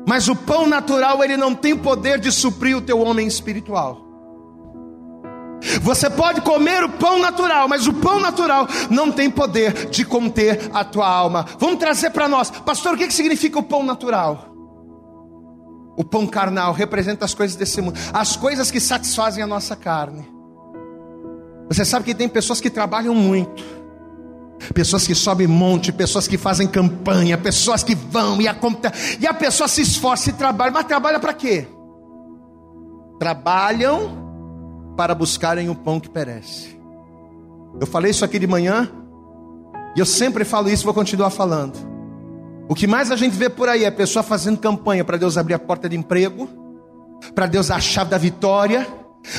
mas 0.06 0.28
o 0.28 0.36
pão 0.36 0.66
natural 0.66 1.22
ele 1.22 1.36
não 1.36 1.54
tem 1.54 1.76
poder 1.76 2.18
de 2.18 2.30
suprir 2.30 2.76
o 2.76 2.82
teu 2.82 3.00
homem 3.00 3.26
espiritual. 3.26 4.05
Você 5.80 6.08
pode 6.10 6.40
comer 6.40 6.84
o 6.84 6.88
pão 6.88 7.18
natural, 7.18 7.68
mas 7.68 7.86
o 7.86 7.92
pão 7.92 8.20
natural 8.20 8.66
não 8.90 9.10
tem 9.10 9.30
poder 9.30 9.90
de 9.90 10.04
conter 10.04 10.70
a 10.72 10.84
tua 10.84 11.08
alma. 11.08 11.46
Vamos 11.58 11.78
trazer 11.78 12.10
para 12.10 12.28
nós, 12.28 12.50
pastor, 12.50 12.94
o 12.94 12.96
que, 12.96 13.06
que 13.06 13.14
significa 13.14 13.58
o 13.58 13.62
pão 13.62 13.82
natural? 13.82 14.52
O 15.96 16.04
pão 16.04 16.26
carnal 16.26 16.72
representa 16.72 17.24
as 17.24 17.34
coisas 17.34 17.56
desse 17.56 17.80
mundo, 17.80 17.98
as 18.12 18.36
coisas 18.36 18.70
que 18.70 18.78
satisfazem 18.78 19.42
a 19.42 19.46
nossa 19.46 19.74
carne. 19.74 20.28
Você 21.68 21.84
sabe 21.84 22.04
que 22.04 22.14
tem 22.14 22.28
pessoas 22.28 22.60
que 22.60 22.68
trabalham 22.68 23.14
muito, 23.14 23.64
pessoas 24.74 25.06
que 25.06 25.14
sobem 25.14 25.46
monte, 25.46 25.90
pessoas 25.90 26.28
que 26.28 26.36
fazem 26.36 26.68
campanha, 26.68 27.38
pessoas 27.38 27.82
que 27.82 27.94
vão 27.94 28.40
e 28.40 28.46
a, 28.46 28.54
e 29.18 29.26
a 29.26 29.34
pessoa 29.34 29.66
se 29.66 29.80
esforça 29.80 30.30
e 30.30 30.32
trabalha, 30.34 30.70
mas 30.70 30.84
trabalha 30.84 31.18
para 31.18 31.32
quê? 31.32 31.66
Trabalham 33.18 34.25
para 34.96 35.14
buscarem 35.14 35.68
o 35.68 35.74
pão 35.74 36.00
que 36.00 36.08
perece. 36.08 36.76
Eu 37.80 37.86
falei 37.86 38.10
isso 38.10 38.24
aqui 38.24 38.38
de 38.38 38.46
manhã, 38.46 38.90
e 39.94 40.00
eu 40.00 40.06
sempre 40.06 40.44
falo 40.44 40.70
isso, 40.70 40.84
vou 40.84 40.94
continuar 40.94 41.30
falando. 41.30 41.76
O 42.68 42.74
que 42.74 42.86
mais 42.86 43.10
a 43.10 43.16
gente 43.16 43.36
vê 43.36 43.48
por 43.48 43.68
aí 43.68 43.84
é 43.84 43.90
pessoa 43.90 44.22
fazendo 44.22 44.58
campanha 44.58 45.04
para 45.04 45.16
Deus 45.16 45.36
abrir 45.36 45.54
a 45.54 45.58
porta 45.58 45.88
de 45.88 45.96
emprego, 45.96 46.48
para 47.34 47.46
Deus 47.46 47.68
dar 47.68 47.76
a 47.76 47.80
chave 47.80 48.10
da 48.10 48.18
vitória, 48.18 48.86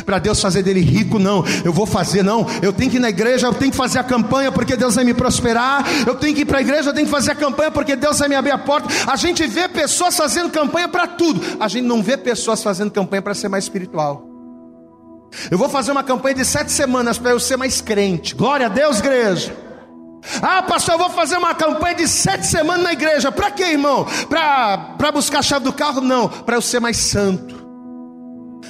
para 0.06 0.20
Deus 0.20 0.42
fazer 0.42 0.64
dele 0.64 0.82
rico, 0.82 1.18
não, 1.18 1.44
eu 1.64 1.72
vou 1.72 1.86
fazer, 1.86 2.24
não, 2.24 2.46
eu 2.62 2.74
tenho 2.74 2.92
que 2.92 2.98
ir 2.98 3.00
na 3.00 3.10
igreja, 3.10 3.48
eu 3.48 3.54
tenho 3.54 3.72
que 3.72 3.78
fazer 3.78 4.00
a 4.00 4.04
campanha 4.04 4.52
porque 4.52 4.76
Deus 4.76 4.96
vai 4.96 5.04
me 5.04 5.14
prosperar, 5.14 5.86
eu 6.06 6.16
tenho 6.16 6.36
que 6.36 6.42
ir 6.42 6.46
para 6.46 6.60
a 6.60 6.62
igreja, 6.62 6.90
eu 6.90 6.94
tenho 6.94 7.06
que 7.06 7.12
fazer 7.12 7.32
a 7.32 7.36
campanha 7.36 7.72
porque 7.72 7.96
Deus 7.96 8.20
vai 8.20 8.28
me 8.28 8.36
abrir 8.36 8.52
a 8.52 8.58
porta. 8.58 8.90
A 9.10 9.16
gente 9.16 9.46
vê 9.48 9.68
pessoas 9.68 10.16
fazendo 10.16 10.52
campanha 10.52 10.88
para 10.88 11.08
tudo, 11.08 11.42
a 11.60 11.68
gente 11.68 11.86
não 11.86 12.04
vê 12.04 12.18
pessoas 12.18 12.62
fazendo 12.62 12.92
campanha 12.92 13.22
para 13.22 13.34
ser 13.34 13.50
mais 13.50 13.64
espiritual. 13.64 14.27
Eu 15.52 15.58
vou 15.58 15.70
fazer 15.70 15.92
uma 15.92 16.04
campanha 16.04 16.36
de 16.36 16.46
sete 16.46 16.72
semanas 16.72 17.18
para 17.18 17.32
eu 17.32 17.40
ser 17.40 17.58
mais 17.58 17.82
crente. 17.82 18.36
Glória 18.36 18.66
a 18.68 18.70
Deus, 18.70 19.00
igreja. 19.00 19.56
Ah, 20.42 20.62
pastor, 20.64 20.96
eu 20.96 21.00
vou 21.00 21.10
fazer 21.10 21.38
uma 21.38 21.54
campanha 21.54 21.96
de 21.96 22.08
sete 22.08 22.46
semanas 22.46 22.84
na 22.84 22.94
igreja. 22.94 23.32
Para 23.32 23.52
quê, 23.52 23.64
irmão? 23.64 24.06
Para 24.30 25.12
buscar 25.12 25.40
a 25.40 25.44
chave 25.44 25.66
do 25.66 25.74
carro? 25.74 26.02
Não, 26.02 26.28
para 26.28 26.56
eu 26.56 26.62
ser 26.62 26.80
mais 26.80 26.98
santo. 26.98 27.67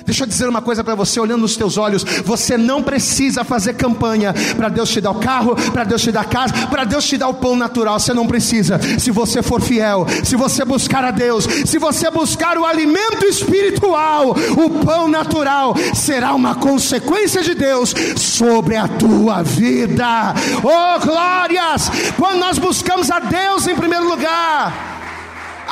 Deixa 0.07 0.23
eu 0.23 0.27
dizer 0.27 0.47
uma 0.47 0.61
coisa 0.61 0.85
para 0.85 0.95
você, 0.95 1.19
olhando 1.19 1.41
nos 1.41 1.57
teus 1.57 1.77
olhos: 1.77 2.01
você 2.23 2.57
não 2.57 2.81
precisa 2.81 3.43
fazer 3.43 3.73
campanha 3.73 4.33
para 4.55 4.69
Deus 4.69 4.89
te 4.89 5.01
dar 5.01 5.11
o 5.11 5.19
carro, 5.19 5.53
para 5.73 5.83
Deus 5.83 6.01
te 6.01 6.13
dar 6.13 6.21
a 6.21 6.23
casa, 6.23 6.53
para 6.67 6.85
Deus 6.85 7.05
te 7.05 7.17
dar 7.17 7.27
o 7.27 7.33
pão 7.33 7.57
natural. 7.57 7.99
Você 7.99 8.13
não 8.13 8.25
precisa. 8.25 8.79
Se 8.97 9.11
você 9.11 9.43
for 9.43 9.61
fiel, 9.61 10.07
se 10.23 10.37
você 10.37 10.63
buscar 10.63 11.03
a 11.03 11.11
Deus, 11.11 11.45
se 11.65 11.77
você 11.77 12.09
buscar 12.09 12.57
o 12.57 12.65
alimento 12.65 13.25
espiritual, 13.25 14.29
o 14.29 14.85
pão 14.85 15.09
natural 15.09 15.75
será 15.93 16.33
uma 16.33 16.55
consequência 16.55 17.43
de 17.43 17.53
Deus 17.53 17.93
sobre 18.15 18.77
a 18.77 18.87
tua 18.87 19.43
vida. 19.43 20.33
Oh 20.63 21.05
glórias! 21.05 21.91
Quando 22.15 22.39
nós 22.39 22.57
buscamos 22.57 23.11
a 23.11 23.19
Deus 23.19 23.67
em 23.67 23.75
primeiro 23.75 24.07
lugar, 24.07 24.73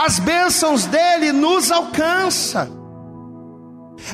as 0.05 0.19
bênçãos 0.19 0.83
dele 0.83 1.31
nos 1.31 1.71
alcançam. 1.71 2.84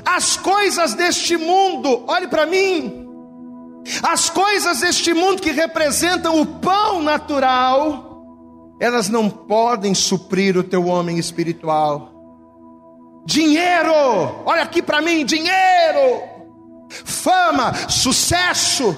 As 0.05 0.37
coisas 0.37 0.93
deste 0.93 1.37
mundo, 1.37 2.03
olhe 2.07 2.27
para 2.27 2.45
mim, 2.45 3.07
as 4.03 4.29
coisas 4.29 4.81
deste 4.81 5.13
mundo 5.13 5.41
que 5.41 5.51
representam 5.51 6.39
o 6.39 6.45
pão 6.45 7.01
natural, 7.01 8.11
elas 8.79 9.09
não 9.09 9.29
podem 9.29 9.93
suprir 9.93 10.57
o 10.57 10.63
teu 10.63 10.87
homem 10.87 11.17
espiritual. 11.17 12.11
Dinheiro, 13.25 13.93
olha 14.45 14.63
aqui 14.63 14.81
para 14.81 15.01
mim: 15.01 15.25
dinheiro, 15.25 16.21
fama, 16.89 17.73
sucesso, 17.89 18.95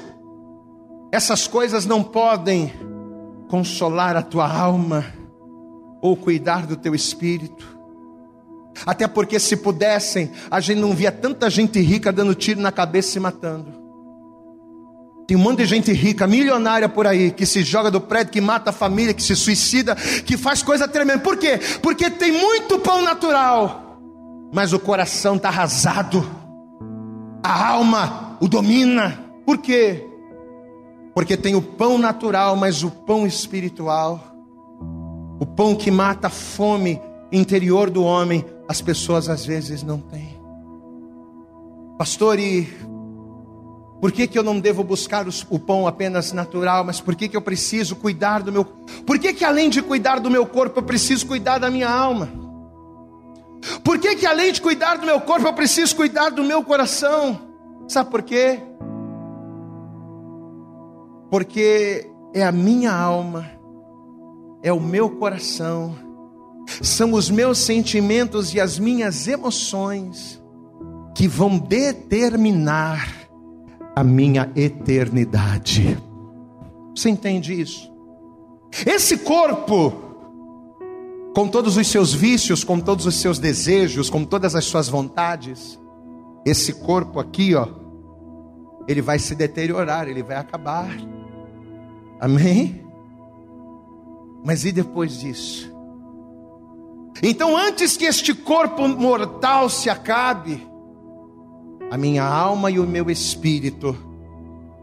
essas 1.12 1.48
coisas 1.48 1.86
não 1.86 2.04
podem 2.04 2.74
consolar 3.50 4.16
a 4.16 4.22
tua 4.22 4.52
alma 4.52 5.06
ou 6.02 6.18
cuidar 6.18 6.66
do 6.66 6.76
teu 6.76 6.96
espírito. 6.96 7.73
Até 8.86 9.08
porque 9.08 9.40
se 9.40 9.58
pudessem, 9.58 10.32
a 10.50 10.60
gente 10.60 10.80
não 10.80 10.94
via 10.94 11.12
tanta 11.12 11.50
gente 11.50 11.80
rica 11.80 12.12
dando 12.12 12.34
tiro 12.36 12.60
na 12.60 12.72
cabeça 12.72 13.10
e 13.10 13.12
se 13.14 13.20
matando. 13.20 13.84
Tem 15.28 15.38
um 15.38 15.40
monte 15.40 15.60
de 15.60 15.66
gente 15.66 15.94
rica, 15.94 16.28
milionária 16.28 16.90
por 16.90 17.08
aí, 17.08 17.32
que 17.32 17.46
se 17.46 17.64
joga 17.64 17.90
do 17.90 18.02
prédio, 18.02 18.34
que 18.34 18.42
mata 18.42 18.72
a 18.72 18.74
família, 18.74 19.14
que 19.14 19.24
se 19.24 19.36
suicida, 19.36 19.96
que 19.96 20.36
faz 20.36 20.62
coisa 20.62 20.88
tremenda. 20.88 21.20
Por 21.20 21.38
quê? 21.38 21.60
Porque 21.82 22.10
tem 22.10 22.32
muito 22.32 22.78
pão 22.80 23.02
natural, 23.02 24.00
mas 24.54 24.74
o 24.74 24.80
coração 24.80 25.36
está 25.38 25.48
arrasado, 25.48 26.28
a 27.42 27.70
alma 27.70 28.38
o 28.42 28.48
domina. 28.48 29.20
Por 29.46 29.58
quê? 29.58 30.06
Porque 31.16 31.38
tem 31.38 31.56
o 31.56 31.62
pão 31.62 31.98
natural, 31.98 32.56
mas 32.58 32.84
o 32.84 32.92
pão 32.92 33.26
espiritual, 33.26 34.22
o 35.40 35.46
pão 35.46 35.74
que 35.74 35.90
mata 35.90 36.28
a 36.28 36.30
fome 36.30 37.00
interior 37.32 37.90
do 37.90 38.04
homem, 38.04 38.44
as 38.68 38.82
pessoas 38.82 39.30
às 39.30 39.46
vezes 39.46 39.84
não 39.84 40.00
têm. 40.00 40.42
Pastor, 41.98 42.40
e 42.40 42.68
por 44.02 44.12
que, 44.12 44.28
que 44.28 44.38
eu 44.38 44.44
não 44.44 44.60
devo 44.60 44.84
buscar 44.84 45.26
o 45.50 45.60
pão 45.60 45.88
apenas 45.88 46.34
natural, 46.34 46.84
mas 46.84 47.00
por 47.00 47.16
que, 47.16 47.30
que 47.30 47.38
eu 47.38 47.42
preciso 47.42 47.96
cuidar 47.96 48.42
do 48.42 48.52
meu 48.52 48.66
Por 48.66 49.18
que, 49.20 49.34
que 49.34 49.46
além 49.46 49.70
de 49.70 49.82
cuidar 49.82 50.20
do 50.20 50.30
meu 50.30 50.46
corpo, 50.46 50.80
eu 50.80 50.84
preciso 50.84 51.26
cuidar 51.26 51.58
da 51.58 51.70
minha 51.70 51.90
alma? 51.90 52.30
Por 53.84 53.98
que, 54.00 54.16
que 54.16 54.26
além 54.26 54.52
de 54.52 54.62
cuidar 54.62 54.98
do 54.98 55.06
meu 55.06 55.22
corpo, 55.22 55.48
eu 55.48 55.54
preciso 55.54 55.96
cuidar 55.96 56.30
do 56.32 56.44
meu 56.44 56.64
coração? 56.64 57.40
Sabe 57.88 58.10
por 58.10 58.22
quê? 58.24 58.60
Porque 61.30 62.10
é 62.34 62.44
a 62.44 62.52
minha 62.52 62.94
alma, 62.94 63.50
é 64.62 64.74
o 64.74 64.80
meu 64.80 65.12
coração 65.12 65.96
são 66.82 67.14
os 67.14 67.30
meus 67.30 67.58
sentimentos 67.58 68.54
e 68.54 68.60
as 68.60 68.80
minhas 68.80 69.28
emoções 69.28 70.42
que 71.16 71.28
vão 71.28 71.58
determinar 71.58 73.24
a 73.96 74.04
minha 74.04 74.52
eternidade. 74.56 75.98
Você 76.96 77.10
entende 77.10 77.60
isso? 77.60 77.92
Esse 78.86 79.18
corpo, 79.18 79.94
com 81.36 81.48
todos 81.48 81.78
os 81.78 81.88
seus 81.88 82.14
vícios, 82.14 82.64
com 82.64 82.80
todos 82.80 83.06
os 83.06 83.16
seus 83.16 83.38
desejos, 83.38 84.10
com 84.10 84.24
todas 84.24 84.56
as 84.56 84.66
suas 84.66 84.90
vontades, 84.90 85.80
esse 86.46 86.74
corpo 86.74 87.20
aqui, 87.20 87.56
ó, 87.56 87.68
ele 88.88 89.02
vai 89.02 89.20
se 89.20 89.36
deteriorar, 89.36 90.08
ele 90.08 90.24
vai 90.24 90.38
acabar. 90.38 90.90
Amém? 92.20 92.84
Mas 94.44 94.66
e 94.66 94.72
depois 94.72 95.20
disso? 95.20 95.73
Então, 97.22 97.56
antes 97.56 97.96
que 97.96 98.06
este 98.06 98.34
corpo 98.34 98.88
mortal 98.88 99.70
se 99.70 99.90
acabe, 99.90 100.68
a 101.92 101.98
minha 101.98 102.24
alma 102.24 102.72
e 102.72 102.80
o 102.80 102.88
meu 102.88 103.10
espírito, 103.10 103.96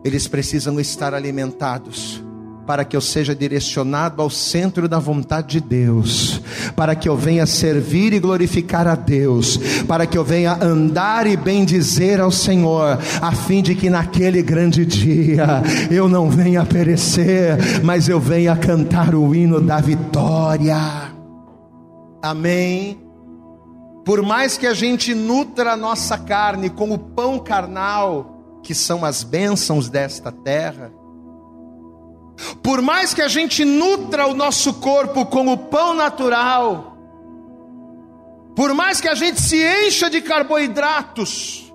eles 0.04 0.28
precisam 0.28 0.78
estar 0.78 1.12
alimentados 1.12 2.22
para 2.70 2.84
que 2.84 2.96
eu 2.96 3.00
seja 3.00 3.34
direcionado 3.34 4.22
ao 4.22 4.30
centro 4.30 4.88
da 4.88 5.00
vontade 5.00 5.58
de 5.58 5.60
Deus, 5.60 6.40
para 6.76 6.94
que 6.94 7.08
eu 7.08 7.16
venha 7.16 7.44
servir 7.44 8.12
e 8.12 8.20
glorificar 8.20 8.86
a 8.86 8.94
Deus, 8.94 9.56
para 9.88 10.06
que 10.06 10.16
eu 10.16 10.22
venha 10.22 10.56
andar 10.62 11.26
e 11.26 11.36
bendizer 11.36 12.20
ao 12.20 12.30
Senhor, 12.30 12.96
a 13.20 13.32
fim 13.32 13.60
de 13.60 13.74
que 13.74 13.90
naquele 13.90 14.40
grande 14.40 14.86
dia 14.86 15.62
eu 15.90 16.08
não 16.08 16.30
venha 16.30 16.64
perecer, 16.64 17.82
mas 17.82 18.08
eu 18.08 18.20
venha 18.20 18.54
cantar 18.54 19.16
o 19.16 19.34
hino 19.34 19.60
da 19.60 19.80
vitória. 19.80 21.09
Amém. 22.22 23.00
Por 24.04 24.22
mais 24.22 24.58
que 24.58 24.66
a 24.66 24.74
gente 24.74 25.14
nutra 25.14 25.72
a 25.72 25.76
nossa 25.76 26.18
carne 26.18 26.70
com 26.70 26.90
o 26.90 26.98
pão 26.98 27.38
carnal, 27.38 28.60
que 28.62 28.74
são 28.74 29.04
as 29.04 29.22
bênçãos 29.22 29.88
desta 29.88 30.32
terra, 30.32 30.92
por 32.62 32.80
mais 32.80 33.12
que 33.14 33.22
a 33.22 33.28
gente 33.28 33.64
nutra 33.64 34.26
o 34.26 34.34
nosso 34.34 34.74
corpo 34.74 35.26
com 35.26 35.52
o 35.52 35.56
pão 35.56 35.94
natural, 35.94 36.96
por 38.56 38.74
mais 38.74 39.00
que 39.00 39.08
a 39.08 39.14
gente 39.14 39.40
se 39.40 39.62
encha 39.86 40.10
de 40.10 40.20
carboidratos, 40.20 41.69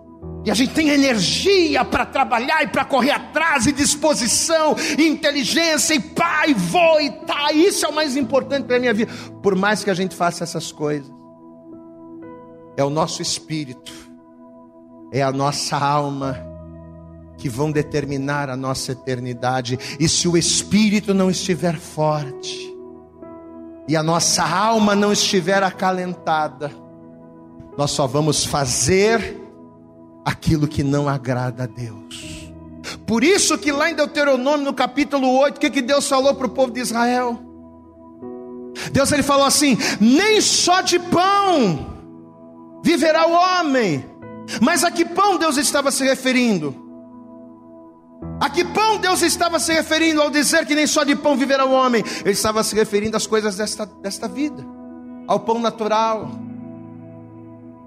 e 0.45 0.51
a 0.51 0.53
gente 0.53 0.75
tem 0.75 0.89
energia 0.89 1.83
para 1.83 2.05
trabalhar 2.05 2.61
e 2.61 2.67
para 2.67 2.85
correr 2.85 3.09
atrás, 3.09 3.65
e 3.65 3.71
disposição, 3.71 4.75
e 4.95 5.07
inteligência, 5.07 5.95
e 5.95 5.99
pai, 5.99 6.53
vou 6.53 7.01
e 7.01 7.09
tá, 7.09 7.51
isso 7.51 7.83
é 7.83 7.89
o 7.89 7.93
mais 7.93 8.15
importante 8.15 8.65
para 8.65 8.77
a 8.77 8.79
minha 8.79 8.93
vida. 8.93 9.11
Por 9.41 9.55
mais 9.55 9.83
que 9.83 9.89
a 9.89 9.93
gente 9.95 10.15
faça 10.15 10.43
essas 10.43 10.71
coisas, 10.71 11.11
é 12.77 12.83
o 12.83 12.91
nosso 12.91 13.23
espírito, 13.23 13.91
é 15.11 15.23
a 15.23 15.31
nossa 15.31 15.77
alma 15.77 16.37
que 17.37 17.49
vão 17.49 17.71
determinar 17.71 18.47
a 18.47 18.55
nossa 18.55 18.91
eternidade. 18.91 19.79
E 19.99 20.07
se 20.07 20.27
o 20.27 20.37
espírito 20.37 21.11
não 21.11 21.31
estiver 21.31 21.75
forte, 21.75 22.71
e 23.87 23.95
a 23.95 24.03
nossa 24.03 24.43
alma 24.43 24.93
não 24.93 25.11
estiver 25.11 25.63
acalentada, 25.63 26.71
nós 27.75 27.89
só 27.89 28.05
vamos 28.05 28.45
fazer 28.45 29.44
aquilo 30.25 30.67
que 30.67 30.83
não 30.83 31.07
agrada 31.07 31.63
a 31.63 31.67
Deus. 31.67 32.51
Por 33.05 33.23
isso 33.23 33.57
que 33.57 33.71
lá 33.71 33.91
em 33.91 33.95
Deuteronômio, 33.95 34.65
no 34.65 34.73
capítulo 34.73 35.31
8, 35.37 35.57
o 35.57 35.59
que, 35.59 35.69
que 35.69 35.81
Deus 35.81 36.07
falou 36.07 36.33
para 36.33 36.47
o 36.47 36.49
povo 36.49 36.71
de 36.71 36.79
Israel? 36.79 37.39
Deus 38.91 39.11
ele 39.11 39.21
falou 39.23 39.45
assim: 39.45 39.77
nem 40.01 40.41
só 40.41 40.81
de 40.81 40.97
pão 40.97 41.93
viverá 42.83 43.27
o 43.27 43.33
homem. 43.33 44.03
Mas 44.61 44.83
a 44.83 44.91
que 44.91 45.05
pão 45.05 45.37
Deus 45.37 45.57
estava 45.57 45.91
se 45.91 46.03
referindo? 46.03 46.83
A 48.39 48.49
que 48.49 48.63
pão 48.63 48.97
Deus 48.97 49.21
estava 49.21 49.59
se 49.59 49.71
referindo 49.71 50.21
ao 50.21 50.29
dizer 50.29 50.65
que 50.65 50.75
nem 50.75 50.85
só 50.85 51.03
de 51.03 51.15
pão 51.15 51.37
viverá 51.37 51.65
o 51.65 51.71
homem? 51.71 52.03
Ele 52.21 52.31
estava 52.31 52.63
se 52.63 52.75
referindo 52.75 53.17
às 53.17 53.25
coisas 53.25 53.55
desta, 53.55 53.85
desta 53.85 54.27
vida, 54.27 54.65
ao 55.27 55.39
pão 55.39 55.59
natural. 55.59 56.31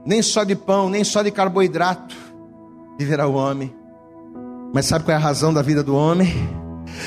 Nem 0.05 0.23
só 0.23 0.43
de 0.43 0.57
pão, 0.57 0.89
nem 0.89 1.05
só 1.05 1.23
de 1.23 1.31
carboidrato 1.31 2.28
viverá 2.99 3.27
o 3.27 3.35
homem. 3.35 3.75
Mas 4.75 4.87
sabe 4.87 5.05
qual 5.05 5.15
é 5.15 5.17
a 5.17 5.23
razão 5.23 5.55
da 5.55 5.63
vida 5.63 5.83
do 5.83 5.95
homem? 5.95 6.29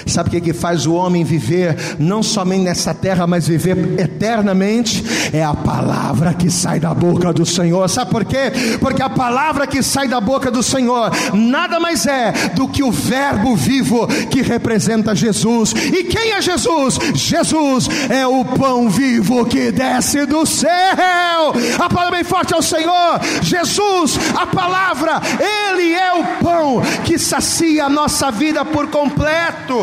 Sabe 0.06 0.30
o 0.30 0.32
que, 0.32 0.42
que 0.42 0.54
faz 0.54 0.86
o 0.86 0.94
homem 0.94 1.24
viver, 1.24 1.76
não 2.00 2.22
somente 2.24 2.64
nessa 2.64 2.94
terra, 2.94 3.26
mas 3.28 3.48
viver 3.48 4.00
eternamente? 4.00 5.04
É 5.34 5.44
a 5.44 5.54
palavra 5.54 6.34
que 6.34 6.50
sai 6.50 6.80
da 6.80 6.94
boca 6.94 7.32
do 7.34 7.46
Senhor. 7.46 7.88
Sabe 7.90 8.12
por 8.12 8.26
quê? 8.26 8.52
Porque 8.80 9.02
a 9.02 9.10
palavra 9.10 9.68
que 9.68 9.82
sai 9.82 10.08
da 10.08 10.20
boca 10.20 10.52
do 10.52 10.64
Senhor 10.64 11.12
nada 11.34 11.80
mais 11.80 12.06
é 12.06 12.32
do 12.56 12.68
que 12.68 12.84
o 12.84 12.92
Verbo 12.92 13.56
vivo 13.56 14.08
que 14.30 14.42
representa 14.42 15.16
Jesus. 15.16 15.72
E 15.72 16.04
quem 16.04 16.32
é 16.32 16.42
Jesus? 16.42 17.00
Jesus 17.14 17.88
é 18.10 18.26
o 18.28 18.44
pão 18.44 18.90
vivo 18.90 19.46
que 19.46 19.72
desce 19.72 20.26
do 20.26 20.46
céu. 20.46 20.70
A 21.80 21.90
palavra 21.90 22.18
bem 22.18 22.24
forte 22.24 22.54
ao 22.54 22.62
Senhor. 22.62 23.20
Jesus, 23.42 24.20
a 24.36 24.46
palavra, 24.46 25.22
Ele 25.40 25.94
é 25.94 26.14
o 26.14 26.24
pão 26.44 26.82
que 27.06 27.18
sacia 27.18 27.86
a 27.86 27.90
nossa 27.90 28.32
vida 28.32 28.64
por 28.66 28.88
completo. 28.88 29.81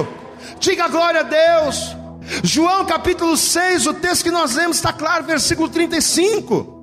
Diga 0.59 0.89
glória 0.89 1.21
a 1.21 1.23
Deus. 1.23 1.97
João 2.43 2.85
capítulo 2.85 3.37
6, 3.37 3.87
o 3.87 3.95
texto 3.95 4.25
que 4.25 4.31
nós 4.31 4.55
lemos 4.55 4.77
está 4.77 4.93
claro, 4.93 5.25
versículo 5.25 5.69
35. 5.69 6.79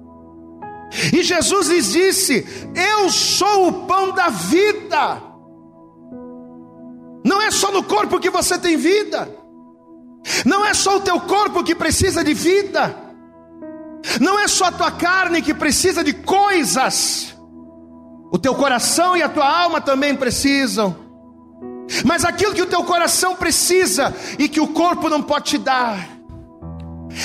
E 1.14 1.24
Jesus 1.24 1.68
lhes 1.68 1.92
disse: 1.92 2.46
Eu 2.76 3.10
sou 3.10 3.68
o 3.68 3.74
pão 3.86 4.12
da 4.12 4.30
vida. 4.30 5.22
Não 7.24 7.42
é 7.42 7.52
só 7.52 7.72
no 7.72 7.84
corpo 7.84 8.20
que 8.20 8.30
você 8.30 8.58
tem 8.58 8.78
vida. 8.78 9.30
Não 10.46 10.66
é 10.66 10.74
só 10.74 10.98
o 10.98 11.02
teu 11.02 11.20
corpo 11.22 11.64
que 11.64 11.76
precisa 11.76 12.24
de 12.24 12.34
vida. 12.34 12.96
Não 14.20 14.40
é 14.40 14.48
só 14.48 14.66
a 14.66 14.72
tua 14.72 14.92
carne 14.92 15.42
que 15.42 15.54
precisa 15.54 16.04
de 16.04 16.14
coisas. 16.14 17.36
O 18.32 18.38
teu 18.38 18.56
coração 18.56 19.16
e 19.16 19.24
a 19.24 19.30
tua 19.30 19.48
alma 19.48 19.82
também 19.82 20.16
precisam. 20.16 21.05
Mas 22.04 22.26
aquilo 22.26 22.54
que 22.54 22.62
o 22.62 22.68
teu 22.68 22.84
coração 22.84 23.36
precisa 23.36 24.14
e 24.40 24.48
que 24.48 24.60
o 24.60 24.68
corpo 24.68 25.10
não 25.10 25.22
pode 25.22 25.46
te 25.46 25.58
dar, 25.58 26.16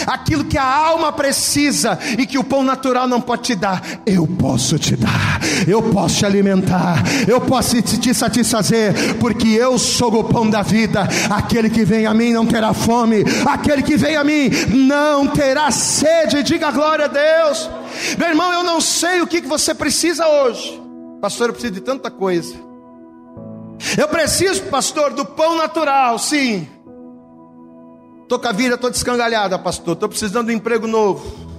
aquilo 0.07 0.45
que 0.45 0.59
a 0.59 0.65
alma 0.65 1.13
precisa 1.13 1.99
e 2.19 2.27
que 2.27 2.39
o 2.39 2.45
pão 2.45 2.63
natural 2.63 3.09
não 3.09 3.21
pode 3.21 3.43
te 3.43 3.55
dar, 3.55 3.83
eu 4.07 4.27
posso 4.27 4.79
te 4.79 4.97
dar, 4.97 5.41
eu 5.67 5.83
posso 5.83 6.19
te 6.19 6.27
alimentar, 6.27 7.03
eu 7.27 7.41
posso 7.41 7.81
te 7.83 8.15
satisfazer, 8.15 9.17
porque 9.19 9.49
eu 9.49 9.79
sou 9.79 10.21
o 10.21 10.25
pão 10.25 10.49
da 10.49 10.63
vida. 10.63 11.09
Aquele 11.29 11.71
que 11.71 11.85
vem 11.85 12.07
a 12.07 12.15
mim 12.15 12.33
não 12.33 12.47
terá 12.47 12.73
fome, 12.73 13.25
aquele 13.47 13.83
que 13.83 13.97
vem 13.97 14.17
a 14.17 14.25
mim 14.25 14.51
não 14.69 15.27
terá 15.27 15.71
sede. 15.71 16.43
Diga 16.43 16.71
glória 16.71 17.07
a 17.07 17.09
Deus, 17.09 17.71
meu 18.19 18.29
irmão. 18.29 18.53
Eu 18.53 18.63
não 18.63 18.81
sei 18.81 19.21
o 19.21 19.27
que 19.27 19.41
você 19.41 19.75
precisa 19.75 20.27
hoje, 20.27 20.81
pastor. 21.21 21.49
Eu 21.49 21.53
preciso 21.53 21.75
de 21.75 21.81
tanta 21.81 22.11
coisa. 22.11 22.70
Eu 23.97 24.09
preciso, 24.09 24.65
pastor, 24.65 25.13
do 25.13 25.25
pão 25.25 25.57
natural, 25.57 26.19
sim. 26.19 26.69
Estou 28.23 28.39
com 28.39 28.47
a 28.47 28.53
vida 28.53 28.79
toda 28.79 28.93
descangalhada, 28.93 29.59
pastor. 29.59 29.95
Estou 29.95 30.09
precisando 30.09 30.47
de 30.47 30.53
um 30.53 30.57
emprego 30.57 30.87
novo. 30.87 31.51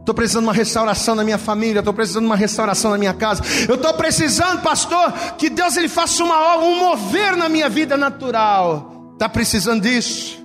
Estou 0.00 0.14
precisando 0.14 0.42
de 0.42 0.48
uma 0.48 0.52
restauração 0.52 1.14
na 1.14 1.24
minha 1.24 1.38
família. 1.38 1.78
Estou 1.78 1.94
precisando 1.94 2.24
de 2.24 2.26
uma 2.26 2.36
restauração 2.36 2.90
na 2.90 2.98
minha 2.98 3.14
casa. 3.14 3.42
Eu 3.66 3.76
estou 3.76 3.94
precisando, 3.94 4.60
pastor, 4.60 5.12
que 5.38 5.48
Deus 5.48 5.78
ele 5.78 5.88
faça 5.88 6.22
uma 6.22 6.58
um 6.58 6.78
mover 6.78 7.34
na 7.36 7.48
minha 7.48 7.70
vida 7.70 7.96
natural. 7.96 9.12
Está 9.14 9.30
precisando 9.30 9.80
disso? 9.80 10.44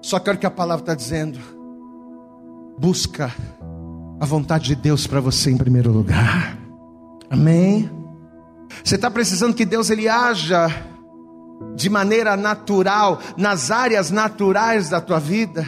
Só 0.00 0.20
quero 0.20 0.38
que 0.38 0.46
a 0.46 0.50
palavra 0.50 0.82
está 0.82 0.94
dizendo. 0.94 1.40
Busca 2.78 3.34
a 4.20 4.26
vontade 4.26 4.66
de 4.66 4.76
Deus 4.76 5.04
para 5.06 5.18
você 5.18 5.50
em 5.50 5.56
primeiro 5.56 5.90
lugar. 5.90 6.56
Amém. 7.28 8.03
Você 8.82 8.96
está 8.96 9.10
precisando 9.10 9.54
que 9.54 9.64
Deus 9.64 9.90
ele 9.90 10.08
haja 10.08 10.68
de 11.74 11.88
maneira 11.88 12.36
natural 12.36 13.20
nas 13.36 13.70
áreas 13.70 14.10
naturais 14.10 14.88
da 14.88 15.00
tua 15.00 15.18
vida. 15.18 15.66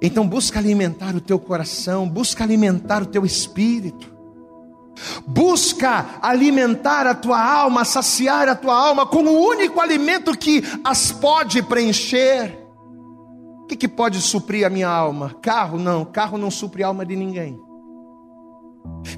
Então 0.00 0.26
busca 0.26 0.58
alimentar 0.58 1.14
o 1.14 1.20
teu 1.20 1.38
coração, 1.38 2.08
busca 2.08 2.44
alimentar 2.44 3.02
o 3.02 3.06
teu 3.06 3.24
espírito. 3.24 4.16
Busca 5.26 6.18
alimentar 6.20 7.06
a 7.06 7.14
tua 7.14 7.40
alma, 7.40 7.84
saciar 7.84 8.48
a 8.48 8.56
tua 8.56 8.74
alma 8.74 9.06
com 9.06 9.24
o 9.24 9.48
único 9.48 9.80
alimento 9.80 10.36
que 10.36 10.62
as 10.82 11.12
pode 11.12 11.62
preencher. 11.62 12.66
O 13.62 13.66
que, 13.66 13.76
que 13.76 13.88
pode 13.88 14.20
suprir 14.20 14.66
a 14.66 14.70
minha 14.70 14.88
alma? 14.88 15.34
Carro? 15.40 15.78
Não, 15.78 16.04
carro 16.04 16.38
não 16.38 16.50
supre 16.50 16.82
a 16.82 16.88
alma 16.88 17.04
de 17.04 17.14
ninguém. 17.14 17.60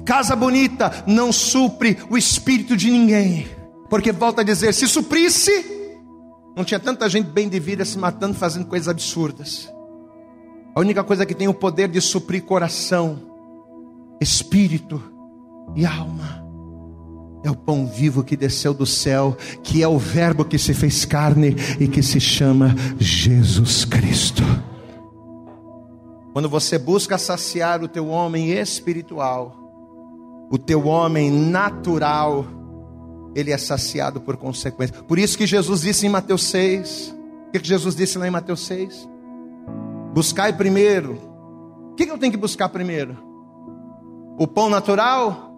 Casa 0.05 0.35
bonita 0.35 1.03
não 1.05 1.31
supre 1.31 1.97
o 2.09 2.17
espírito 2.17 2.75
de 2.75 2.89
ninguém. 2.89 3.47
Porque 3.89 4.11
volta 4.11 4.41
a 4.41 4.43
dizer, 4.43 4.73
se 4.73 4.87
suprisse, 4.87 5.65
não 6.55 6.63
tinha 6.63 6.79
tanta 6.79 7.09
gente 7.09 7.27
bem 7.27 7.49
de 7.49 7.59
vida 7.59 7.83
se 7.83 7.97
matando, 7.97 8.33
fazendo 8.33 8.65
coisas 8.65 8.87
absurdas. 8.87 9.71
A 10.73 10.79
única 10.79 11.03
coisa 11.03 11.25
que 11.25 11.35
tem 11.35 11.47
o 11.47 11.53
poder 11.53 11.89
de 11.89 11.99
suprir 11.99 12.43
coração, 12.43 13.19
espírito 14.21 15.01
e 15.75 15.85
alma 15.85 16.41
é 17.43 17.49
o 17.49 17.55
pão 17.55 17.87
vivo 17.87 18.23
que 18.23 18.37
desceu 18.37 18.73
do 18.73 18.85
céu, 18.85 19.35
que 19.63 19.81
é 19.81 19.87
o 19.87 19.97
Verbo 19.97 20.45
que 20.45 20.57
se 20.57 20.73
fez 20.73 21.05
carne 21.05 21.55
e 21.79 21.87
que 21.87 22.03
se 22.03 22.19
chama 22.19 22.75
Jesus 22.99 23.83
Cristo. 23.83 24.43
Quando 26.33 26.47
você 26.47 26.77
busca 26.77 27.17
saciar 27.17 27.83
o 27.83 27.87
teu 27.87 28.07
homem 28.07 28.51
espiritual, 28.51 29.60
o 30.51 30.57
teu 30.57 30.85
homem 30.85 31.31
natural, 31.31 32.45
ele 33.33 33.51
é 33.51 33.57
saciado 33.57 34.19
por 34.19 34.37
consequência. 34.37 34.95
Por 35.03 35.17
isso 35.17 35.37
que 35.37 35.47
Jesus 35.47 35.81
disse 35.81 36.05
em 36.05 36.09
Mateus 36.09 36.43
6, 36.43 37.15
o 37.47 37.51
que 37.51 37.67
Jesus 37.67 37.95
disse 37.95 38.17
lá 38.17 38.27
em 38.27 38.31
Mateus 38.31 38.65
6? 38.67 39.09
Buscai 40.13 40.53
primeiro. 40.53 41.17
O 41.91 41.95
que 41.95 42.03
eu 42.03 42.17
tenho 42.17 42.31
que 42.31 42.37
buscar 42.37 42.69
primeiro? 42.69 43.17
O 44.37 44.45
pão 44.45 44.69
natural? 44.69 45.55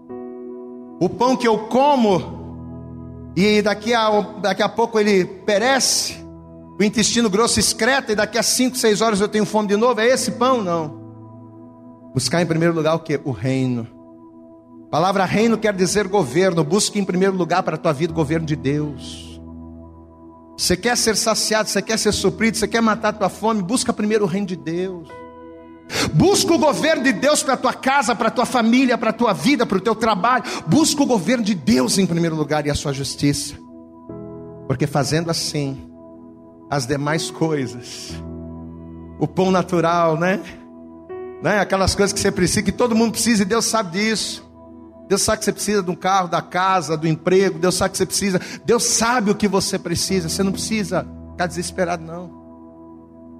O 0.99 1.09
pão 1.09 1.35
que 1.35 1.47
eu 1.47 1.67
como 1.67 2.43
e 3.35 3.61
daqui 3.61 3.93
a, 3.93 4.21
daqui 4.41 4.61
a 4.61 4.69
pouco 4.69 4.99
ele 4.99 5.25
perece? 5.25 6.23
o 6.79 6.83
intestino 6.83 7.29
grosso 7.29 7.59
excreta 7.59 8.11
e 8.11 8.15
daqui 8.15 8.37
a 8.37 8.43
5, 8.43 8.77
6 8.77 9.01
horas 9.01 9.21
eu 9.21 9.27
tenho 9.27 9.45
fome 9.45 9.67
de 9.67 9.77
novo. 9.77 9.99
É 9.99 10.07
esse 10.07 10.31
pão? 10.31 10.61
Não. 10.61 11.01
Buscar 12.13 12.41
em 12.41 12.45
primeiro 12.45 12.73
lugar 12.73 12.95
o 12.95 12.99
que? 12.99 13.19
O 13.23 13.31
reino. 13.31 13.87
Palavra 14.93 15.25
reino 15.25 15.57
quer 15.57 15.73
dizer 15.73 16.07
governo. 16.07 16.63
Busque 16.63 16.99
em 16.99 17.03
primeiro 17.03 17.35
lugar 17.35 17.63
para 17.63 17.73
a 17.73 17.79
tua 17.79 17.91
vida 17.91 18.13
o 18.13 18.15
governo 18.15 18.45
de 18.45 18.55
Deus. 18.55 19.41
Você 20.55 20.77
quer 20.77 20.95
ser 20.95 21.17
saciado, 21.17 21.67
você 21.67 21.81
quer 21.81 21.97
ser 21.97 22.11
suprido, 22.11 22.57
você 22.57 22.67
quer 22.67 22.79
matar 22.79 23.09
a 23.09 23.13
tua 23.13 23.27
fome, 23.27 23.63
busca 23.63 23.91
primeiro 23.91 24.25
o 24.25 24.27
reino 24.27 24.45
de 24.45 24.55
Deus. 24.55 25.09
Busca 26.13 26.53
o 26.53 26.59
governo 26.59 27.01
de 27.01 27.11
Deus 27.11 27.41
para 27.41 27.55
a 27.55 27.57
tua 27.57 27.73
casa, 27.73 28.13
para 28.13 28.27
a 28.27 28.31
tua 28.31 28.45
família, 28.45 28.95
para 28.95 29.09
a 29.09 29.13
tua 29.13 29.33
vida, 29.33 29.65
para 29.65 29.79
o 29.79 29.81
teu 29.81 29.95
trabalho. 29.95 30.43
Busca 30.67 31.01
o 31.01 31.07
governo 31.07 31.43
de 31.43 31.55
Deus 31.55 31.97
em 31.97 32.05
primeiro 32.05 32.35
lugar 32.35 32.67
e 32.67 32.69
a 32.69 32.75
sua 32.75 32.93
justiça. 32.93 33.55
Porque 34.67 34.85
fazendo 34.85 35.31
assim, 35.31 35.89
as 36.69 36.85
demais 36.85 37.31
coisas, 37.31 38.11
o 39.17 39.27
pão 39.27 39.49
natural, 39.49 40.19
né? 40.19 40.39
né? 41.41 41.59
Aquelas 41.59 41.95
coisas 41.95 42.13
que 42.13 42.19
você 42.19 42.31
precisa, 42.31 42.61
que 42.61 42.71
todo 42.71 42.95
mundo 42.95 43.13
precisa 43.13 43.41
e 43.41 43.45
Deus 43.45 43.65
sabe 43.65 43.97
disso. 43.97 44.52
Deus 45.07 45.21
sabe 45.21 45.39
que 45.39 45.45
você 45.45 45.53
precisa 45.53 45.83
de 45.83 45.91
um 45.91 45.95
carro, 45.95 46.27
da 46.27 46.41
casa, 46.41 46.95
do 46.97 47.07
emprego. 47.07 47.59
Deus 47.59 47.75
sabe 47.75 47.91
que 47.91 47.97
você 47.97 48.05
precisa. 48.05 48.41
Deus 48.65 48.83
sabe 48.83 49.31
o 49.31 49.35
que 49.35 49.47
você 49.47 49.77
precisa. 49.77 50.29
Você 50.29 50.43
não 50.43 50.51
precisa 50.51 51.05
ficar 51.31 51.47
desesperado, 51.47 52.03
não. 52.03 52.43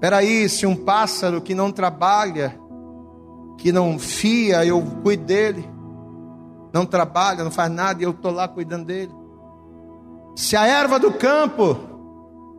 Peraí, 0.00 0.48
se 0.48 0.66
um 0.66 0.76
pássaro 0.76 1.40
que 1.40 1.54
não 1.54 1.72
trabalha, 1.72 2.58
que 3.58 3.72
não 3.72 3.98
fia, 3.98 4.64
eu 4.64 4.82
cuido 5.02 5.24
dele. 5.24 5.68
Não 6.72 6.84
trabalha, 6.84 7.44
não 7.44 7.50
faz 7.50 7.70
nada 7.70 8.02
e 8.02 8.04
eu 8.04 8.10
estou 8.10 8.30
lá 8.32 8.46
cuidando 8.46 8.84
dele. 8.84 9.12
Se 10.36 10.56
a 10.56 10.66
erva 10.66 10.98
do 10.98 11.12
campo, 11.12 11.78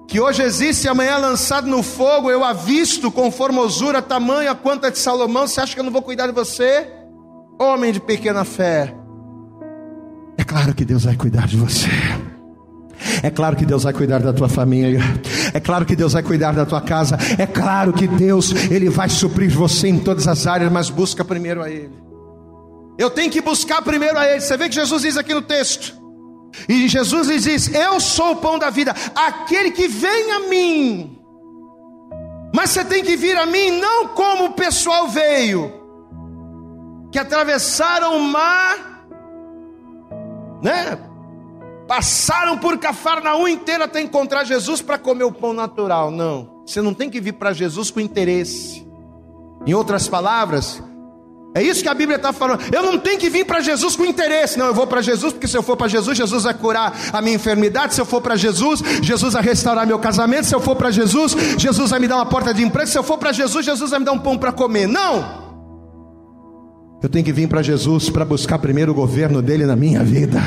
que 0.07 0.19
hoje 0.19 0.41
existe 0.41 0.85
e 0.85 0.87
amanhã 0.87 1.11
é 1.11 1.17
lançado 1.17 1.67
no 1.67 1.83
fogo, 1.83 2.31
eu 2.31 2.43
avisto 2.43 3.11
com 3.11 3.29
formosura 3.29 4.01
tamanha 4.01 4.55
quanto 4.55 4.85
a 4.85 4.89
de 4.89 4.97
Salomão, 4.97 5.47
você 5.47 5.59
acha 5.59 5.73
que 5.73 5.79
eu 5.79 5.83
não 5.83 5.91
vou 5.91 6.01
cuidar 6.01 6.27
de 6.27 6.33
você? 6.33 6.87
Homem 7.59 7.91
de 7.91 7.99
pequena 7.99 8.43
fé. 8.43 8.93
É 10.37 10.43
claro 10.43 10.73
que 10.73 10.83
Deus 10.83 11.05
vai 11.05 11.15
cuidar 11.15 11.47
de 11.47 11.57
você. 11.57 11.89
É 13.23 13.29
claro 13.29 13.55
que 13.55 13.65
Deus 13.65 13.83
vai 13.83 13.93
cuidar 13.93 14.19
da 14.19 14.33
tua 14.33 14.49
família. 14.49 14.99
É 15.53 15.59
claro 15.59 15.85
que 15.85 15.95
Deus 15.95 16.13
vai 16.13 16.23
cuidar 16.23 16.53
da 16.53 16.65
tua 16.65 16.81
casa. 16.81 17.17
É 17.37 17.45
claro 17.45 17.93
que 17.93 18.07
Deus, 18.07 18.51
Ele 18.69 18.89
vai 18.89 19.09
suprir 19.09 19.49
você 19.49 19.87
em 19.87 19.99
todas 19.99 20.27
as 20.27 20.45
áreas, 20.47 20.71
mas 20.71 20.89
busca 20.89 21.23
primeiro 21.23 21.61
a 21.61 21.69
Ele. 21.69 21.91
Eu 22.97 23.09
tenho 23.09 23.31
que 23.31 23.41
buscar 23.41 23.81
primeiro 23.81 24.17
a 24.17 24.29
Ele. 24.29 24.41
Você 24.41 24.57
vê 24.57 24.69
que 24.69 24.75
Jesus 24.75 25.01
diz 25.01 25.17
aqui 25.17 25.33
no 25.33 25.41
texto. 25.41 25.95
E 26.69 26.87
Jesus 26.87 27.27
diz: 27.43 27.73
Eu 27.73 27.99
sou 27.99 28.33
o 28.33 28.35
pão 28.37 28.57
da 28.57 28.69
vida. 28.69 28.93
Aquele 29.15 29.71
que 29.71 29.87
vem 29.87 30.31
a 30.31 30.39
mim. 30.47 31.19
Mas 32.53 32.69
você 32.69 32.85
tem 32.85 33.03
que 33.03 33.17
vir 33.17 33.37
a 33.37 33.45
mim 33.45 33.71
não 33.71 34.09
como 34.09 34.45
o 34.45 34.53
pessoal 34.53 35.09
veio, 35.09 35.73
que 37.15 37.19
atravessaram 37.19 38.17
o 38.17 38.19
mar, 38.19 39.07
né? 40.61 40.99
Passaram 41.87 42.57
por 42.57 42.77
Cafarnaum 42.77 43.47
inteira 43.47 43.85
até 43.85 44.01
encontrar 44.01 44.43
Jesus 44.43 44.81
para 44.81 44.97
comer 44.97 45.23
o 45.23 45.31
pão 45.31 45.53
natural. 45.53 46.11
Não. 46.11 46.61
Você 46.65 46.81
não 46.81 46.93
tem 46.93 47.09
que 47.09 47.21
vir 47.21 47.31
para 47.31 47.53
Jesus 47.53 47.89
com 47.89 48.01
interesse. 48.01 48.85
Em 49.65 49.73
outras 49.73 50.09
palavras, 50.09 50.83
é 51.55 51.63
isso 51.63 51.81
que 51.81 51.87
a 51.87 51.93
Bíblia 51.93 52.17
está 52.17 52.33
falando. 52.33 52.59
Eu 52.75 52.83
não 52.83 52.99
tenho 52.99 53.17
que 53.17 53.29
vir 53.29 53.45
para 53.45 53.61
Jesus 53.61 53.95
com 53.95 54.03
interesse. 54.03 54.59
Não, 54.59 54.65
eu 54.65 54.73
vou 54.73 54.85
para 54.85 55.01
Jesus, 55.01 55.31
porque 55.31 55.47
se 55.47 55.55
eu 55.55 55.63
for 55.63 55.77
para 55.77 55.87
Jesus, 55.87 56.17
Jesus 56.17 56.43
vai 56.43 56.53
curar 56.53 56.93
a 57.13 57.21
minha 57.21 57.37
enfermidade. 57.37 57.93
Se 57.93 58.01
eu 58.01 58.05
for 58.05 58.19
para 58.19 58.35
Jesus, 58.35 58.83
Jesus 59.01 59.35
vai 59.35 59.41
restaurar 59.41 59.87
meu 59.87 59.99
casamento. 59.99 60.47
Se 60.47 60.53
eu 60.53 60.59
for 60.59 60.75
para 60.75 60.91
Jesus, 60.91 61.31
Jesus 61.57 61.91
vai 61.91 61.99
me 62.01 62.09
dar 62.09 62.17
uma 62.17 62.25
porta 62.25 62.53
de 62.53 62.61
emprego. 62.61 62.89
Se 62.89 62.97
eu 62.97 63.03
for 63.03 63.17
para 63.17 63.31
Jesus, 63.31 63.65
Jesus 63.65 63.89
vai 63.91 63.99
me 63.99 64.05
dar 64.05 64.11
um 64.11 64.19
pão 64.19 64.37
para 64.37 64.51
comer. 64.51 64.85
Não. 64.85 65.45
Eu 67.03 67.09
tenho 67.09 67.23
que 67.23 67.31
vir 67.31 67.47
para 67.47 67.61
Jesus 67.61 68.09
para 68.09 68.25
buscar 68.25 68.57
primeiro 68.57 68.91
o 68.91 68.95
governo 68.95 69.41
dele 69.41 69.65
na 69.65 69.75
minha 69.75 70.03
vida. 70.03 70.41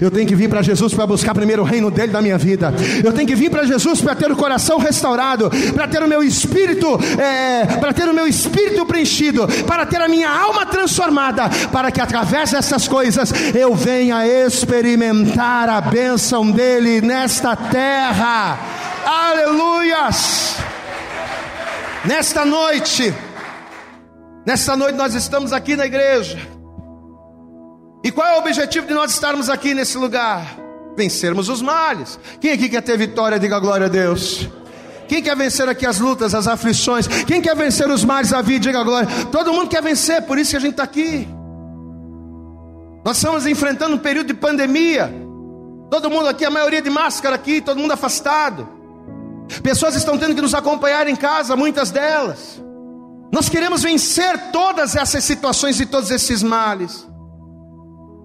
Eu 0.00 0.10
tenho 0.10 0.26
que 0.26 0.34
vir 0.34 0.48
para 0.48 0.62
Jesus 0.62 0.92
para 0.94 1.06
buscar 1.06 1.34
primeiro 1.34 1.62
o 1.62 1.64
reino 1.64 1.90
dele 1.90 2.12
na 2.12 2.20
minha 2.20 2.36
vida. 2.36 2.74
Eu 3.04 3.12
tenho 3.12 3.28
que 3.28 3.36
vir 3.36 3.50
para 3.50 3.64
Jesus 3.64 4.00
para 4.00 4.14
ter 4.14 4.32
o 4.32 4.36
coração 4.36 4.78
restaurado, 4.78 5.50
para 5.74 5.86
ter 5.86 6.02
o 6.02 6.08
meu 6.08 6.22
espírito, 6.22 6.98
é, 7.20 7.66
para 7.78 7.92
ter 7.92 8.08
o 8.08 8.14
meu 8.14 8.26
espírito 8.26 8.84
preenchido, 8.84 9.46
para 9.66 9.86
ter 9.86 10.00
a 10.00 10.08
minha 10.08 10.28
alma 10.28 10.66
transformada, 10.66 11.48
para 11.70 11.92
que 11.92 12.00
através 12.00 12.50
dessas 12.50 12.88
coisas 12.88 13.32
eu 13.54 13.74
venha 13.74 14.26
experimentar 14.26 15.68
a 15.68 15.80
bênção 15.80 16.50
dele 16.50 17.00
nesta 17.00 17.54
terra. 17.54 18.58
Aleluias! 19.04 20.56
Nesta 22.04 22.44
noite. 22.44 23.14
Nesta 24.44 24.76
noite 24.76 24.96
nós 24.96 25.14
estamos 25.14 25.52
aqui 25.52 25.76
na 25.76 25.86
igreja. 25.86 26.38
E 28.04 28.10
qual 28.10 28.26
é 28.26 28.36
o 28.36 28.38
objetivo 28.38 28.86
de 28.86 28.94
nós 28.94 29.12
estarmos 29.12 29.48
aqui 29.48 29.74
nesse 29.74 29.96
lugar? 29.96 30.58
Vencermos 30.96 31.48
os 31.48 31.62
males. 31.62 32.18
Quem 32.40 32.50
aqui 32.50 32.68
quer 32.68 32.82
ter 32.82 32.98
vitória? 32.98 33.38
Diga 33.38 33.58
glória 33.60 33.86
a 33.86 33.88
Deus. 33.88 34.48
Quem 35.06 35.22
quer 35.22 35.36
vencer 35.36 35.68
aqui 35.68 35.86
as 35.86 36.00
lutas, 36.00 36.34
as 36.34 36.48
aflições? 36.48 37.06
Quem 37.06 37.40
quer 37.40 37.54
vencer 37.54 37.88
os 37.88 38.04
males 38.04 38.30
da 38.30 38.42
vida? 38.42 38.60
Diga 38.60 38.82
glória. 38.82 39.08
Todo 39.30 39.52
mundo 39.52 39.68
quer 39.68 39.82
vencer, 39.82 40.22
por 40.22 40.38
isso 40.38 40.50
que 40.50 40.56
a 40.56 40.60
gente 40.60 40.72
está 40.72 40.82
aqui. 40.82 41.28
Nós 43.04 43.18
estamos 43.18 43.46
enfrentando 43.46 43.94
um 43.94 43.98
período 43.98 44.28
de 44.28 44.34
pandemia. 44.34 45.12
Todo 45.90 46.10
mundo 46.10 46.28
aqui, 46.28 46.44
a 46.44 46.50
maioria 46.50 46.82
de 46.82 46.90
máscara 46.90 47.36
aqui, 47.36 47.60
todo 47.60 47.78
mundo 47.78 47.92
afastado. 47.92 48.68
Pessoas 49.62 49.94
estão 49.94 50.18
tendo 50.18 50.34
que 50.34 50.40
nos 50.40 50.54
acompanhar 50.54 51.06
em 51.06 51.14
casa, 51.14 51.54
muitas 51.54 51.90
delas. 51.90 52.62
Nós 53.32 53.48
queremos 53.48 53.82
vencer 53.82 54.50
todas 54.52 54.94
essas 54.94 55.24
situações 55.24 55.80
e 55.80 55.86
todos 55.86 56.10
esses 56.10 56.42
males. 56.42 57.08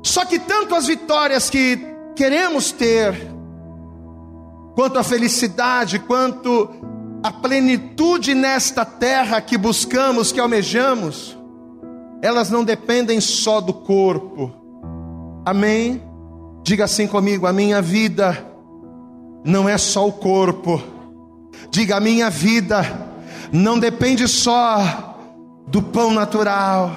Só 0.03 0.25
que 0.25 0.37
tanto 0.37 0.75
as 0.75 0.85
vitórias 0.85 1.49
que 1.49 1.79
queremos 2.13 2.73
ter, 2.73 3.15
quanto 4.75 4.99
a 4.99 5.03
felicidade, 5.03 5.97
quanto 5.99 6.69
a 7.23 7.31
plenitude 7.31 8.33
nesta 8.33 8.83
terra 8.83 9.39
que 9.39 9.57
buscamos, 9.57 10.33
que 10.33 10.41
almejamos, 10.41 11.37
elas 12.21 12.49
não 12.49 12.65
dependem 12.65 13.21
só 13.21 13.61
do 13.61 13.73
corpo. 13.73 14.51
Amém? 15.45 16.01
Diga 16.63 16.83
assim 16.83 17.07
comigo: 17.07 17.47
a 17.47 17.53
minha 17.53 17.81
vida 17.81 18.45
não 19.45 19.69
é 19.69 19.77
só 19.77 20.05
o 20.05 20.11
corpo. 20.11 20.83
Diga, 21.71 21.95
a 21.95 22.01
minha 22.01 22.29
vida 22.29 23.06
não 23.51 23.79
depende 23.79 24.27
só 24.27 25.15
do 25.67 25.81
pão 25.81 26.13
natural, 26.13 26.91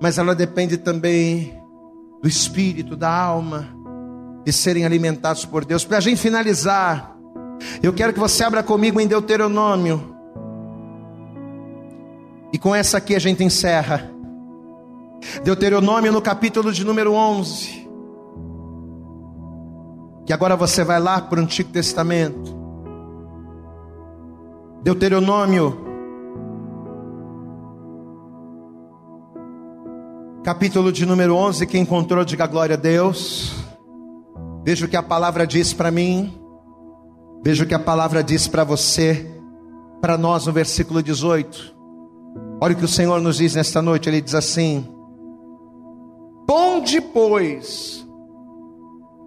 mas 0.00 0.18
ela 0.18 0.34
depende 0.34 0.76
também 0.76 1.58
do 2.22 2.28
espírito, 2.28 2.96
da 2.96 3.10
alma, 3.10 3.68
de 4.44 4.52
serem 4.52 4.84
alimentados 4.84 5.44
por 5.44 5.64
Deus. 5.64 5.84
Para 5.84 5.98
a 5.98 6.00
gente 6.00 6.20
finalizar, 6.20 7.16
eu 7.82 7.92
quero 7.92 8.12
que 8.12 8.18
você 8.18 8.44
abra 8.44 8.62
comigo 8.62 9.00
em 9.00 9.06
Deuteronômio. 9.06 10.16
E 12.52 12.58
com 12.58 12.74
essa 12.74 12.98
aqui 12.98 13.14
a 13.14 13.18
gente 13.18 13.44
encerra. 13.44 14.10
Deuteronômio 15.44 16.10
no 16.10 16.22
capítulo 16.22 16.72
de 16.72 16.84
número 16.84 17.12
11. 17.12 17.88
Que 20.26 20.32
agora 20.32 20.56
você 20.56 20.82
vai 20.82 20.98
lá 20.98 21.20
para 21.20 21.38
o 21.38 21.42
Antigo 21.42 21.70
Testamento. 21.70 22.59
Deuteronômio, 24.82 25.78
capítulo 30.42 30.90
de 30.90 31.04
número 31.04 31.34
11. 31.34 31.66
Quem 31.66 31.82
encontrou, 31.82 32.24
diga 32.24 32.46
glória 32.46 32.76
a 32.76 32.78
Deus. 32.78 33.54
Veja 34.64 34.86
o 34.86 34.88
que 34.88 34.96
a 34.96 35.02
palavra 35.02 35.46
diz 35.46 35.74
para 35.74 35.90
mim. 35.90 36.34
Veja 37.44 37.64
o 37.64 37.66
que 37.66 37.74
a 37.74 37.78
palavra 37.78 38.22
diz 38.22 38.48
para 38.48 38.64
você, 38.64 39.30
para 40.00 40.16
nós 40.16 40.46
no 40.46 40.52
versículo 40.52 41.02
18. 41.02 41.76
Olha 42.58 42.74
o 42.74 42.78
que 42.78 42.84
o 42.84 42.88
Senhor 42.88 43.20
nos 43.20 43.36
diz 43.36 43.54
nesta 43.54 43.82
noite. 43.82 44.08
Ele 44.08 44.22
diz 44.22 44.34
assim: 44.34 44.88
Ponde, 46.46 47.02
pois, 47.02 48.02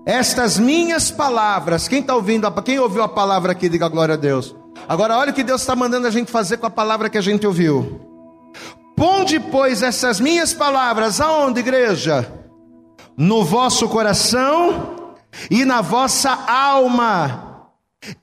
estas 0.03 0.57
minhas 0.57 1.11
palavras. 1.11 1.87
Quem 1.87 1.99
está 1.99 2.15
ouvindo? 2.15 2.51
Quem 2.63 2.79
ouviu 2.79 3.03
a 3.03 3.07
palavra 3.07 3.51
aqui? 3.51 3.69
Diga 3.69 3.87
glória 3.87 4.15
a 4.15 4.17
Deus. 4.17 4.62
Agora, 4.87 5.17
olha 5.17 5.31
o 5.31 5.33
que 5.33 5.43
Deus 5.43 5.61
está 5.61 5.75
mandando 5.75 6.07
a 6.07 6.11
gente 6.11 6.31
fazer 6.31 6.57
com 6.57 6.65
a 6.65 6.69
palavra 6.69 7.09
que 7.09 7.17
a 7.17 7.21
gente 7.21 7.47
ouviu. 7.47 8.01
Ponde, 8.95 9.39
pois, 9.39 9.81
essas 9.81 10.19
minhas 10.19 10.53
palavras 10.53 11.19
aonde, 11.19 11.59
igreja? 11.59 12.31
No 13.17 13.43
vosso 13.43 13.87
coração 13.89 15.15
e 15.49 15.65
na 15.65 15.81
vossa 15.81 16.31
alma, 16.31 17.69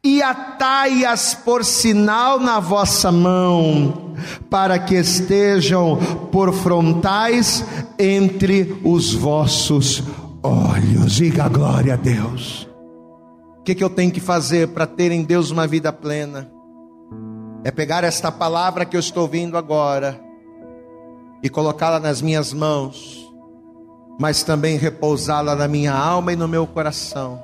e 0.04 0.22
atai-as 0.22 1.34
por 1.34 1.64
sinal 1.64 2.38
na 2.38 2.60
vossa 2.60 3.10
mão, 3.10 4.14
para 4.48 4.78
que 4.78 4.94
estejam 4.94 5.96
por 6.30 6.52
frontais 6.52 7.64
entre 7.98 8.80
os 8.84 9.14
vossos 9.14 10.02
olhos. 10.42 11.12
Diga 11.12 11.48
glória 11.48 11.94
a 11.94 11.96
Deus. 11.96 12.69
O 13.60 13.62
que, 13.62 13.74
que 13.74 13.84
eu 13.84 13.90
tenho 13.90 14.10
que 14.10 14.20
fazer 14.20 14.68
para 14.68 14.86
ter 14.86 15.12
em 15.12 15.22
Deus 15.22 15.50
uma 15.50 15.66
vida 15.66 15.92
plena? 15.92 16.50
É 17.62 17.70
pegar 17.70 18.02
esta 18.04 18.32
palavra 18.32 18.86
que 18.86 18.96
eu 18.96 19.00
estou 19.00 19.24
ouvindo 19.24 19.58
agora 19.58 20.18
e 21.42 21.48
colocá-la 21.50 22.00
nas 22.00 22.22
minhas 22.22 22.54
mãos, 22.54 23.30
mas 24.18 24.42
também 24.42 24.78
repousá-la 24.78 25.54
na 25.54 25.68
minha 25.68 25.92
alma 25.92 26.32
e 26.32 26.36
no 26.36 26.48
meu 26.48 26.66
coração. 26.66 27.42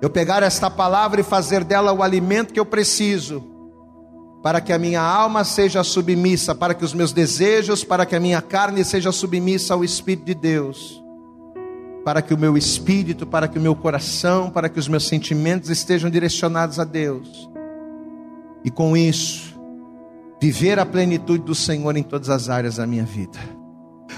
Eu 0.00 0.08
pegar 0.08 0.42
esta 0.42 0.70
palavra 0.70 1.20
e 1.20 1.24
fazer 1.24 1.64
dela 1.64 1.92
o 1.92 2.02
alimento 2.02 2.54
que 2.54 2.58
eu 2.58 2.64
preciso, 2.64 3.44
para 4.42 4.58
que 4.58 4.72
a 4.72 4.78
minha 4.78 5.02
alma 5.02 5.44
seja 5.44 5.84
submissa, 5.84 6.54
para 6.54 6.72
que 6.72 6.84
os 6.84 6.94
meus 6.94 7.12
desejos, 7.12 7.84
para 7.84 8.06
que 8.06 8.16
a 8.16 8.20
minha 8.20 8.40
carne 8.40 8.82
seja 8.82 9.12
submissa 9.12 9.74
ao 9.74 9.84
Espírito 9.84 10.24
de 10.24 10.34
Deus, 10.34 11.03
para 12.04 12.20
que 12.20 12.34
o 12.34 12.38
meu 12.38 12.56
espírito, 12.56 13.26
para 13.26 13.48
que 13.48 13.58
o 13.58 13.62
meu 13.62 13.74
coração, 13.74 14.50
para 14.50 14.68
que 14.68 14.78
os 14.78 14.86
meus 14.86 15.08
sentimentos 15.08 15.70
estejam 15.70 16.10
direcionados 16.10 16.78
a 16.78 16.84
Deus. 16.84 17.48
E 18.62 18.70
com 18.70 18.96
isso, 18.96 19.58
viver 20.40 20.78
a 20.78 20.84
plenitude 20.84 21.44
do 21.44 21.54
Senhor 21.54 21.96
em 21.96 22.02
todas 22.02 22.28
as 22.28 22.50
áreas 22.50 22.76
da 22.76 22.86
minha 22.86 23.04
vida. 23.04 23.38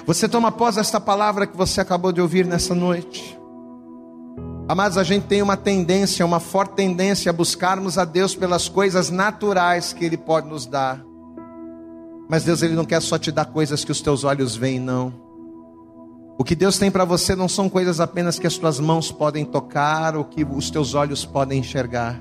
Você 0.05 0.29
toma 0.29 0.51
pós 0.51 0.77
esta 0.77 1.01
palavra 1.01 1.47
que 1.47 1.57
você 1.57 1.81
acabou 1.81 2.13
de 2.13 2.21
ouvir 2.21 2.45
nessa 2.45 2.75
noite. 2.75 3.39
Amados, 4.69 4.99
a 4.99 5.05
gente 5.05 5.27
tem 5.27 5.41
uma 5.41 5.57
tendência, 5.57 6.27
uma 6.27 6.41
forte 6.41 6.75
tendência 6.75 7.31
a 7.31 7.33
buscarmos 7.33 7.99
a 7.99 8.05
Deus 8.05 8.35
pelas 8.35 8.69
coisas 8.69 9.11
naturais 9.11 9.93
que 9.93 10.05
Ele 10.05 10.17
pode 10.17 10.49
nos 10.49 10.67
dar. 10.67 11.01
Mas 12.29 12.43
Deus, 12.43 12.63
Ele 12.63 12.75
não 12.75 12.85
quer 12.85 13.01
só 13.01 13.17
te 13.17 13.31
dar 13.31 13.45
coisas 13.45 13.85
que 13.85 13.93
os 13.93 14.01
teus 14.01 14.25
olhos 14.25 14.57
veem, 14.57 14.81
não. 14.81 15.26
O 16.39 16.45
que 16.45 16.55
Deus 16.55 16.79
tem 16.79 16.91
para 16.91 17.05
você 17.05 17.35
não 17.35 17.49
são 17.49 17.69
coisas 17.69 17.99
apenas 17.99 18.39
que 18.39 18.47
as 18.47 18.59
tuas 18.59 18.79
mãos 18.79 19.11
podem 19.11 19.45
tocar 19.45 20.17
ou 20.17 20.25
que 20.25 20.45
os 20.45 20.71
teus 20.71 20.95
olhos 20.95 21.25
podem 21.25 21.61
enxergar. 21.61 22.21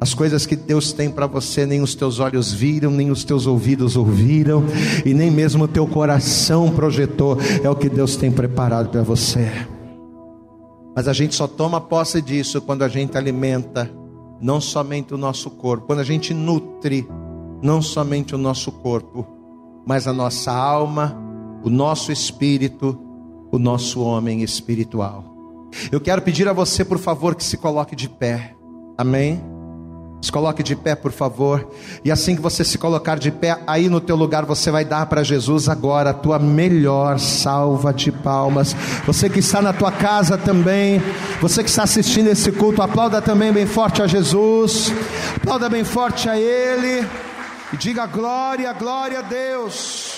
As 0.00 0.14
coisas 0.14 0.46
que 0.46 0.54
Deus 0.54 0.92
tem 0.92 1.10
para 1.10 1.26
você, 1.26 1.66
nem 1.66 1.80
os 1.80 1.94
teus 1.94 2.20
olhos 2.20 2.52
viram, 2.52 2.90
nem 2.90 3.10
os 3.10 3.24
teus 3.24 3.46
ouvidos 3.46 3.96
ouviram, 3.96 4.62
e 5.04 5.12
nem 5.12 5.30
mesmo 5.30 5.64
o 5.64 5.68
teu 5.68 5.86
coração 5.86 6.70
projetou, 6.70 7.36
é 7.64 7.68
o 7.68 7.74
que 7.74 7.88
Deus 7.88 8.14
tem 8.14 8.30
preparado 8.30 8.90
para 8.90 9.02
você. 9.02 9.50
Mas 10.94 11.08
a 11.08 11.12
gente 11.12 11.34
só 11.34 11.48
toma 11.48 11.80
posse 11.80 12.22
disso 12.22 12.60
quando 12.60 12.82
a 12.82 12.88
gente 12.88 13.16
alimenta 13.16 13.90
não 14.40 14.60
somente 14.60 15.12
o 15.12 15.18
nosso 15.18 15.50
corpo, 15.50 15.86
quando 15.86 16.00
a 16.00 16.04
gente 16.04 16.32
nutre 16.32 17.08
não 17.60 17.82
somente 17.82 18.36
o 18.36 18.38
nosso 18.38 18.70
corpo, 18.70 19.26
mas 19.84 20.06
a 20.06 20.12
nossa 20.12 20.52
alma, 20.52 21.16
o 21.62 21.70
nosso 21.70 22.12
espírito, 22.12 22.98
o 23.50 23.58
nosso 23.58 24.00
homem 24.00 24.42
espiritual. 24.42 25.24
Eu 25.92 26.00
quero 26.00 26.22
pedir 26.22 26.48
a 26.48 26.52
você, 26.52 26.84
por 26.84 26.98
favor, 26.98 27.34
que 27.34 27.44
se 27.44 27.56
coloque 27.56 27.94
de 27.94 28.08
pé. 28.08 28.54
Amém? 28.96 29.42
Se 30.20 30.32
coloque 30.32 30.64
de 30.64 30.74
pé, 30.74 30.96
por 30.96 31.12
favor. 31.12 31.70
E 32.04 32.10
assim 32.10 32.34
que 32.34 32.42
você 32.42 32.64
se 32.64 32.76
colocar 32.76 33.18
de 33.18 33.30
pé, 33.30 33.62
aí 33.66 33.88
no 33.88 34.00
teu 34.00 34.16
lugar 34.16 34.44
você 34.44 34.70
vai 34.70 34.84
dar 34.84 35.06
para 35.06 35.22
Jesus 35.22 35.68
agora 35.68 36.10
a 36.10 36.14
tua 36.14 36.38
melhor 36.38 37.20
salva 37.20 37.92
de 37.94 38.10
palmas. 38.10 38.74
Você 39.06 39.30
que 39.30 39.38
está 39.38 39.62
na 39.62 39.72
tua 39.72 39.92
casa 39.92 40.36
também, 40.36 41.00
você 41.40 41.62
que 41.62 41.70
está 41.70 41.84
assistindo 41.84 42.28
esse 42.28 42.50
culto, 42.50 42.82
aplauda 42.82 43.22
também 43.22 43.52
bem 43.52 43.66
forte 43.66 44.02
a 44.02 44.08
Jesus. 44.08 44.92
Aplauda 45.36 45.68
bem 45.68 45.84
forte 45.84 46.28
a 46.28 46.36
ele 46.36 47.06
e 47.72 47.76
diga 47.76 48.04
glória, 48.06 48.72
glória 48.72 49.20
a 49.20 49.22
Deus. 49.22 50.17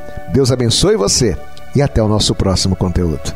Deus 0.31 0.51
abençoe 0.51 0.95
você 0.95 1.37
e 1.75 1.81
até 1.81 2.01
o 2.01 2.07
nosso 2.07 2.33
próximo 2.33 2.75
conteúdo. 2.75 3.33